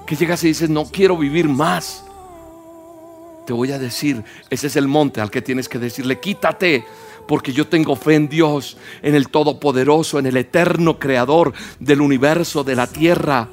que 0.05 0.15
llegas 0.15 0.43
y 0.43 0.47
dices, 0.47 0.69
no 0.69 0.85
quiero 0.85 1.17
vivir 1.17 1.47
más. 1.47 2.03
Te 3.45 3.53
voy 3.53 3.71
a 3.71 3.79
decir, 3.79 4.23
ese 4.49 4.67
es 4.67 4.75
el 4.75 4.87
monte 4.87 5.21
al 5.21 5.31
que 5.31 5.41
tienes 5.41 5.67
que 5.67 5.79
decirle, 5.79 6.19
quítate, 6.19 6.85
porque 7.27 7.53
yo 7.53 7.67
tengo 7.67 7.95
fe 7.95 8.15
en 8.15 8.29
Dios, 8.29 8.77
en 9.01 9.15
el 9.15 9.29
Todopoderoso, 9.29 10.19
en 10.19 10.25
el 10.25 10.37
eterno 10.37 10.99
Creador 10.99 11.53
del 11.79 12.01
universo, 12.01 12.63
de 12.63 12.75
la 12.75 12.87
tierra. 12.87 13.49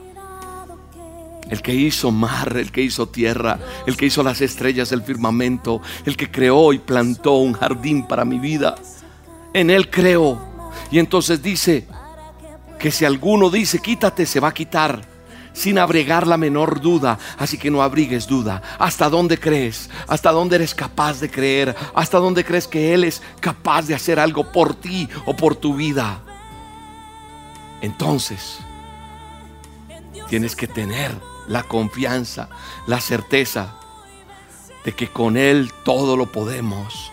El 1.49 1.63
que 1.63 1.75
hizo 1.75 2.11
mar, 2.11 2.57
el 2.57 2.71
que 2.71 2.83
hizo 2.83 3.09
tierra, 3.09 3.59
el 3.87 3.97
que 3.97 4.07
hizo 4.07 4.23
las 4.23 4.41
estrellas, 4.41 4.93
el 4.93 5.03
firmamento, 5.03 5.81
el 6.05 6.17
que 6.17 6.31
creó 6.31 6.73
y 6.73 6.79
plantó 6.79 7.35
un 7.35 7.55
jardín 7.55 8.07
para 8.07 8.25
mi 8.25 8.39
vida. 8.39 8.77
En 9.53 9.71
Él 9.71 9.91
creo. 9.91 10.41
Y 10.93 10.99
entonces 11.01 11.43
dice 11.43 11.87
que 12.79 12.91
si 12.91 13.05
alguno 13.05 13.51
dice, 13.51 13.81
quítate, 13.81 14.27
se 14.27 14.39
va 14.39 14.49
a 14.49 14.55
quitar 14.55 15.10
sin 15.61 15.79
abrigar 15.79 16.27
la 16.27 16.39
menor 16.39 16.81
duda. 16.81 17.19
Así 17.37 17.59
que 17.59 17.71
no 17.71 17.83
abrigues 17.83 18.27
duda. 18.27 18.63
¿Hasta 18.79 19.11
dónde 19.11 19.39
crees? 19.39 19.91
¿Hasta 20.09 20.33
dónde 20.33 20.57
eres 20.57 20.75
capaz 20.75 21.21
de 21.21 21.31
creer? 21.31 21.77
¿Hasta 21.95 22.19
dónde 22.19 22.45
crees 22.45 22.67
que 22.67 22.95
Él 22.95 23.05
es 23.05 23.21
capaz 23.41 23.83
de 23.83 23.95
hacer 23.95 24.19
algo 24.19 24.51
por 24.51 24.75
ti 24.75 25.07
o 25.27 25.37
por 25.37 25.55
tu 25.55 25.75
vida? 25.75 26.23
Entonces, 27.83 28.59
tienes 30.31 30.57
que 30.57 30.67
tener 30.67 31.15
la 31.47 31.63
confianza, 31.65 32.49
la 32.87 33.01
certeza 33.01 33.75
de 34.83 34.95
que 34.95 35.09
con 35.09 35.37
Él 35.37 35.71
todo 35.85 36.17
lo 36.17 36.33
podemos. 36.33 37.13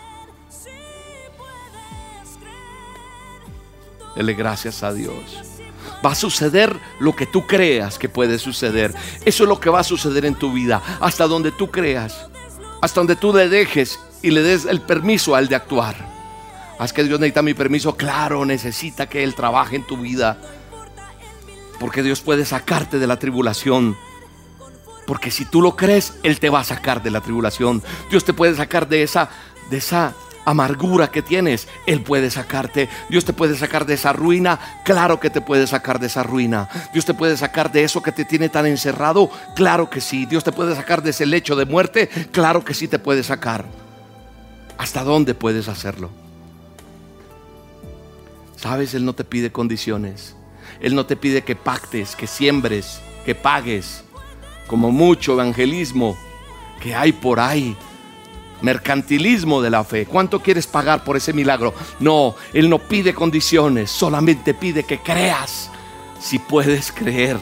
Dele 4.16 4.32
gracias 4.32 4.82
a 4.82 4.94
Dios 4.94 5.57
va 6.04 6.12
a 6.12 6.14
suceder 6.14 6.76
lo 7.00 7.14
que 7.14 7.26
tú 7.26 7.46
creas 7.46 7.98
que 7.98 8.08
puede 8.08 8.38
suceder. 8.38 8.94
Eso 9.24 9.44
es 9.44 9.48
lo 9.48 9.60
que 9.60 9.70
va 9.70 9.80
a 9.80 9.84
suceder 9.84 10.24
en 10.24 10.34
tu 10.34 10.52
vida, 10.52 10.82
hasta 11.00 11.26
donde 11.26 11.52
tú 11.52 11.70
creas, 11.70 12.26
hasta 12.80 13.00
donde 13.00 13.16
tú 13.16 13.32
le 13.32 13.48
dejes 13.48 13.98
y 14.22 14.30
le 14.30 14.42
des 14.42 14.64
el 14.64 14.80
permiso 14.80 15.34
a 15.34 15.40
él 15.40 15.48
de 15.48 15.56
actuar. 15.56 16.18
Haz 16.78 16.92
que 16.92 17.02
Dios 17.02 17.18
necesita 17.18 17.42
mi 17.42 17.54
permiso, 17.54 17.96
claro, 17.96 18.44
necesita 18.44 19.08
que 19.08 19.24
Él 19.24 19.34
trabaje 19.34 19.74
en 19.74 19.84
tu 19.84 19.96
vida. 19.96 20.38
Porque 21.80 22.04
Dios 22.04 22.20
puede 22.20 22.44
sacarte 22.44 23.00
de 23.00 23.06
la 23.08 23.18
tribulación. 23.18 23.96
Porque 25.04 25.32
si 25.32 25.44
tú 25.44 25.60
lo 25.60 25.74
crees, 25.74 26.14
Él 26.22 26.38
te 26.38 26.50
va 26.50 26.60
a 26.60 26.64
sacar 26.64 27.02
de 27.02 27.10
la 27.10 27.20
tribulación. 27.20 27.82
Dios 28.10 28.24
te 28.24 28.32
puede 28.32 28.54
sacar 28.54 28.88
de 28.88 29.02
esa, 29.02 29.28
de 29.70 29.78
esa 29.78 30.14
amargura 30.48 31.10
que 31.10 31.22
tienes, 31.22 31.68
Él 31.86 32.02
puede 32.02 32.30
sacarte. 32.30 32.88
Dios 33.10 33.24
te 33.24 33.32
puede 33.32 33.56
sacar 33.56 33.84
de 33.84 33.94
esa 33.94 34.12
ruina, 34.12 34.58
claro 34.84 35.20
que 35.20 35.30
te 35.30 35.40
puede 35.40 35.66
sacar 35.66 35.98
de 35.98 36.06
esa 36.06 36.22
ruina. 36.22 36.68
Dios 36.92 37.04
te 37.04 37.14
puede 37.14 37.36
sacar 37.36 37.70
de 37.70 37.84
eso 37.84 38.02
que 38.02 38.12
te 38.12 38.24
tiene 38.24 38.48
tan 38.48 38.66
encerrado, 38.66 39.30
claro 39.54 39.90
que 39.90 40.00
sí. 40.00 40.24
Dios 40.26 40.44
te 40.44 40.52
puede 40.52 40.74
sacar 40.74 41.02
de 41.02 41.10
ese 41.10 41.26
lecho 41.26 41.54
de 41.54 41.66
muerte, 41.66 42.08
claro 42.32 42.64
que 42.64 42.74
sí 42.74 42.88
te 42.88 42.98
puede 42.98 43.22
sacar. 43.22 43.66
¿Hasta 44.78 45.04
dónde 45.04 45.34
puedes 45.34 45.68
hacerlo? 45.68 46.10
Sabes, 48.56 48.94
Él 48.94 49.04
no 49.04 49.12
te 49.12 49.24
pide 49.24 49.52
condiciones. 49.52 50.34
Él 50.80 50.94
no 50.94 51.04
te 51.04 51.16
pide 51.16 51.42
que 51.42 51.56
pactes, 51.56 52.16
que 52.16 52.26
siembres, 52.26 53.00
que 53.24 53.34
pagues, 53.34 54.04
como 54.66 54.92
mucho 54.92 55.32
evangelismo 55.34 56.16
que 56.80 56.94
hay 56.94 57.12
por 57.12 57.40
ahí 57.40 57.76
mercantilismo 58.62 59.60
de 59.62 59.70
la 59.70 59.84
fe. 59.84 60.06
¿Cuánto 60.06 60.40
quieres 60.40 60.66
pagar 60.66 61.04
por 61.04 61.16
ese 61.16 61.32
milagro? 61.32 61.74
No, 62.00 62.34
Él 62.52 62.68
no 62.68 62.78
pide 62.78 63.14
condiciones, 63.14 63.90
solamente 63.90 64.54
pide 64.54 64.84
que 64.84 64.98
creas. 64.98 65.70
Si 66.20 66.38
puedes 66.38 66.90
creer, 66.90 67.38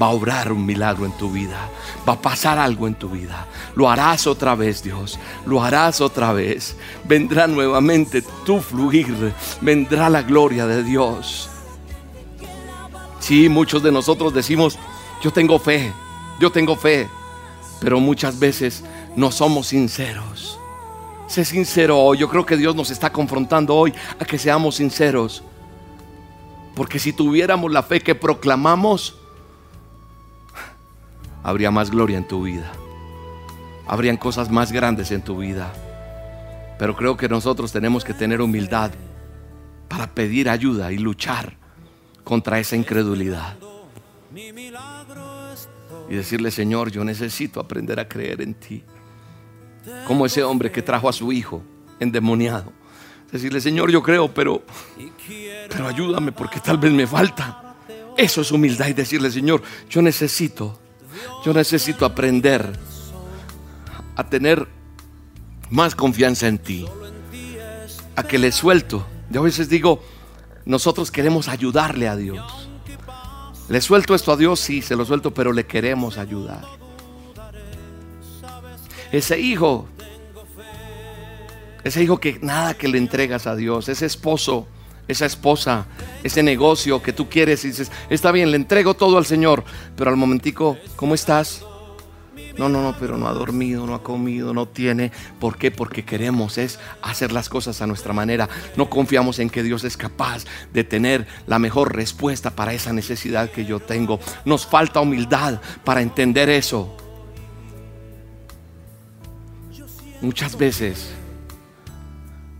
va 0.00 0.06
a 0.06 0.10
obrar 0.10 0.52
un 0.52 0.64
milagro 0.64 1.04
en 1.04 1.12
tu 1.12 1.30
vida, 1.30 1.68
va 2.08 2.14
a 2.14 2.20
pasar 2.20 2.58
algo 2.58 2.86
en 2.86 2.94
tu 2.94 3.08
vida. 3.08 3.46
Lo 3.74 3.90
harás 3.90 4.26
otra 4.26 4.54
vez, 4.54 4.82
Dios, 4.82 5.18
lo 5.46 5.62
harás 5.62 6.00
otra 6.00 6.32
vez. 6.32 6.76
Vendrá 7.04 7.46
nuevamente 7.46 8.22
tu 8.44 8.60
fluir, 8.60 9.32
vendrá 9.60 10.08
la 10.08 10.22
gloria 10.22 10.66
de 10.66 10.82
Dios. 10.82 11.48
Sí, 13.20 13.48
muchos 13.48 13.82
de 13.82 13.92
nosotros 13.92 14.34
decimos, 14.34 14.78
yo 15.22 15.30
tengo 15.30 15.58
fe, 15.58 15.92
yo 16.40 16.50
tengo 16.50 16.76
fe, 16.76 17.08
pero 17.80 18.00
muchas 18.00 18.38
veces 18.38 18.84
no 19.16 19.30
somos 19.30 19.68
sinceros. 19.68 20.58
Sé 21.26 21.44
sincero 21.44 21.98
hoy. 21.98 22.18
Yo 22.18 22.28
creo 22.28 22.44
que 22.44 22.56
Dios 22.56 22.74
nos 22.74 22.90
está 22.90 23.10
confrontando 23.10 23.74
hoy 23.74 23.92
a 24.18 24.24
que 24.24 24.38
seamos 24.38 24.76
sinceros. 24.76 25.42
Porque 26.74 26.98
si 26.98 27.12
tuviéramos 27.12 27.72
la 27.72 27.82
fe 27.82 28.00
que 28.00 28.14
proclamamos, 28.14 29.16
habría 31.42 31.70
más 31.70 31.90
gloria 31.90 32.18
en 32.18 32.26
tu 32.26 32.42
vida. 32.42 32.70
Habrían 33.86 34.16
cosas 34.16 34.50
más 34.50 34.72
grandes 34.72 35.10
en 35.12 35.22
tu 35.22 35.38
vida. 35.38 35.72
Pero 36.78 36.96
creo 36.96 37.16
que 37.16 37.28
nosotros 37.28 37.72
tenemos 37.72 38.04
que 38.04 38.14
tener 38.14 38.40
humildad 38.40 38.90
para 39.88 40.08
pedir 40.08 40.48
ayuda 40.48 40.90
y 40.92 40.98
luchar 40.98 41.56
contra 42.24 42.58
esa 42.58 42.74
incredulidad. 42.74 43.56
Y 46.08 46.14
decirle, 46.16 46.50
Señor, 46.50 46.90
yo 46.90 47.04
necesito 47.04 47.60
aprender 47.60 48.00
a 48.00 48.08
creer 48.08 48.42
en 48.42 48.54
ti 48.54 48.84
como 50.06 50.26
ese 50.26 50.42
hombre 50.42 50.70
que 50.70 50.82
trajo 50.82 51.08
a 51.08 51.12
su 51.12 51.32
hijo 51.32 51.62
endemoniado. 52.00 52.72
Decirle, 53.30 53.60
Señor, 53.60 53.90
yo 53.90 54.02
creo, 54.02 54.32
pero, 54.32 54.62
pero 55.68 55.88
ayúdame 55.88 56.32
porque 56.32 56.60
tal 56.60 56.78
vez 56.78 56.92
me 56.92 57.06
falta. 57.06 57.74
Eso 58.16 58.42
es 58.42 58.52
humildad 58.52 58.86
y 58.88 58.92
decirle, 58.92 59.30
Señor, 59.30 59.62
yo 59.90 60.02
necesito, 60.02 60.78
yo 61.44 61.52
necesito 61.52 62.04
aprender 62.04 62.78
a 64.14 64.24
tener 64.24 64.68
más 65.70 65.96
confianza 65.96 66.46
en 66.46 66.58
ti, 66.58 66.86
a 68.14 68.22
que 68.22 68.38
le 68.38 68.52
suelto. 68.52 69.04
Yo 69.30 69.40
a 69.40 69.44
veces 69.44 69.68
digo, 69.68 70.00
nosotros 70.64 71.10
queremos 71.10 71.48
ayudarle 71.48 72.06
a 72.06 72.14
Dios. 72.14 72.68
Le 73.68 73.80
suelto 73.80 74.14
esto 74.14 74.30
a 74.30 74.36
Dios, 74.36 74.60
sí, 74.60 74.80
se 74.80 74.94
lo 74.94 75.04
suelto, 75.04 75.34
pero 75.34 75.52
le 75.52 75.66
queremos 75.66 76.18
ayudar 76.18 76.83
ese 79.18 79.38
hijo, 79.40 79.86
ese 81.84 82.02
hijo 82.02 82.18
que 82.18 82.38
nada 82.42 82.74
que 82.74 82.88
le 82.88 82.98
entregas 82.98 83.46
a 83.46 83.54
Dios, 83.54 83.88
ese 83.88 84.06
esposo, 84.06 84.66
esa 85.06 85.26
esposa, 85.26 85.86
ese 86.22 86.42
negocio 86.42 87.02
que 87.02 87.12
tú 87.12 87.28
quieres 87.28 87.64
y 87.64 87.68
dices, 87.68 87.92
está 88.10 88.32
bien, 88.32 88.50
le 88.50 88.56
entrego 88.56 88.94
todo 88.94 89.18
al 89.18 89.26
Señor, 89.26 89.64
pero 89.96 90.10
al 90.10 90.16
momentico, 90.16 90.78
¿cómo 90.96 91.14
estás? 91.14 91.64
No, 92.56 92.68
no, 92.68 92.82
no, 92.82 92.96
pero 92.98 93.18
no 93.18 93.28
ha 93.28 93.32
dormido, 93.32 93.84
no 93.84 93.94
ha 93.94 94.02
comido, 94.02 94.54
no 94.54 94.66
tiene. 94.66 95.10
¿Por 95.40 95.56
qué? 95.56 95.72
Porque 95.72 96.04
queremos 96.04 96.56
es 96.56 96.78
hacer 97.02 97.32
las 97.32 97.48
cosas 97.48 97.82
a 97.82 97.86
nuestra 97.86 98.12
manera. 98.12 98.48
No 98.76 98.88
confiamos 98.88 99.40
en 99.40 99.50
que 99.50 99.64
Dios 99.64 99.82
es 99.82 99.96
capaz 99.96 100.44
de 100.72 100.84
tener 100.84 101.26
la 101.48 101.58
mejor 101.58 101.96
respuesta 101.96 102.50
para 102.50 102.72
esa 102.72 102.92
necesidad 102.92 103.50
que 103.50 103.64
yo 103.64 103.80
tengo. 103.80 104.20
Nos 104.44 104.66
falta 104.66 105.00
humildad 105.00 105.60
para 105.84 106.00
entender 106.00 106.48
eso. 106.48 106.96
Muchas 110.24 110.56
veces 110.56 111.10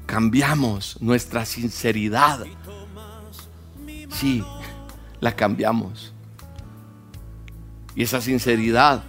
cambiamos 0.05 1.01
nuestra 1.01 1.47
sinceridad. 1.47 2.45
Sí, 4.11 4.45
la 5.19 5.35
cambiamos. 5.35 6.13
Y 7.97 8.03
esa 8.03 8.21
sinceridad 8.21 9.03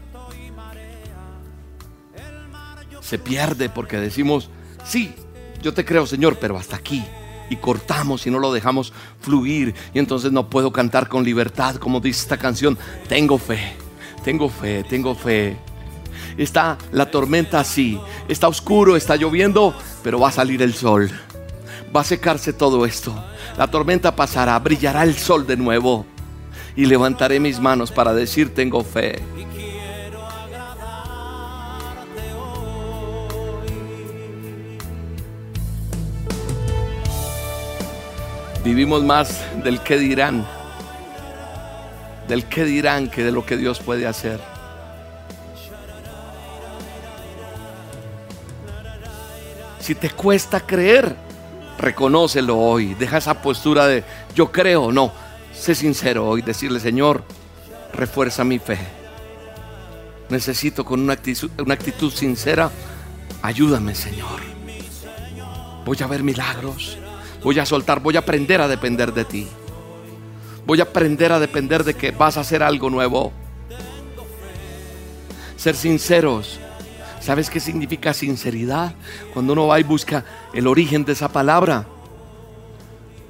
se 3.02 3.20
pierde 3.20 3.68
porque 3.68 3.98
decimos, 3.98 4.50
sí, 4.86 5.14
yo 5.62 5.74
te 5.74 5.84
creo 5.84 6.08
Señor, 6.08 6.38
pero 6.40 6.58
hasta 6.58 6.78
aquí. 6.78 7.04
Y 7.50 7.58
cortamos 7.58 8.26
y 8.26 8.32
no 8.32 8.40
lo 8.40 8.54
dejamos 8.54 8.94
fluir. 9.20 9.76
Y 9.94 10.00
entonces 10.00 10.32
no 10.32 10.50
puedo 10.50 10.72
cantar 10.72 11.10
con 11.10 11.26
libertad, 11.26 11.76
como 11.76 12.00
dice 12.00 12.22
esta 12.22 12.38
canción, 12.38 12.78
tengo 13.10 13.38
fe 13.38 13.76
tengo 14.26 14.50
fe, 14.50 14.84
tengo 14.84 15.14
fe. 15.14 15.56
Está 16.38 16.78
la 16.92 17.10
tormenta 17.10 17.60
así, 17.62 18.00
está 18.28 18.48
oscuro, 18.48 18.96
está 18.96 19.16
lloviendo, 19.16 19.74
pero 20.04 20.20
va 20.20 20.30
a 20.30 20.32
salir 20.32 20.62
el 20.62 20.74
sol. 20.74 21.10
Va 21.96 22.02
a 22.02 22.04
secarse 22.04 22.52
todo 22.52 22.86
esto. 22.86 23.16
La 23.58 23.68
tormenta 23.68 24.16
pasará, 24.16 24.60
brillará 24.60 25.04
el 25.04 25.16
sol 25.16 25.48
de 25.48 25.56
nuevo. 25.56 26.06
Y 26.76 26.88
levantaré 26.88 27.40
mis 27.40 27.60
manos 27.60 27.92
para 27.92 28.14
decir 28.14 28.54
tengo 28.54 28.84
fe. 28.84 29.22
Vivimos 38.66 39.04
más 39.04 39.46
del 39.64 39.80
que 39.82 39.98
dirán, 39.98 40.44
del 42.28 42.46
que 42.46 42.66
dirán 42.66 43.10
que 43.10 43.24
de 43.24 43.32
lo 43.32 43.46
que 43.46 43.58
Dios 43.58 43.80
puede 43.80 44.08
hacer. 44.08 44.55
Si 49.86 49.94
te 49.94 50.10
cuesta 50.10 50.62
creer, 50.62 51.16
reconócelo 51.78 52.58
hoy. 52.58 52.96
Deja 52.96 53.20
esa 53.20 53.40
postura 53.44 53.86
de 53.86 54.04
yo 54.34 54.52
creo, 54.52 54.92
no. 54.92 55.12
Sé 55.54 55.76
sincero 55.76 56.28
hoy, 56.28 56.42
decirle, 56.42 56.80
Señor, 56.80 57.24
refuerza 57.94 58.44
mi 58.44 58.58
fe. 58.58 58.80
Necesito 60.30 60.84
con 60.84 61.02
una 61.02 61.14
actitud, 61.14 61.52
una 61.60 61.76
actitud 61.76 62.12
sincera, 62.12 62.72
ayúdame, 63.44 63.94
Señor. 63.94 64.42
Voy 65.86 65.98
a 66.02 66.08
ver 66.08 66.24
milagros. 66.24 66.98
Voy 67.44 67.60
a 67.60 67.66
soltar, 67.68 68.00
voy 68.00 68.16
a 68.16 68.22
aprender 68.22 68.62
a 68.62 68.68
depender 68.68 69.14
de 69.14 69.26
ti. 69.26 69.48
Voy 70.66 70.80
a 70.80 70.86
aprender 70.86 71.32
a 71.32 71.40
depender 71.40 71.84
de 71.84 71.94
que 71.94 72.10
vas 72.10 72.38
a 72.38 72.40
hacer 72.40 72.64
algo 72.64 72.90
nuevo. 72.90 73.32
Ser 75.58 75.76
sinceros 75.76 76.60
¿Sabes 77.26 77.50
qué 77.50 77.60
significa 77.60 78.14
sinceridad? 78.14 78.94
Cuando 79.34 79.54
uno 79.54 79.66
va 79.66 79.80
y 79.80 79.84
busca 79.84 80.24
el 80.54 80.68
origen 80.68 81.06
de 81.06 81.14
esa 81.14 81.28
palabra. 81.28 81.88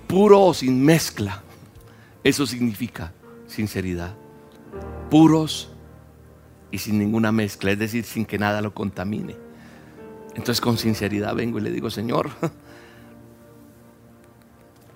Puro 0.06 0.42
o 0.42 0.54
sin 0.54 0.84
mezcla. 0.84 1.42
Eso 2.22 2.46
significa 2.46 3.14
sinceridad. 3.48 4.14
Puros 5.10 5.72
y 6.72 6.80
sin 6.80 7.00
ninguna 7.00 7.32
mezcla, 7.32 7.72
es 7.72 7.80
decir, 7.80 8.04
sin 8.04 8.26
que 8.26 8.38
nada 8.38 8.62
lo 8.62 8.74
contamine. 8.74 9.38
Entonces 10.36 10.60
con 10.60 10.78
sinceridad 10.78 11.34
vengo 11.34 11.60
y 11.60 11.62
le 11.62 11.72
digo, 11.72 11.90
Señor, 11.90 12.32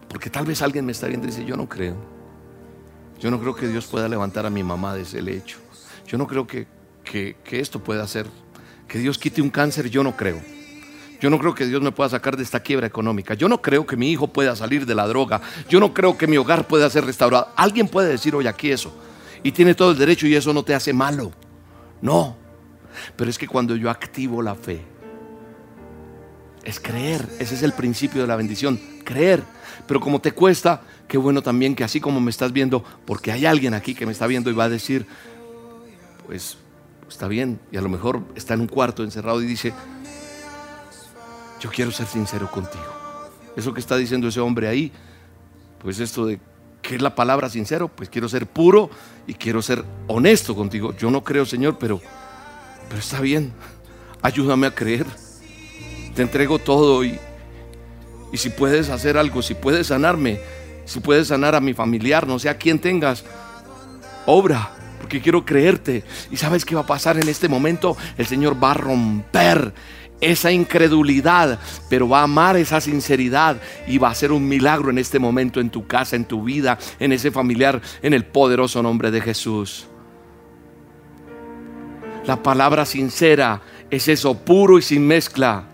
porque 0.09 0.29
tal 0.29 0.45
vez 0.45 0.61
alguien 0.61 0.85
me 0.85 0.91
está 0.91 1.07
viendo 1.07 1.25
y 1.25 1.31
dice, 1.31 1.45
yo 1.45 1.55
no 1.55 1.69
creo. 1.69 1.95
Yo 3.17 3.31
no 3.31 3.39
creo 3.39 3.55
que 3.55 3.69
Dios 3.69 3.87
pueda 3.87 4.09
levantar 4.09 4.45
a 4.45 4.49
mi 4.49 4.61
mamá 4.61 4.93
de 4.93 5.03
ese 5.03 5.21
lecho. 5.21 5.57
Yo 6.05 6.17
no 6.17 6.27
creo 6.27 6.45
que, 6.45 6.67
que, 7.05 7.37
que 7.45 7.61
esto 7.61 7.81
pueda 7.81 8.05
ser 8.05 8.27
que 8.89 8.99
Dios 8.99 9.17
quite 9.17 9.41
un 9.41 9.49
cáncer, 9.49 9.89
yo 9.89 10.03
no 10.03 10.17
creo. 10.17 10.41
Yo 11.21 11.29
no 11.29 11.37
creo 11.37 11.53
que 11.53 11.65
Dios 11.65 11.81
me 11.81 11.91
pueda 11.91 12.09
sacar 12.09 12.35
de 12.35 12.43
esta 12.43 12.61
quiebra 12.61 12.87
económica. 12.87 13.33
Yo 13.33 13.47
no 13.47 13.61
creo 13.61 13.85
que 13.85 13.95
mi 13.95 14.09
hijo 14.11 14.27
pueda 14.27 14.55
salir 14.55 14.85
de 14.85 14.95
la 14.95 15.07
droga. 15.07 15.41
Yo 15.69 15.79
no 15.79 15.93
creo 15.93 16.17
que 16.17 16.27
mi 16.27 16.37
hogar 16.37 16.67
pueda 16.67 16.89
ser 16.89 17.05
restaurado. 17.05 17.49
Alguien 17.55 17.87
puede 17.87 18.09
decir 18.09 18.35
hoy 18.35 18.47
aquí 18.47 18.71
eso. 18.71 18.93
Y 19.43 19.51
tiene 19.51 19.75
todo 19.75 19.91
el 19.91 19.97
derecho 19.97 20.27
y 20.27 20.35
eso 20.35 20.53
no 20.53 20.63
te 20.63 20.73
hace 20.73 20.91
malo. 20.91 21.31
No. 22.01 22.35
Pero 23.15 23.29
es 23.29 23.37
que 23.37 23.47
cuando 23.47 23.75
yo 23.75 23.89
activo 23.89 24.41
la 24.41 24.55
fe, 24.55 24.81
es 26.63 26.79
creer. 26.79 27.27
Ese 27.39 27.55
es 27.55 27.63
el 27.63 27.73
principio 27.73 28.21
de 28.21 28.27
la 28.27 28.35
bendición. 28.35 28.79
Creer. 29.03 29.43
Pero 29.87 29.99
como 29.99 30.19
te 30.21 30.31
cuesta, 30.31 30.81
qué 31.07 31.17
bueno 31.17 31.41
también 31.41 31.75
que 31.75 31.83
así 31.83 31.99
como 31.99 32.21
me 32.21 32.31
estás 32.31 32.53
viendo, 32.53 32.83
porque 33.05 33.31
hay 33.31 33.45
alguien 33.45 33.73
aquí 33.73 33.93
que 33.93 34.05
me 34.05 34.13
está 34.13 34.25
viendo 34.25 34.49
y 34.49 34.53
va 34.53 34.65
a 34.65 34.69
decir, 34.69 35.05
pues 36.27 36.57
está 37.09 37.27
bien, 37.27 37.59
y 37.71 37.77
a 37.77 37.81
lo 37.81 37.89
mejor 37.89 38.21
está 38.35 38.53
en 38.53 38.61
un 38.61 38.67
cuarto 38.67 39.03
encerrado 39.03 39.41
y 39.41 39.45
dice, 39.45 39.73
yo 41.59 41.69
quiero 41.69 41.91
ser 41.91 42.07
sincero 42.07 42.49
contigo. 42.49 42.85
Eso 43.55 43.73
que 43.73 43.79
está 43.79 43.97
diciendo 43.97 44.27
ese 44.27 44.39
hombre 44.39 44.67
ahí, 44.67 44.91
pues 45.79 45.99
esto 45.99 46.25
de 46.25 46.39
¿qué 46.81 46.95
es 46.95 47.01
la 47.01 47.15
palabra 47.15 47.49
sincero? 47.49 47.89
Pues 47.89 48.09
quiero 48.09 48.29
ser 48.29 48.47
puro 48.47 48.89
y 49.27 49.33
quiero 49.33 49.61
ser 49.61 49.83
honesto 50.07 50.55
contigo. 50.55 50.95
Yo 50.97 51.11
no 51.11 51.23
creo, 51.23 51.45
Señor, 51.45 51.77
pero, 51.79 52.01
pero 52.87 52.99
está 52.99 53.19
bien. 53.19 53.53
Ayúdame 54.21 54.67
a 54.67 54.75
creer. 54.75 55.05
Te 56.15 56.21
entrego 56.21 56.59
todo 56.59 57.03
y, 57.03 57.19
y 58.31 58.37
si 58.37 58.49
puedes 58.49 58.89
hacer 58.89 59.17
algo, 59.17 59.41
si 59.41 59.55
puedes 59.55 59.87
sanarme, 59.87 60.39
si 60.85 60.99
puedes 60.99 61.27
sanar 61.27 61.55
a 61.55 61.59
mi 61.59 61.73
familiar, 61.73 62.27
no 62.27 62.39
sé 62.39 62.49
a 62.49 62.57
quién 62.57 62.79
tengas, 62.79 63.23
obra 64.25 64.78
porque 64.99 65.21
quiero 65.21 65.45
creerte. 65.45 66.03
¿Y 66.31 66.37
sabes 66.37 66.65
qué 66.65 66.75
va 66.75 66.81
a 66.81 66.87
pasar 66.87 67.17
en 67.17 67.27
este 67.27 67.49
momento? 67.49 67.97
El 68.17 68.27
Señor 68.27 68.61
va 68.61 68.71
a 68.71 68.75
romper 68.75 69.73
esa 70.21 70.51
incredulidad, 70.51 71.59
pero 71.89 72.09
va 72.09 72.19
a 72.19 72.23
amar 72.23 72.57
esa 72.57 72.81
sinceridad 72.81 73.57
y 73.87 73.97
va 73.97 74.09
a 74.09 74.11
hacer 74.11 74.31
un 74.31 74.47
milagro 74.47 74.89
en 74.89 74.97
este 74.97 75.19
momento 75.19 75.61
en 75.61 75.69
tu 75.69 75.87
casa, 75.87 76.15
en 76.15 76.25
tu 76.25 76.43
vida, 76.43 76.77
en 76.99 77.13
ese 77.13 77.31
familiar, 77.31 77.81
en 78.01 78.13
el 78.13 78.25
poderoso 78.25 78.83
nombre 78.83 79.11
de 79.11 79.21
Jesús. 79.21 79.87
La 82.25 82.43
palabra 82.43 82.85
sincera 82.85 83.61
es 83.89 84.07
eso, 84.07 84.37
puro 84.37 84.77
y 84.77 84.81
sin 84.81 85.07
mezcla. 85.07 85.65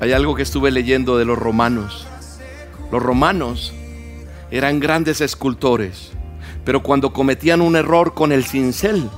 Hay 0.00 0.12
algo 0.12 0.34
que 0.34 0.42
estuve 0.42 0.70
leyendo 0.70 1.18
de 1.18 1.24
los 1.24 1.38
romanos. 1.38 2.06
Los 2.90 3.02
romanos 3.02 3.72
eran 4.50 4.80
grandes 4.80 5.20
escultores, 5.20 6.12
pero 6.64 6.82
cuando 6.82 7.12
cometían 7.12 7.60
un 7.60 7.76
error 7.76 8.14
con 8.14 8.32
el 8.32 8.44
cincel, 8.44 9.08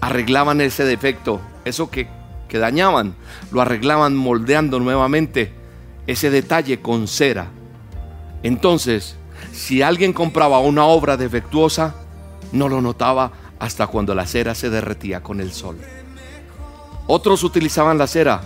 arreglaban 0.00 0.60
ese 0.60 0.84
defecto, 0.84 1.40
eso 1.64 1.90
que, 1.90 2.08
que 2.48 2.58
dañaban, 2.58 3.14
lo 3.50 3.60
arreglaban 3.60 4.16
moldeando 4.16 4.80
nuevamente 4.80 5.52
ese 6.06 6.30
detalle 6.30 6.80
con 6.80 7.08
cera. 7.08 7.48
Entonces, 8.42 9.16
si 9.52 9.82
alguien 9.82 10.12
compraba 10.12 10.58
una 10.58 10.84
obra 10.84 11.16
defectuosa, 11.16 11.94
no 12.52 12.68
lo 12.68 12.80
notaba 12.80 13.32
hasta 13.58 13.86
cuando 13.86 14.14
la 14.14 14.26
cera 14.26 14.54
se 14.54 14.68
derretía 14.68 15.22
con 15.22 15.40
el 15.40 15.52
sol. 15.52 15.78
Otros 17.06 17.44
utilizaban 17.44 17.98
la 17.98 18.06
cera 18.06 18.42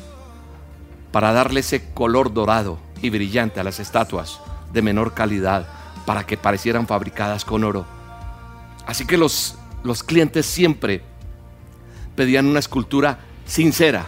para 1.13 1.33
darle 1.33 1.61
ese 1.61 1.93
color 1.93 2.33
dorado 2.33 2.79
y 3.03 3.11
brillante 3.11 3.61
a 3.61 3.65
las 3.65 3.81
estatuas 3.81 4.41
de 4.73 4.83
menor 4.83 5.15
calidad 5.15 5.67
para 6.07 6.27
que 6.27 6.37
parecieran 6.37 6.87
fabricadas 6.87 7.45
con 7.45 7.65
oro. 7.65 7.87
Así 8.87 9.07
que 9.07 9.19
los, 9.19 9.57
los 9.83 10.03
clientes 10.03 10.47
siempre 10.47 11.03
pedían 12.17 12.47
una 12.47 12.59
escultura 12.59 13.21
sincera. 13.47 14.07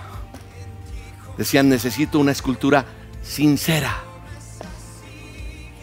Decían, 1.37 1.69
necesito 1.69 2.19
una 2.19 2.33
escultura 2.33 2.85
sincera. 3.23 4.03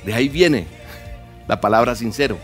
De 0.06 0.14
ahí 0.14 0.30
viene 0.30 0.68
la 1.48 1.60
palabra 1.62 1.96
sincero. 1.96 2.38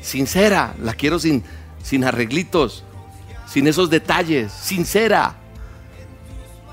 Sincera, 0.00 0.74
la 0.82 0.94
quiero 0.94 1.18
sin, 1.18 1.44
sin 1.82 2.04
arreglitos, 2.04 2.84
sin 3.46 3.66
esos 3.66 3.90
detalles, 3.90 4.52
sincera. 4.52 5.36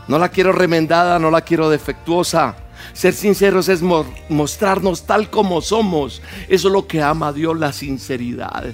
No 0.10 0.18
la 0.18 0.30
quiero 0.30 0.52
remendada, 0.52 1.20
no 1.20 1.30
la 1.30 1.42
quiero 1.42 1.70
defectuosa. 1.70 2.56
Ser 2.94 3.14
sinceros 3.14 3.70
es 3.70 3.84
mostrarnos 4.28 5.04
tal 5.04 5.30
como 5.30 5.62
somos. 5.62 6.24
Eso 6.48 6.68
es 6.68 6.74
lo 6.74 6.88
que 6.88 7.00
ama 7.00 7.32
Dios, 7.32 7.56
la 7.60 7.72
sinceridad. 7.72 8.74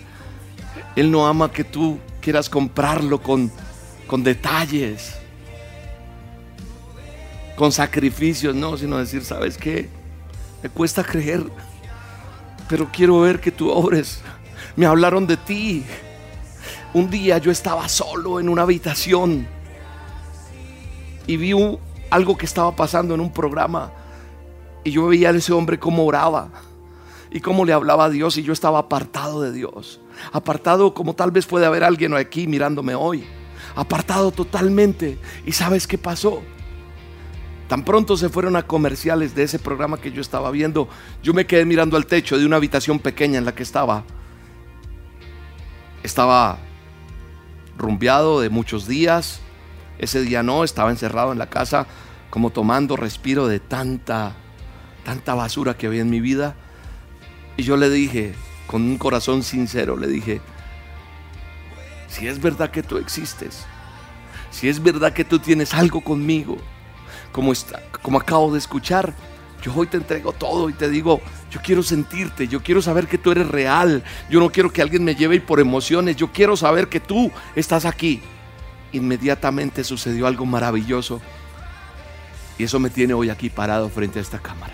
Él 0.95 1.11
no 1.11 1.27
ama 1.27 1.51
que 1.51 1.65
tú 1.65 1.99
quieras 2.21 2.49
comprarlo 2.49 3.21
con, 3.21 3.51
con 4.07 4.23
detalles, 4.23 5.15
con 7.57 7.73
sacrificios, 7.73 8.55
no, 8.55 8.77
sino 8.77 8.97
decir, 8.97 9.25
¿sabes 9.25 9.57
qué? 9.57 9.89
Me 10.63 10.69
cuesta 10.69 11.03
creer, 11.03 11.43
pero 12.69 12.89
quiero 12.93 13.19
ver 13.19 13.41
que 13.41 13.51
tú 13.51 13.69
obres. 13.69 14.21
Me 14.77 14.85
hablaron 14.85 15.27
de 15.27 15.35
ti. 15.35 15.83
Un 16.93 17.09
día 17.09 17.39
yo 17.39 17.51
estaba 17.51 17.89
solo 17.89 18.39
en 18.39 18.47
una 18.47 18.61
habitación 18.61 19.53
y 21.27 21.37
vi 21.37 21.53
algo 22.09 22.37
que 22.37 22.45
estaba 22.45 22.75
pasando 22.75 23.13
en 23.13 23.19
un 23.19 23.31
programa 23.31 23.91
y 24.83 24.91
yo 24.91 25.07
veía 25.07 25.29
a 25.29 25.35
ese 25.35 25.53
hombre 25.53 25.79
cómo 25.79 26.05
oraba 26.05 26.49
y 27.31 27.39
cómo 27.39 27.65
le 27.65 27.73
hablaba 27.73 28.05
a 28.05 28.09
Dios 28.09 28.37
y 28.37 28.43
yo 28.43 28.53
estaba 28.53 28.79
apartado 28.79 29.41
de 29.41 29.51
Dios. 29.51 29.99
Apartado 30.31 30.93
como 30.93 31.15
tal 31.15 31.31
vez 31.31 31.45
puede 31.45 31.65
haber 31.65 31.83
alguien 31.83 32.13
aquí 32.13 32.47
mirándome 32.47 32.95
hoy. 32.95 33.25
Apartado 33.75 34.31
totalmente. 34.31 35.17
¿Y 35.45 35.51
sabes 35.51 35.87
qué 35.87 35.97
pasó? 35.97 36.41
Tan 37.67 37.83
pronto 37.83 38.15
se 38.15 38.29
fueron 38.29 38.55
a 38.55 38.61
comerciales 38.61 39.33
de 39.33 39.43
ese 39.43 39.57
programa 39.57 39.99
que 39.99 40.11
yo 40.11 40.21
estaba 40.21 40.51
viendo, 40.51 40.87
yo 41.23 41.33
me 41.33 41.47
quedé 41.47 41.65
mirando 41.65 41.97
al 41.97 42.05
techo 42.05 42.37
de 42.37 42.45
una 42.45 42.57
habitación 42.57 42.99
pequeña 42.99 43.39
en 43.39 43.45
la 43.45 43.55
que 43.55 43.63
estaba. 43.63 44.03
Estaba 46.03 46.59
rumbeado 47.75 48.39
de 48.39 48.49
muchos 48.49 48.87
días, 48.87 49.41
ese 49.99 50.21
día 50.21 50.43
no, 50.43 50.63
estaba 50.63 50.91
encerrado 50.91 51.31
en 51.31 51.39
la 51.39 51.49
casa 51.49 51.87
como 52.29 52.49
tomando 52.49 52.95
respiro 52.95 53.47
de 53.47 53.59
tanta 53.59 54.35
tanta 55.05 55.35
basura 55.35 55.77
que 55.77 55.87
había 55.87 56.01
en 56.01 56.09
mi 56.09 56.19
vida. 56.19 56.55
Y 57.55 57.63
yo 57.63 57.77
le 57.77 57.89
dije, 57.89 58.33
con 58.67 58.81
un 58.81 58.97
corazón 58.97 59.43
sincero, 59.43 59.95
le 59.95 60.07
dije, 60.07 60.41
si 62.09 62.27
es 62.27 62.41
verdad 62.41 62.71
que 62.71 62.83
tú 62.83 62.97
existes, 62.97 63.65
si 64.51 64.67
es 64.67 64.83
verdad 64.83 65.13
que 65.13 65.23
tú 65.23 65.39
tienes 65.39 65.73
algo 65.73 66.01
conmigo, 66.01 66.57
como, 67.31 67.53
está, 67.53 67.81
como 68.01 68.19
acabo 68.19 68.51
de 68.51 68.57
escuchar, 68.57 69.13
yo 69.61 69.73
hoy 69.73 69.87
te 69.87 69.97
entrego 69.97 70.33
todo 70.33 70.69
y 70.69 70.73
te 70.73 70.89
digo, 70.89 71.21
yo 71.49 71.61
quiero 71.63 71.81
sentirte, 71.81 72.47
yo 72.47 72.61
quiero 72.61 72.81
saber 72.81 73.07
que 73.07 73.17
tú 73.17 73.31
eres 73.31 73.47
real, 73.47 74.03
yo 74.29 74.39
no 74.39 74.49
quiero 74.49 74.71
que 74.71 74.81
alguien 74.81 75.03
me 75.03 75.15
lleve 75.15 75.39
por 75.39 75.59
emociones, 75.59 76.17
yo 76.17 76.31
quiero 76.31 76.57
saber 76.57 76.89
que 76.89 76.99
tú 76.99 77.31
estás 77.55 77.85
aquí. 77.85 78.21
Inmediatamente 78.95 79.83
sucedió 79.83 80.25
algo 80.25 80.45
maravilloso 80.45 81.21
y 82.57 82.63
eso 82.63 82.79
me 82.79 82.89
tiene 82.89 83.13
hoy 83.13 83.29
aquí 83.29 83.49
parado 83.49 83.89
frente 83.89 84.19
a 84.19 84.21
esta 84.21 84.39
cámara. 84.39 84.73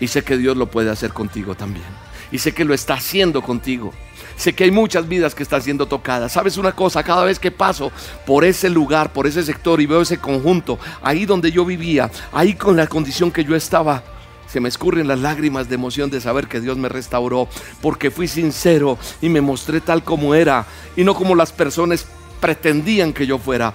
Y 0.00 0.08
sé 0.08 0.22
que 0.24 0.38
Dios 0.38 0.56
lo 0.56 0.70
puede 0.70 0.90
hacer 0.90 1.12
contigo 1.12 1.54
también. 1.54 1.84
Y 2.32 2.38
sé 2.38 2.52
que 2.52 2.64
lo 2.64 2.72
está 2.72 2.94
haciendo 2.94 3.42
contigo. 3.42 3.92
Sé 4.36 4.54
que 4.54 4.64
hay 4.64 4.70
muchas 4.70 5.06
vidas 5.06 5.34
que 5.34 5.42
están 5.42 5.62
siendo 5.62 5.86
tocadas. 5.86 6.32
¿Sabes 6.32 6.56
una 6.56 6.72
cosa? 6.72 7.02
Cada 7.02 7.24
vez 7.24 7.38
que 7.38 7.50
paso 7.50 7.92
por 8.26 8.44
ese 8.44 8.70
lugar, 8.70 9.12
por 9.12 9.26
ese 9.26 9.42
sector 9.42 9.80
y 9.80 9.86
veo 9.86 10.00
ese 10.00 10.18
conjunto, 10.18 10.78
ahí 11.02 11.26
donde 11.26 11.52
yo 11.52 11.64
vivía, 11.64 12.10
ahí 12.32 12.54
con 12.54 12.76
la 12.76 12.86
condición 12.86 13.30
que 13.30 13.44
yo 13.44 13.54
estaba, 13.54 14.02
se 14.48 14.60
me 14.60 14.68
escurren 14.68 15.06
las 15.06 15.20
lágrimas 15.20 15.68
de 15.68 15.74
emoción 15.74 16.10
de 16.10 16.20
saber 16.20 16.48
que 16.48 16.60
Dios 16.60 16.76
me 16.76 16.88
restauró, 16.88 17.48
porque 17.80 18.10
fui 18.10 18.26
sincero 18.26 18.98
y 19.20 19.28
me 19.28 19.40
mostré 19.40 19.80
tal 19.80 20.02
como 20.02 20.34
era 20.34 20.66
y 20.96 21.04
no 21.04 21.14
como 21.14 21.34
las 21.34 21.52
personas 21.52 22.06
pretendían 22.44 23.14
que 23.14 23.26
yo 23.26 23.38
fuera. 23.38 23.72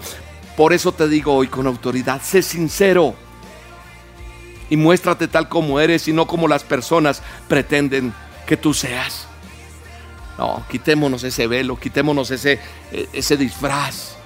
Por 0.55 0.73
eso 0.73 0.91
te 0.91 1.07
digo 1.07 1.33
hoy 1.33 1.47
con 1.47 1.65
autoridad, 1.65 2.21
sé 2.21 2.43
sincero 2.43 3.15
y 4.69 4.77
muéstrate 4.77 5.27
tal 5.27 5.49
como 5.49 5.79
eres 5.79 6.07
y 6.07 6.13
no 6.13 6.27
como 6.27 6.47
las 6.47 6.63
personas 6.63 7.23
pretenden 7.47 8.13
que 8.45 8.57
tú 8.57 8.75
seas. 8.75 9.25
No, 10.37 10.63
quitémonos 10.69 11.23
ese 11.23 11.47
velo, 11.47 11.79
quitémonos 11.79 12.29
ese, 12.29 12.59
e, 12.91 13.09
ese 13.11 13.37
disfraz. 13.37 14.17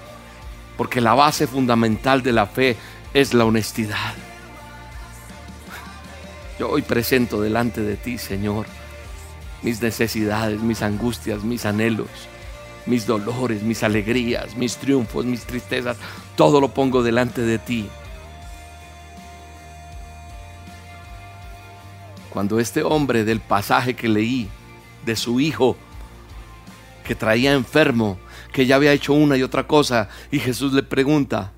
Porque 0.76 1.00
la 1.00 1.14
base 1.14 1.48
fundamental 1.48 2.22
de 2.22 2.34
la 2.34 2.46
fe 2.46 2.76
es 3.14 3.34
la 3.34 3.46
honestidad. 3.46 4.14
Yo 6.60 6.70
hoy 6.70 6.82
presento 6.82 7.40
delante 7.40 7.80
de 7.80 7.96
ti, 7.96 8.18
Señor, 8.18 8.66
mis 9.62 9.82
necesidades, 9.82 10.60
mis 10.60 10.82
angustias, 10.82 11.46
mis 11.46 11.66
anhelos, 11.66 12.10
mis 12.86 13.06
dolores, 13.06 13.64
mis 13.64 13.84
alegrías, 13.84 14.56
mis 14.56 14.78
triunfos, 14.78 15.26
mis 15.26 15.46
tristezas. 15.46 15.98
Todo 16.36 16.60
lo 16.60 16.74
pongo 16.74 17.04
delante 17.04 17.42
de 17.42 17.60
ti. 17.60 17.90
Cuando 22.30 22.60
este 22.60 22.84
hombre 22.84 23.24
del 23.24 23.40
pasaje 23.40 23.96
que 23.96 24.10
leí, 24.10 24.50
de 25.06 25.16
su 25.16 25.40
hijo, 25.40 25.78
que 27.04 27.16
traía 27.16 27.54
enfermo, 27.54 28.18
que 28.52 28.66
ya 28.66 28.76
había 28.76 28.94
hecho 28.94 29.14
una 29.14 29.38
y 29.38 29.44
otra 29.44 29.68
cosa, 29.68 30.10
y 30.32 30.40
Jesús 30.40 30.74
le 30.74 30.84
pregunta 30.84 31.52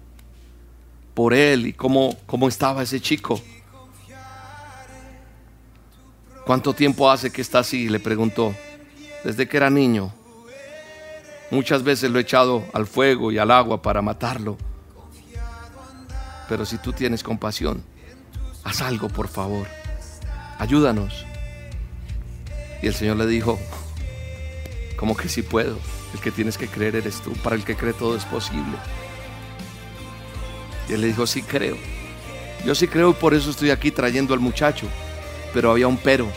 por 1.13 1.33
él 1.33 1.67
y 1.67 1.73
cómo, 1.73 2.17
cómo 2.25 2.47
estaba 2.47 2.83
ese 2.83 2.99
chico. 2.99 3.41
¿Cuánto 6.45 6.73
tiempo 6.73 7.09
hace 7.09 7.31
que 7.31 7.41
está 7.41 7.59
así? 7.59 7.89
Le 7.89 7.99
preguntó. 7.99 8.53
Desde 9.23 9.47
que 9.47 9.57
era 9.57 9.69
niño. 9.69 10.13
Muchas 11.51 11.83
veces 11.83 12.11
lo 12.11 12.19
he 12.19 12.23
echado 12.23 12.65
al 12.73 12.87
fuego 12.87 13.31
y 13.31 13.37
al 13.37 13.51
agua 13.51 13.81
para 13.81 14.01
matarlo. 14.01 14.57
Pero 16.49 16.65
si 16.65 16.77
tú 16.77 16.93
tienes 16.93 17.23
compasión, 17.23 17.83
haz 18.63 18.81
algo, 18.81 19.09
por 19.09 19.27
favor. 19.27 19.67
Ayúdanos. 20.59 21.25
Y 22.81 22.87
el 22.87 22.93
Señor 22.93 23.17
le 23.17 23.27
dijo, 23.27 23.59
como 24.95 25.15
que 25.15 25.29
sí 25.29 25.41
puedo. 25.41 25.77
El 26.13 26.19
que 26.19 26.31
tienes 26.31 26.57
que 26.57 26.67
creer 26.67 26.95
eres 26.95 27.21
tú. 27.21 27.33
Para 27.33 27.55
el 27.55 27.63
que 27.63 27.75
cree 27.75 27.93
todo 27.93 28.15
es 28.15 28.25
posible. 28.25 28.77
Y 30.89 30.93
él 30.93 31.01
le 31.01 31.07
dijo, 31.07 31.27
sí 31.27 31.41
creo. 31.41 31.77
Yo 32.65 32.73
sí 32.73 32.87
creo 32.87 33.11
y 33.11 33.13
por 33.13 33.33
eso 33.33 33.49
estoy 33.49 33.69
aquí 33.69 33.91
trayendo 33.91 34.33
al 34.33 34.39
muchacho. 34.39 34.87
Pero 35.53 35.71
había 35.71 35.87
un 35.87 35.97
pero. 35.97 36.27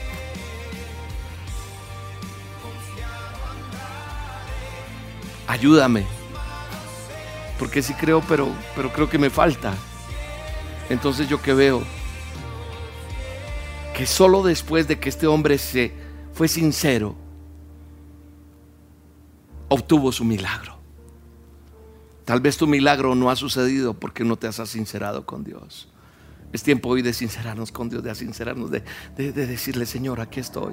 Ayúdame. 5.48 6.06
Porque 7.58 7.82
sí 7.82 7.94
creo, 7.94 8.22
pero, 8.28 8.48
pero 8.76 8.92
creo 8.92 9.10
que 9.10 9.18
me 9.18 9.30
falta. 9.30 9.74
Entonces 10.88 11.28
yo 11.28 11.42
que 11.42 11.52
veo 11.52 11.82
que 13.96 14.06
solo 14.06 14.44
después 14.44 14.86
de 14.86 15.00
que 15.00 15.08
este 15.08 15.26
hombre 15.26 15.58
se 15.58 15.92
fue 16.32 16.46
sincero, 16.46 17.16
obtuvo 19.68 20.12
su 20.12 20.24
milagro. 20.24 20.78
Tal 22.24 22.40
vez 22.40 22.56
tu 22.56 22.66
milagro 22.66 23.14
no 23.14 23.30
ha 23.30 23.36
sucedido 23.36 23.94
porque 23.94 24.22
no 24.22 24.36
te 24.36 24.46
has 24.46 24.56
sincerado 24.68 25.26
con 25.26 25.42
Dios. 25.42 25.88
Es 26.52 26.62
tiempo 26.62 26.90
hoy 26.90 27.02
de 27.02 27.12
sincerarnos 27.12 27.72
con 27.72 27.88
Dios, 27.88 28.02
de 28.02 28.14
sincerarnos, 28.14 28.70
de, 28.70 28.82
decirle, 29.16 29.84
Señor, 29.84 30.20
aquí 30.20 30.40
estoy. 30.40 30.72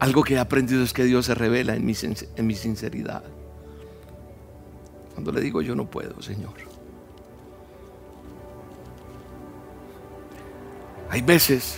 Algo 0.00 0.22
que 0.22 0.34
he 0.34 0.38
aprendido 0.38 0.82
es 0.84 0.92
que 0.92 1.04
Dios 1.04 1.26
se 1.26 1.34
revela 1.34 1.74
en 1.74 1.84
mi, 1.84 1.94
en 2.36 2.46
mi 2.46 2.54
sinceridad. 2.54 3.24
Cuando 5.14 5.32
le 5.32 5.40
digo, 5.40 5.60
yo 5.62 5.74
no 5.74 5.90
puedo, 5.90 6.22
Señor. 6.22 6.54
Hay 11.10 11.22
veces 11.22 11.76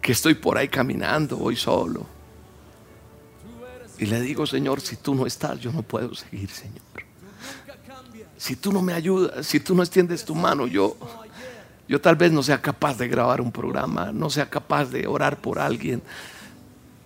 que 0.00 0.12
estoy 0.12 0.34
por 0.34 0.58
ahí 0.58 0.68
caminando, 0.68 1.36
voy 1.36 1.54
solo. 1.54 2.06
Y 3.98 4.06
le 4.06 4.20
digo, 4.20 4.46
Señor, 4.46 4.80
si 4.80 4.96
tú 4.96 5.14
no 5.14 5.26
estás, 5.26 5.60
yo 5.60 5.70
no 5.70 5.82
puedo 5.82 6.12
seguir, 6.14 6.50
Señor. 6.50 6.82
Si 8.36 8.56
tú 8.56 8.72
no 8.72 8.82
me 8.82 8.94
ayudas, 8.94 9.46
si 9.46 9.60
tú 9.60 9.76
no 9.76 9.84
extiendes 9.84 10.24
tu 10.24 10.34
mano, 10.34 10.66
yo, 10.66 10.96
yo 11.92 12.00
tal 12.00 12.16
vez 12.16 12.32
no 12.32 12.42
sea 12.42 12.62
capaz 12.62 12.96
de 12.96 13.06
grabar 13.06 13.42
un 13.42 13.52
programa, 13.52 14.12
no 14.12 14.30
sea 14.30 14.48
capaz 14.48 14.86
de 14.86 15.06
orar 15.06 15.42
por 15.42 15.58
alguien. 15.58 16.00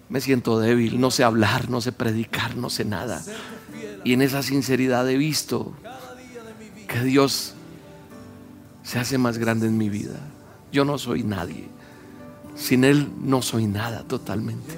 Me 0.09 0.21
siento 0.21 0.61
débil, 0.61 1.01
no 1.01 1.11
sé 1.11 1.25
hablar, 1.25 1.69
no 1.69 1.81
sé 1.81 1.91
predicar, 1.91 2.57
no 2.57 2.71
sé 2.71 2.85
nada. 2.85 3.21
Y 4.05 4.13
en 4.13 4.23
esa 4.23 4.45
sinceridad 4.45 5.11
he 5.11 5.17
visto 5.17 5.75
que 6.87 7.01
Dios 7.01 7.55
se 8.85 9.01
hace 9.01 9.19
más 9.19 9.39
grande 9.39 9.67
en 9.67 9.77
mi 9.77 9.89
vida. 9.89 10.21
Yo 10.71 10.85
no 10.85 10.99
soy 10.99 11.25
nadie. 11.25 11.67
Sin 12.55 12.85
Él 12.85 13.09
no 13.21 13.43
soy 13.43 13.67
nada 13.67 14.05
totalmente. 14.05 14.73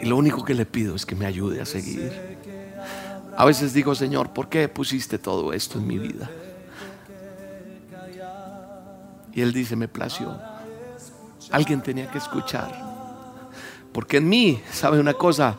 Y 0.00 0.06
lo 0.06 0.16
único 0.16 0.44
que 0.44 0.54
le 0.54 0.66
pido 0.66 0.96
es 0.96 1.06
que 1.06 1.14
me 1.14 1.26
ayude 1.26 1.60
a 1.60 1.64
seguir. 1.64 2.10
A 3.36 3.44
veces 3.44 3.72
digo, 3.72 3.94
Señor, 3.94 4.32
¿por 4.32 4.48
qué 4.48 4.66
pusiste 4.66 5.16
todo 5.16 5.52
esto 5.52 5.78
en 5.78 5.86
mi 5.86 5.96
vida? 5.96 6.28
Y 9.32 9.40
Él 9.40 9.52
dice, 9.52 9.76
me 9.76 9.88
plació. 9.88 10.36
Alguien 11.50 11.80
tenía 11.82 12.10
que 12.10 12.18
escuchar. 12.18 12.70
Porque 13.92 14.18
en 14.18 14.28
mí, 14.28 14.60
¿sabe 14.72 15.00
una 15.00 15.14
cosa? 15.14 15.56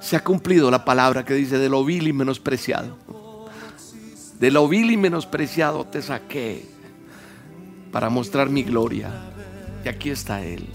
Se 0.00 0.16
ha 0.16 0.22
cumplido 0.22 0.70
la 0.70 0.84
palabra 0.84 1.24
que 1.24 1.34
dice 1.34 1.58
de 1.58 1.68
lo 1.68 1.84
vil 1.84 2.08
y 2.08 2.12
menospreciado. 2.12 2.96
De 4.38 4.50
lo 4.50 4.68
vil 4.68 4.90
y 4.90 4.96
menospreciado 4.96 5.84
te 5.86 6.02
saqué 6.02 6.66
para 7.90 8.10
mostrar 8.10 8.50
mi 8.50 8.62
gloria. 8.62 9.10
Y 9.84 9.88
aquí 9.88 10.10
está 10.10 10.44
Él. 10.44 10.68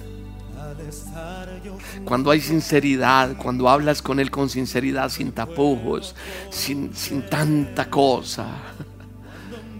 Cuando 2.03 2.31
hay 2.31 2.41
sinceridad, 2.41 3.37
cuando 3.37 3.69
hablas 3.69 4.01
con 4.01 4.19
Él 4.19 4.31
con 4.31 4.49
sinceridad, 4.49 5.09
sin 5.09 5.31
tapujos, 5.31 6.15
sin, 6.49 6.93
sin 6.95 7.29
tanta 7.29 7.89
cosa, 7.89 8.47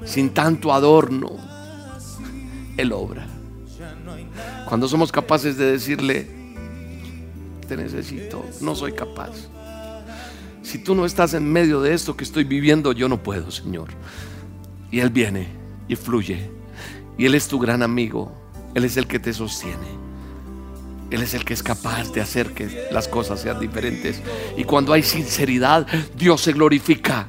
sin 0.05 0.33
tanto 0.33 0.71
adorno, 0.71 1.50
Él 2.77 2.91
obra. 2.91 3.27
Cuando 4.67 4.87
somos 4.87 5.11
capaces 5.11 5.57
de 5.57 5.71
decirle, 5.71 6.27
te 7.67 7.75
necesito, 7.75 8.45
no 8.61 8.75
soy 8.75 8.93
capaz. 8.93 9.31
Si 10.61 10.77
tú 10.77 10.95
no 10.95 11.05
estás 11.05 11.33
en 11.33 11.51
medio 11.51 11.81
de 11.81 11.93
esto 11.93 12.15
que 12.15 12.23
estoy 12.23 12.43
viviendo, 12.43 12.91
yo 12.91 13.09
no 13.09 13.21
puedo, 13.21 13.49
Señor. 13.51 13.89
Y 14.91 14.99
Él 14.99 15.09
viene 15.09 15.47
y 15.87 15.95
fluye 15.95 16.61
y 17.17 17.25
Él 17.25 17.35
es 17.35 17.47
tu 17.47 17.59
gran 17.59 17.83
amigo. 17.83 18.31
Él 18.73 18.83
es 18.83 18.97
el 18.97 19.05
que 19.05 19.19
te 19.19 19.31
sostiene. 19.31 20.01
Él 21.11 21.21
es 21.21 21.33
el 21.33 21.43
que 21.43 21.53
es 21.53 21.61
capaz 21.61 22.11
de 22.13 22.21
hacer 22.21 22.53
que 22.53 22.87
las 22.91 23.07
cosas 23.07 23.41
sean 23.41 23.59
diferentes. 23.59 24.21
Y 24.57 24.63
cuando 24.63 24.93
hay 24.93 25.03
sinceridad, 25.03 25.85
Dios 26.15 26.41
se 26.41 26.53
glorifica. 26.53 27.27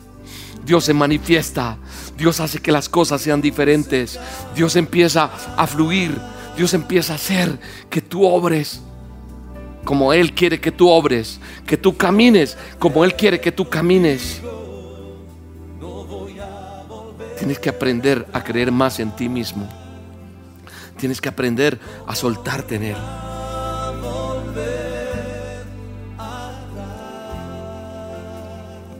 Dios 0.65 0.85
se 0.85 0.95
manifiesta. 0.95 1.77
Dios 2.17 2.41
hace 2.41 2.61
que 2.61 2.73
las 2.73 2.89
cosas 2.89 3.21
sean 3.21 3.41
diferentes. 3.41 4.19
Dios 4.55 4.77
empieza 4.77 5.31
a 5.57 5.67
fluir. 5.67 6.19
Dios 6.57 6.75
empieza 6.75 7.15
a 7.15 7.17
hacer 7.17 7.59
que 7.89 8.01
tú 8.01 8.25
obres 8.25 8.81
como 9.85 10.13
Él 10.13 10.33
quiere 10.33 10.61
que 10.61 10.71
tú 10.71 10.89
obres. 10.89 11.41
Que 11.67 11.77
tú 11.77 11.97
camines 11.97 12.57
como 12.79 13.05
Él 13.05 13.15
quiere 13.15 13.41
que 13.41 13.53
tú 13.53 13.69
camines. 13.69 14.41
Tienes 17.39 17.59
que 17.59 17.71
aprender 17.71 18.27
a 18.33 18.45
creer 18.45 18.71
más 18.71 19.01
en 19.01 19.11
ti 19.17 19.29
mismo. 19.29 19.69
Tienes 20.97 21.21
que 21.21 21.29
aprender 21.29 21.81
a 22.07 22.15
soltarte 22.15 22.77
en 22.77 22.83
Él. 22.85 22.97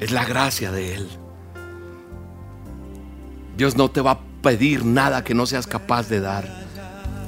Es 0.01 0.11
la 0.11 0.25
gracia 0.25 0.73
de 0.73 0.97
Él. 0.97 1.22
Dios 3.57 3.77
no 3.77 3.91
te 3.91 4.01
va 4.01 4.13
a 4.13 4.19
pedir 4.43 4.85
nada 4.85 5.25
que 5.25 5.35
no 5.35 5.47
seas 5.47 5.67
capaz 5.67 6.09
de 6.09 6.21
dar. 6.21 6.49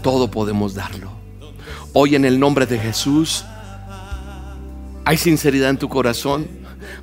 Todo 0.02 0.30
podemos 0.30 0.74
darlo. 0.74 1.10
Hoy 1.92 2.16
en 2.16 2.24
el 2.24 2.40
nombre 2.40 2.66
de 2.66 2.78
Jesús, 2.78 3.44
hay 5.04 5.16
sinceridad 5.16 5.70
en 5.70 5.78
tu 5.78 5.88
corazón. 5.88 6.48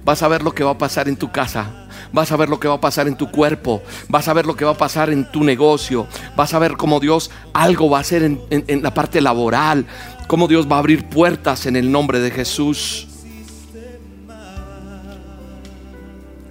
Vas 0.04 0.22
a 0.24 0.28
ver 0.28 0.44
lo 0.44 0.54
que 0.54 0.64
va 0.64 0.72
a 0.72 0.78
pasar 0.78 1.08
en 1.08 1.16
tu 1.16 1.32
casa. 1.32 1.88
Vas 2.14 2.32
a 2.32 2.36
ver 2.36 2.50
lo 2.50 2.60
que 2.60 2.68
va 2.68 2.76
a 2.76 2.82
pasar 2.82 3.08
en 3.08 3.16
tu 3.16 3.32
cuerpo. 3.32 3.82
Vas 4.10 4.28
a 4.28 4.34
ver 4.34 4.46
lo 4.46 4.56
que 4.56 4.66
va 4.66 4.72
a 4.72 4.78
pasar 4.78 5.10
en 5.10 5.32
tu 5.32 5.44
negocio. 5.44 6.08
Vas 6.36 6.54
a 6.54 6.60
ver 6.60 6.76
cómo 6.76 7.00
Dios 7.00 7.32
algo 7.54 7.90
va 7.90 8.00
a 8.00 8.02
hacer 8.02 8.24
en, 8.24 8.42
en 8.50 8.84
la 8.84 8.94
parte 8.94 9.22
laboral. 9.22 9.86
Cómo 10.28 10.48
Dios 10.48 10.70
va 10.70 10.76
a 10.76 10.80
abrir 10.80 11.08
puertas 11.08 11.66
en 11.66 11.76
el 11.76 11.92
nombre 11.92 12.20
de 12.20 12.32
Jesús. 12.32 13.08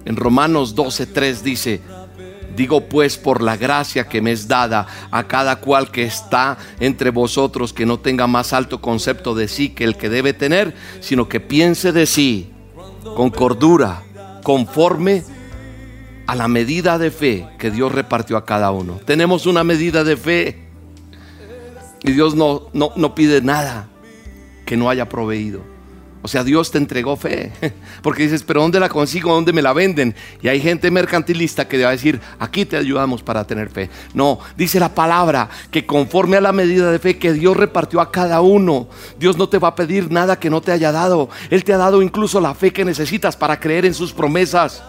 En 0.05 0.15
Romanos 0.15 0.75
12:3 0.75 1.41
dice, 1.41 1.81
Digo 2.55 2.87
pues 2.89 3.17
por 3.17 3.41
la 3.41 3.57
gracia 3.57 4.07
que 4.07 4.21
me 4.21 4.31
es 4.31 4.47
dada 4.47 4.87
a 5.09 5.27
cada 5.27 5.57
cual 5.57 5.91
que 5.91 6.03
está 6.03 6.57
entre 6.79 7.09
vosotros 7.09 7.73
que 7.73 7.85
no 7.85 7.99
tenga 7.99 8.27
más 8.27 8.53
alto 8.53 8.81
concepto 8.81 9.35
de 9.35 9.47
sí 9.47 9.69
que 9.69 9.83
el 9.83 9.95
que 9.95 10.09
debe 10.09 10.33
tener, 10.33 10.75
sino 10.99 11.29
que 11.29 11.39
piense 11.39 11.91
de 11.91 12.05
sí 12.05 12.51
con 13.15 13.29
cordura, 13.29 14.03
conforme 14.43 15.23
a 16.27 16.35
la 16.35 16.47
medida 16.47 16.97
de 16.97 17.11
fe 17.11 17.47
que 17.57 17.71
Dios 17.71 17.91
repartió 17.91 18.37
a 18.37 18.45
cada 18.45 18.71
uno. 18.71 18.99
Tenemos 19.05 19.45
una 19.45 19.63
medida 19.63 20.03
de 20.03 20.17
fe 20.17 20.67
y 22.03 22.11
Dios 22.11 22.35
no, 22.35 22.69
no, 22.73 22.91
no 22.95 23.15
pide 23.15 23.41
nada 23.41 23.89
que 24.65 24.77
no 24.77 24.89
haya 24.89 25.09
proveído. 25.09 25.70
O 26.23 26.27
sea, 26.27 26.43
Dios 26.43 26.69
te 26.69 26.77
entregó 26.77 27.15
fe. 27.15 27.51
Porque 28.03 28.23
dices, 28.23 28.43
pero 28.43 28.61
¿dónde 28.61 28.79
la 28.79 28.89
consigo? 28.89 29.33
¿Dónde 29.33 29.53
me 29.53 29.61
la 29.61 29.73
venden? 29.73 30.15
Y 30.41 30.47
hay 30.47 30.61
gente 30.61 30.91
mercantilista 30.91 31.67
que 31.67 31.81
va 31.81 31.89
a 31.89 31.93
decir, 31.93 32.21
aquí 32.39 32.65
te 32.65 32.77
ayudamos 32.77 33.23
para 33.23 33.45
tener 33.45 33.69
fe. 33.69 33.89
No, 34.13 34.39
dice 34.55 34.79
la 34.79 34.93
palabra 34.93 35.49
que 35.71 35.85
conforme 35.85 36.37
a 36.37 36.41
la 36.41 36.51
medida 36.51 36.91
de 36.91 36.99
fe 36.99 37.17
que 37.17 37.33
Dios 37.33 37.57
repartió 37.57 38.01
a 38.01 38.11
cada 38.11 38.41
uno, 38.41 38.87
Dios 39.19 39.37
no 39.37 39.49
te 39.49 39.57
va 39.57 39.69
a 39.69 39.75
pedir 39.75 40.11
nada 40.11 40.37
que 40.39 40.51
no 40.51 40.61
te 40.61 40.71
haya 40.71 40.91
dado. 40.91 41.29
Él 41.49 41.63
te 41.63 41.73
ha 41.73 41.77
dado 41.77 42.01
incluso 42.01 42.39
la 42.39 42.53
fe 42.53 42.71
que 42.71 42.85
necesitas 42.85 43.35
para 43.35 43.59
creer 43.59 43.85
en 43.85 43.95
sus 43.95 44.13
promesas. 44.13 44.83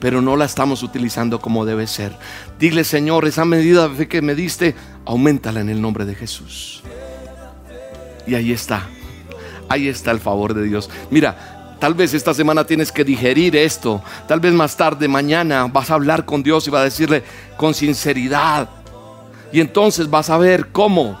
Pero 0.00 0.20
no 0.20 0.36
la 0.36 0.46
estamos 0.46 0.82
utilizando 0.82 1.40
como 1.40 1.64
debe 1.64 1.86
ser. 1.86 2.16
Dile, 2.58 2.82
Señor, 2.82 3.24
esa 3.26 3.44
medida 3.44 3.86
de 3.86 3.94
fe 3.94 4.08
que 4.08 4.20
me 4.20 4.34
diste, 4.34 4.74
aumentala 5.04 5.60
en 5.60 5.68
el 5.68 5.80
nombre 5.80 6.04
de 6.04 6.16
Jesús. 6.16 6.82
Y 8.26 8.34
ahí 8.34 8.50
está 8.50 8.88
ahí 9.72 9.88
está 9.88 10.10
el 10.10 10.20
favor 10.20 10.54
de 10.54 10.64
Dios. 10.64 10.90
Mira, 11.10 11.76
tal 11.80 11.94
vez 11.94 12.14
esta 12.14 12.34
semana 12.34 12.64
tienes 12.64 12.92
que 12.92 13.04
digerir 13.04 13.56
esto. 13.56 14.02
Tal 14.28 14.38
vez 14.38 14.52
más 14.52 14.76
tarde, 14.76 15.08
mañana, 15.08 15.66
vas 15.66 15.90
a 15.90 15.94
hablar 15.94 16.24
con 16.24 16.42
Dios 16.42 16.66
y 16.66 16.70
vas 16.70 16.82
a 16.82 16.84
decirle 16.84 17.24
con 17.56 17.74
sinceridad. 17.74 18.68
Y 19.52 19.60
entonces 19.60 20.08
vas 20.08 20.30
a 20.30 20.38
ver 20.38 20.68
cómo 20.68 21.18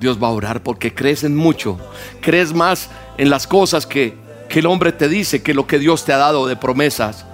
Dios 0.00 0.20
va 0.22 0.28
a 0.28 0.30
orar 0.30 0.62
porque 0.62 0.94
crees 0.94 1.24
en 1.24 1.36
mucho. 1.36 1.78
Crees 2.20 2.52
más 2.52 2.88
en 3.18 3.30
las 3.30 3.46
cosas 3.46 3.86
que, 3.86 4.16
que 4.48 4.60
el 4.60 4.66
hombre 4.66 4.92
te 4.92 5.08
dice 5.08 5.42
que 5.42 5.54
lo 5.54 5.66
que 5.66 5.78
Dios 5.78 6.04
te 6.04 6.12
ha 6.12 6.16
dado 6.16 6.46
de 6.46 6.56
promesas. 6.56 7.26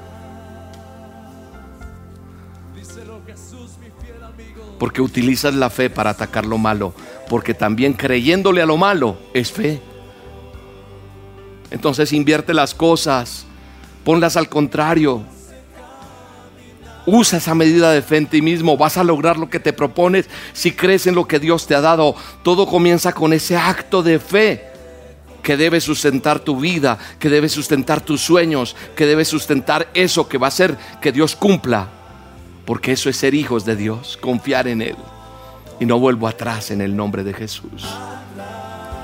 Porque 4.79 5.03
utilizas 5.03 5.55
la 5.55 5.71
fe 5.71 5.91
para 5.91 6.11
atacar 6.11 6.47
lo 6.47 6.57
malo 6.57 6.95
porque 7.29 7.55
también 7.55 7.93
creyéndole 7.93 8.63
a 8.63 8.67
lo 8.67 8.77
malo 8.77 9.17
es 9.35 9.53
fe. 9.53 9.81
Entonces 11.71 12.13
invierte 12.13 12.55
las 12.55 12.75
cosas, 12.75 13.45
ponlas 14.05 14.37
al 14.37 14.49
contrario. 14.49 15.23
Usa 17.07 17.39
esa 17.39 17.55
medida 17.55 17.91
de 17.93 18.03
fe 18.03 18.19
en 18.19 18.27
ti 18.27 18.43
mismo, 18.43 18.77
vas 18.77 18.97
a 18.97 19.05
lograr 19.05 19.39
lo 19.39 19.49
que 19.49 19.61
te 19.61 19.73
propones 19.73 20.29
si 20.53 20.73
crees 20.73 21.07
en 21.07 21.15
lo 21.15 21.27
que 21.27 21.39
Dios 21.39 21.67
te 21.67 21.75
ha 21.75 21.81
dado. 21.81 22.15
Todo 22.43 22.67
comienza 22.67 23.13
con 23.13 23.33
ese 23.33 23.57
acto 23.57 24.03
de 24.03 24.19
fe 24.19 24.65
que 25.43 25.57
debe 25.57 25.81
sustentar 25.81 26.41
tu 26.41 26.59
vida, 26.59 26.99
que 27.19 27.31
debe 27.31 27.49
sustentar 27.49 28.03
tus 28.03 28.21
sueños, 28.21 28.77
que 28.95 29.07
debe 29.07 29.25
sustentar 29.25 29.89
eso 29.95 30.29
que 30.29 30.37
va 30.37 30.49
a 30.49 30.49
hacer 30.49 30.77
que 31.01 31.13
Dios 31.13 31.37
cumpla. 31.37 31.89
Porque 32.67 32.93
eso 32.93 33.09
es 33.09 33.17
ser 33.17 33.33
hijos 33.33 33.65
de 33.65 33.77
Dios, 33.77 34.19
confiar 34.21 34.69
en 34.69 34.83
Él 34.83 34.97
y 35.81 35.87
no 35.87 35.99
vuelvo 35.99 36.29
atrás 36.29 36.71
en 36.71 36.81
el 36.81 36.97
nombre 36.97 37.25
de 37.25 37.35
Jesús. 37.35 37.87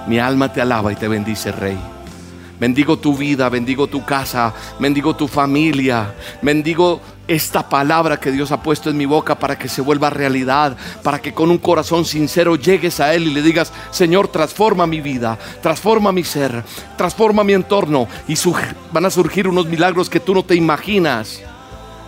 Mi 0.07 0.19
alma 0.19 0.53
te 0.53 0.61
alaba 0.61 0.93
y 0.93 0.97
te 0.97 1.09
bendice, 1.09 1.53
Rey. 1.53 1.79
Bendigo 2.61 2.99
tu 2.99 3.17
vida, 3.17 3.49
bendigo 3.49 3.89
tu 3.89 4.05
casa, 4.05 4.55
bendigo 4.79 5.17
tu 5.17 5.27
familia, 5.27 6.15
bendigo 6.41 7.01
esta 7.27 7.69
palabra 7.69 8.21
que 8.21 8.31
Dios 8.31 8.53
ha 8.53 8.63
puesto 8.63 8.91
en 8.91 8.97
mi 8.97 9.07
boca 9.07 9.35
para 9.35 9.59
que 9.59 9.69
se 9.69 9.81
vuelva 9.81 10.09
realidad, 10.09 10.77
para 11.03 11.21
que 11.21 11.35
con 11.35 11.51
un 11.51 11.59
corazón 11.59 12.05
sincero 12.05 12.55
llegues 12.55 13.01
a 13.01 13.13
Él 13.13 13.25
y 13.25 13.35
le 13.35 13.43
digas, 13.43 13.73
Señor, 13.91 14.29
transforma 14.29 14.87
mi 14.87 15.01
vida, 15.01 15.37
transforma 15.63 16.13
mi 16.13 16.23
ser, 16.23 16.63
transforma 16.97 17.43
mi 17.43 17.55
entorno 17.55 18.07
y 18.29 18.35
van 18.93 19.05
a 19.05 19.11
surgir 19.11 19.49
unos 19.49 19.67
milagros 19.67 20.09
que 20.09 20.21
tú 20.21 20.33
no 20.33 20.45
te 20.45 20.55
imaginas 20.55 21.43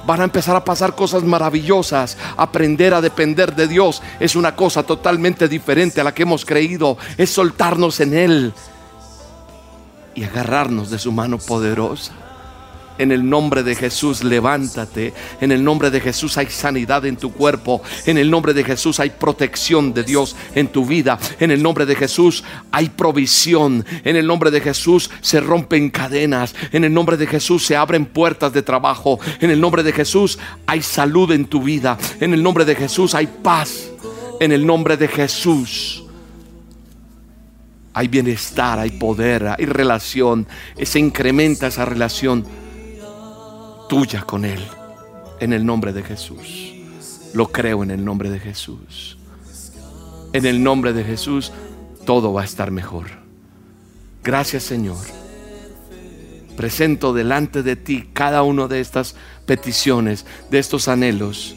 van 0.07 0.21
a 0.21 0.25
empezar 0.25 0.57
a 0.57 0.65
pasar 0.65 0.95
cosas 0.95 1.25
maravillosas. 1.25 2.17
Aprender 2.37 2.95
a 2.95 3.01
depender 3.01 3.55
de 3.55 3.69
Dios 3.69 4.03
es 4.21 4.37
una 4.37 4.55
cosa 4.55 4.83
totalmente 4.83 5.49
diferente 5.49 6.01
a 6.01 6.05
la 6.05 6.15
que 6.15 6.23
hemos 6.23 6.45
creído. 6.45 6.97
Es 7.17 7.31
soltarnos 7.31 8.01
en 8.01 8.15
Él 8.15 8.55
y 10.15 10.25
agarrarnos 10.25 10.91
de 10.91 10.99
su 10.99 11.13
mano 11.13 11.39
poderosa. 11.39 12.26
En 12.99 13.13
el 13.13 13.29
nombre 13.29 13.63
de 13.63 13.75
Jesús, 13.75 14.25
levántate. 14.25 15.13
En 15.41 15.53
el 15.53 15.63
nombre 15.63 15.91
de 15.91 16.01
Jesús 16.01 16.39
hay 16.39 16.47
sanidad 16.47 17.05
en 17.07 17.17
tu 17.17 17.33
cuerpo. 17.33 17.83
En 18.07 18.19
el 18.19 18.31
nombre 18.31 18.55
de 18.55 18.65
Jesús 18.65 19.01
hay 19.01 19.11
protección 19.11 19.93
de 19.93 20.03
Dios 20.03 20.37
en 20.55 20.69
tu 20.69 20.87
vida. 20.87 21.19
En 21.41 21.51
el 21.51 21.63
nombre 21.63 21.87
de 21.87 21.95
Jesús 21.95 22.45
hay 22.71 22.89
provisión. 22.89 23.85
En 24.05 24.17
el 24.17 24.27
nombre 24.27 24.51
de 24.51 24.61
Jesús 24.61 25.11
se 25.21 25.41
rompen 25.41 25.91
cadenas. 25.91 26.55
En 26.73 26.85
el 26.85 26.95
nombre 26.95 27.17
de 27.17 27.27
Jesús 27.27 27.67
se 27.67 27.77
abren 27.77 28.07
puertas 28.07 28.53
de 28.53 28.63
trabajo. 28.63 29.19
En 29.41 29.51
el 29.51 29.61
nombre 29.61 29.83
de 29.83 29.93
Jesús 29.93 30.39
hay 30.67 30.83
salud 30.83 31.31
en 31.33 31.47
tu 31.47 31.63
vida. 31.63 31.99
En 32.21 32.33
el 32.33 32.43
nombre 32.43 32.65
de 32.65 32.75
Jesús 32.75 33.15
hay 33.15 33.27
paz. 33.27 33.91
En 34.41 34.53
el 34.53 34.67
nombre 34.67 34.97
de 34.97 35.09
Jesús 35.09 36.03
hay 37.97 38.09
bienestar, 38.09 38.79
hay 38.79 38.91
poder, 38.91 39.55
hay 39.59 39.65
relación. 39.65 40.47
Se 40.83 40.99
incrementa 40.99 41.69
esa 41.69 41.87
relación 41.87 42.45
tuya 43.89 44.23
con 44.23 44.45
Él. 44.45 44.61
En 45.41 45.53
el 45.53 45.65
nombre 45.65 45.93
de 45.93 46.03
Jesús. 46.03 46.75
Lo 47.35 47.49
creo 47.49 47.83
en 47.83 47.91
el 47.91 48.05
nombre 48.05 48.31
de 48.31 48.39
Jesús. 48.39 49.19
En 50.33 50.47
el 50.47 50.63
nombre 50.63 50.93
de 50.93 51.05
Jesús 51.05 51.53
todo 52.05 52.33
va 52.33 52.43
a 52.43 52.45
estar 52.45 52.71
mejor. 52.71 53.07
Gracias 54.23 54.63
Señor. 54.63 54.97
Presento 56.57 57.13
delante 57.13 57.63
de 57.63 57.77
ti 57.77 58.09
cada 58.13 58.43
una 58.43 58.67
de 58.67 58.81
estas 58.81 59.15
peticiones, 59.45 60.25
de 60.51 60.59
estos 60.59 60.89
anhelos. 60.89 61.55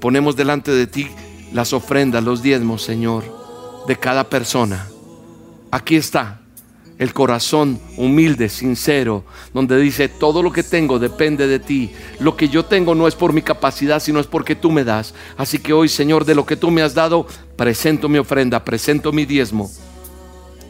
Ponemos 0.00 0.36
delante 0.36 0.70
de 0.70 0.86
ti 0.86 1.08
las 1.52 1.72
ofrendas, 1.72 2.22
los 2.22 2.42
diezmos, 2.42 2.82
Señor, 2.82 3.24
de 3.88 3.96
cada 3.96 4.28
persona. 4.28 4.86
Aquí 5.72 5.96
está 5.96 6.39
el 7.00 7.14
corazón 7.14 7.80
humilde, 7.96 8.50
sincero, 8.50 9.24
donde 9.54 9.78
dice, 9.78 10.06
todo 10.10 10.42
lo 10.42 10.52
que 10.52 10.62
tengo 10.62 10.98
depende 10.98 11.46
de 11.46 11.58
ti. 11.58 11.90
Lo 12.18 12.36
que 12.36 12.50
yo 12.50 12.66
tengo 12.66 12.94
no 12.94 13.08
es 13.08 13.14
por 13.14 13.32
mi 13.32 13.40
capacidad, 13.40 14.00
sino 14.00 14.20
es 14.20 14.26
porque 14.26 14.54
tú 14.54 14.70
me 14.70 14.84
das. 14.84 15.14
Así 15.38 15.58
que 15.58 15.72
hoy, 15.72 15.88
Señor, 15.88 16.26
de 16.26 16.34
lo 16.34 16.44
que 16.44 16.56
tú 16.56 16.70
me 16.70 16.82
has 16.82 16.92
dado, 16.92 17.26
presento 17.56 18.10
mi 18.10 18.18
ofrenda, 18.18 18.62
presento 18.66 19.12
mi 19.12 19.24
diezmo. 19.24 19.70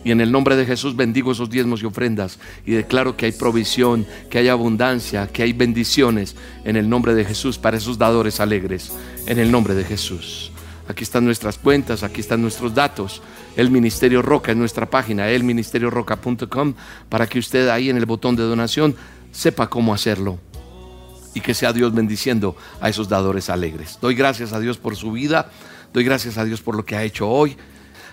Y 0.05 0.13
en 0.13 0.21
el 0.21 0.31
nombre 0.31 0.55
de 0.55 0.67
Jesús 0.67 0.95
bendigo 0.95 1.33
esos 1.33 1.51
diezmos 1.51 1.83
y 1.83 1.87
ofrendas 1.87 2.39
y 2.65 2.71
declaro 2.71 3.17
que 3.17 3.27
hay 3.27 3.33
provisión, 3.33 4.07
que 4.31 4.39
hay 4.39 4.47
abundancia, 4.47 5.27
que 5.27 5.43
hay 5.43 5.53
bendiciones 5.53 6.37
en 6.65 6.77
el 6.77 6.89
nombre 6.89 7.15
de 7.15 7.25
Jesús 7.25 7.59
para 7.59 7.77
esos 7.77 7.99
dadores 7.99 8.39
alegres. 8.39 8.93
En 9.27 9.41
el 9.41 9.51
nombre 9.51 9.75
de 9.75 9.83
Jesús. 9.83 10.50
Aquí 10.91 11.05
están 11.05 11.25
nuestras 11.25 11.57
cuentas, 11.57 12.03
aquí 12.03 12.21
están 12.21 12.43
nuestros 12.43 12.75
datos. 12.75 13.23
El 13.55 13.71
Ministerio 13.71 14.23
Roca 14.23 14.51
es 14.51 14.59
nuestra 14.59 14.91
página, 14.91 15.29
elministerioroca.com, 15.29 16.75
para 17.09 17.29
que 17.29 17.39
usted 17.39 17.69
ahí 17.69 17.91
en 17.91 17.97
el 17.97 18.07
botón 18.07 18.35
de 18.35 18.43
donación 18.43 18.97
sepa 19.31 19.71
cómo 19.71 19.95
hacerlo 19.95 20.41
y 21.33 21.41
que 21.43 21.55
sea 21.55 21.73
Dios 21.73 21.95
bendiciendo 21.95 22.57
a 22.81 22.89
esos 22.89 23.09
dadores 23.09 23.51
alegres. 23.51 23.99
Doy 24.01 24.17
gracias 24.17 24.53
a 24.53 24.59
Dios 24.59 24.79
por 24.79 24.97
su 24.97 25.13
vida, 25.13 25.53
doy 25.93 26.03
gracias 26.03 26.39
a 26.39 26.45
Dios 26.45 26.61
por 26.61 26.75
lo 26.75 26.85
que 26.85 26.97
ha 26.97 27.05
hecho 27.05 27.29
hoy. 27.29 27.57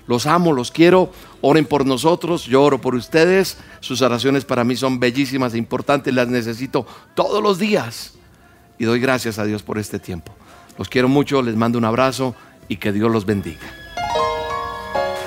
Los 0.05 0.27
amo, 0.27 0.53
los 0.53 0.69
quiero, 0.69 1.11
oren 1.41 1.65
por 1.65 1.83
nosotros, 1.83 2.45
yo 2.45 2.61
oro 2.61 2.79
por 2.79 2.93
ustedes. 2.93 3.57
Sus 3.79 4.03
oraciones 4.03 4.45
para 4.45 4.63
mí 4.63 4.75
son 4.75 4.99
bellísimas 4.99 5.55
e 5.55 5.57
importantes, 5.57 6.13
las 6.13 6.27
necesito 6.27 6.85
todos 7.15 7.41
los 7.41 7.57
días 7.57 8.13
y 8.77 8.85
doy 8.85 8.99
gracias 8.99 9.39
a 9.39 9.45
Dios 9.45 9.63
por 9.63 9.79
este 9.79 9.97
tiempo. 9.97 10.31
Los 10.77 10.89
quiero 10.89 11.09
mucho, 11.09 11.41
les 11.41 11.55
mando 11.55 11.79
un 11.79 11.85
abrazo 11.85 12.35
y 12.67 12.77
que 12.77 12.91
Dios 12.91 13.11
los 13.11 13.25
bendiga. 13.25 13.67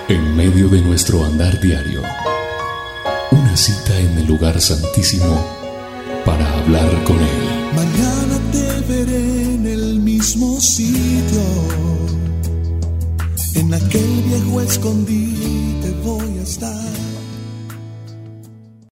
En 0.08 0.36
medio 0.36 0.68
de 0.68 0.80
nuestro 0.80 1.24
andar 1.24 1.60
diario, 1.60 2.02
una 3.30 3.56
cita 3.56 3.98
en 3.98 4.18
el 4.18 4.26
lugar 4.26 4.60
santísimo 4.60 5.44
para 6.24 6.46
hablar 6.58 6.90
con 7.04 7.16
Él. 7.16 7.74
Mañana 7.74 8.38
te 8.52 8.92
veré 8.92 9.54
en 9.54 9.66
el 9.66 10.00
mismo 10.00 10.60
sitio, 10.60 11.42
en 13.54 13.74
aquel 13.74 14.22
viejo 14.26 14.60
escondite 14.60 15.90
voy 16.04 16.38
a 16.38 16.42
estar 16.42 17.09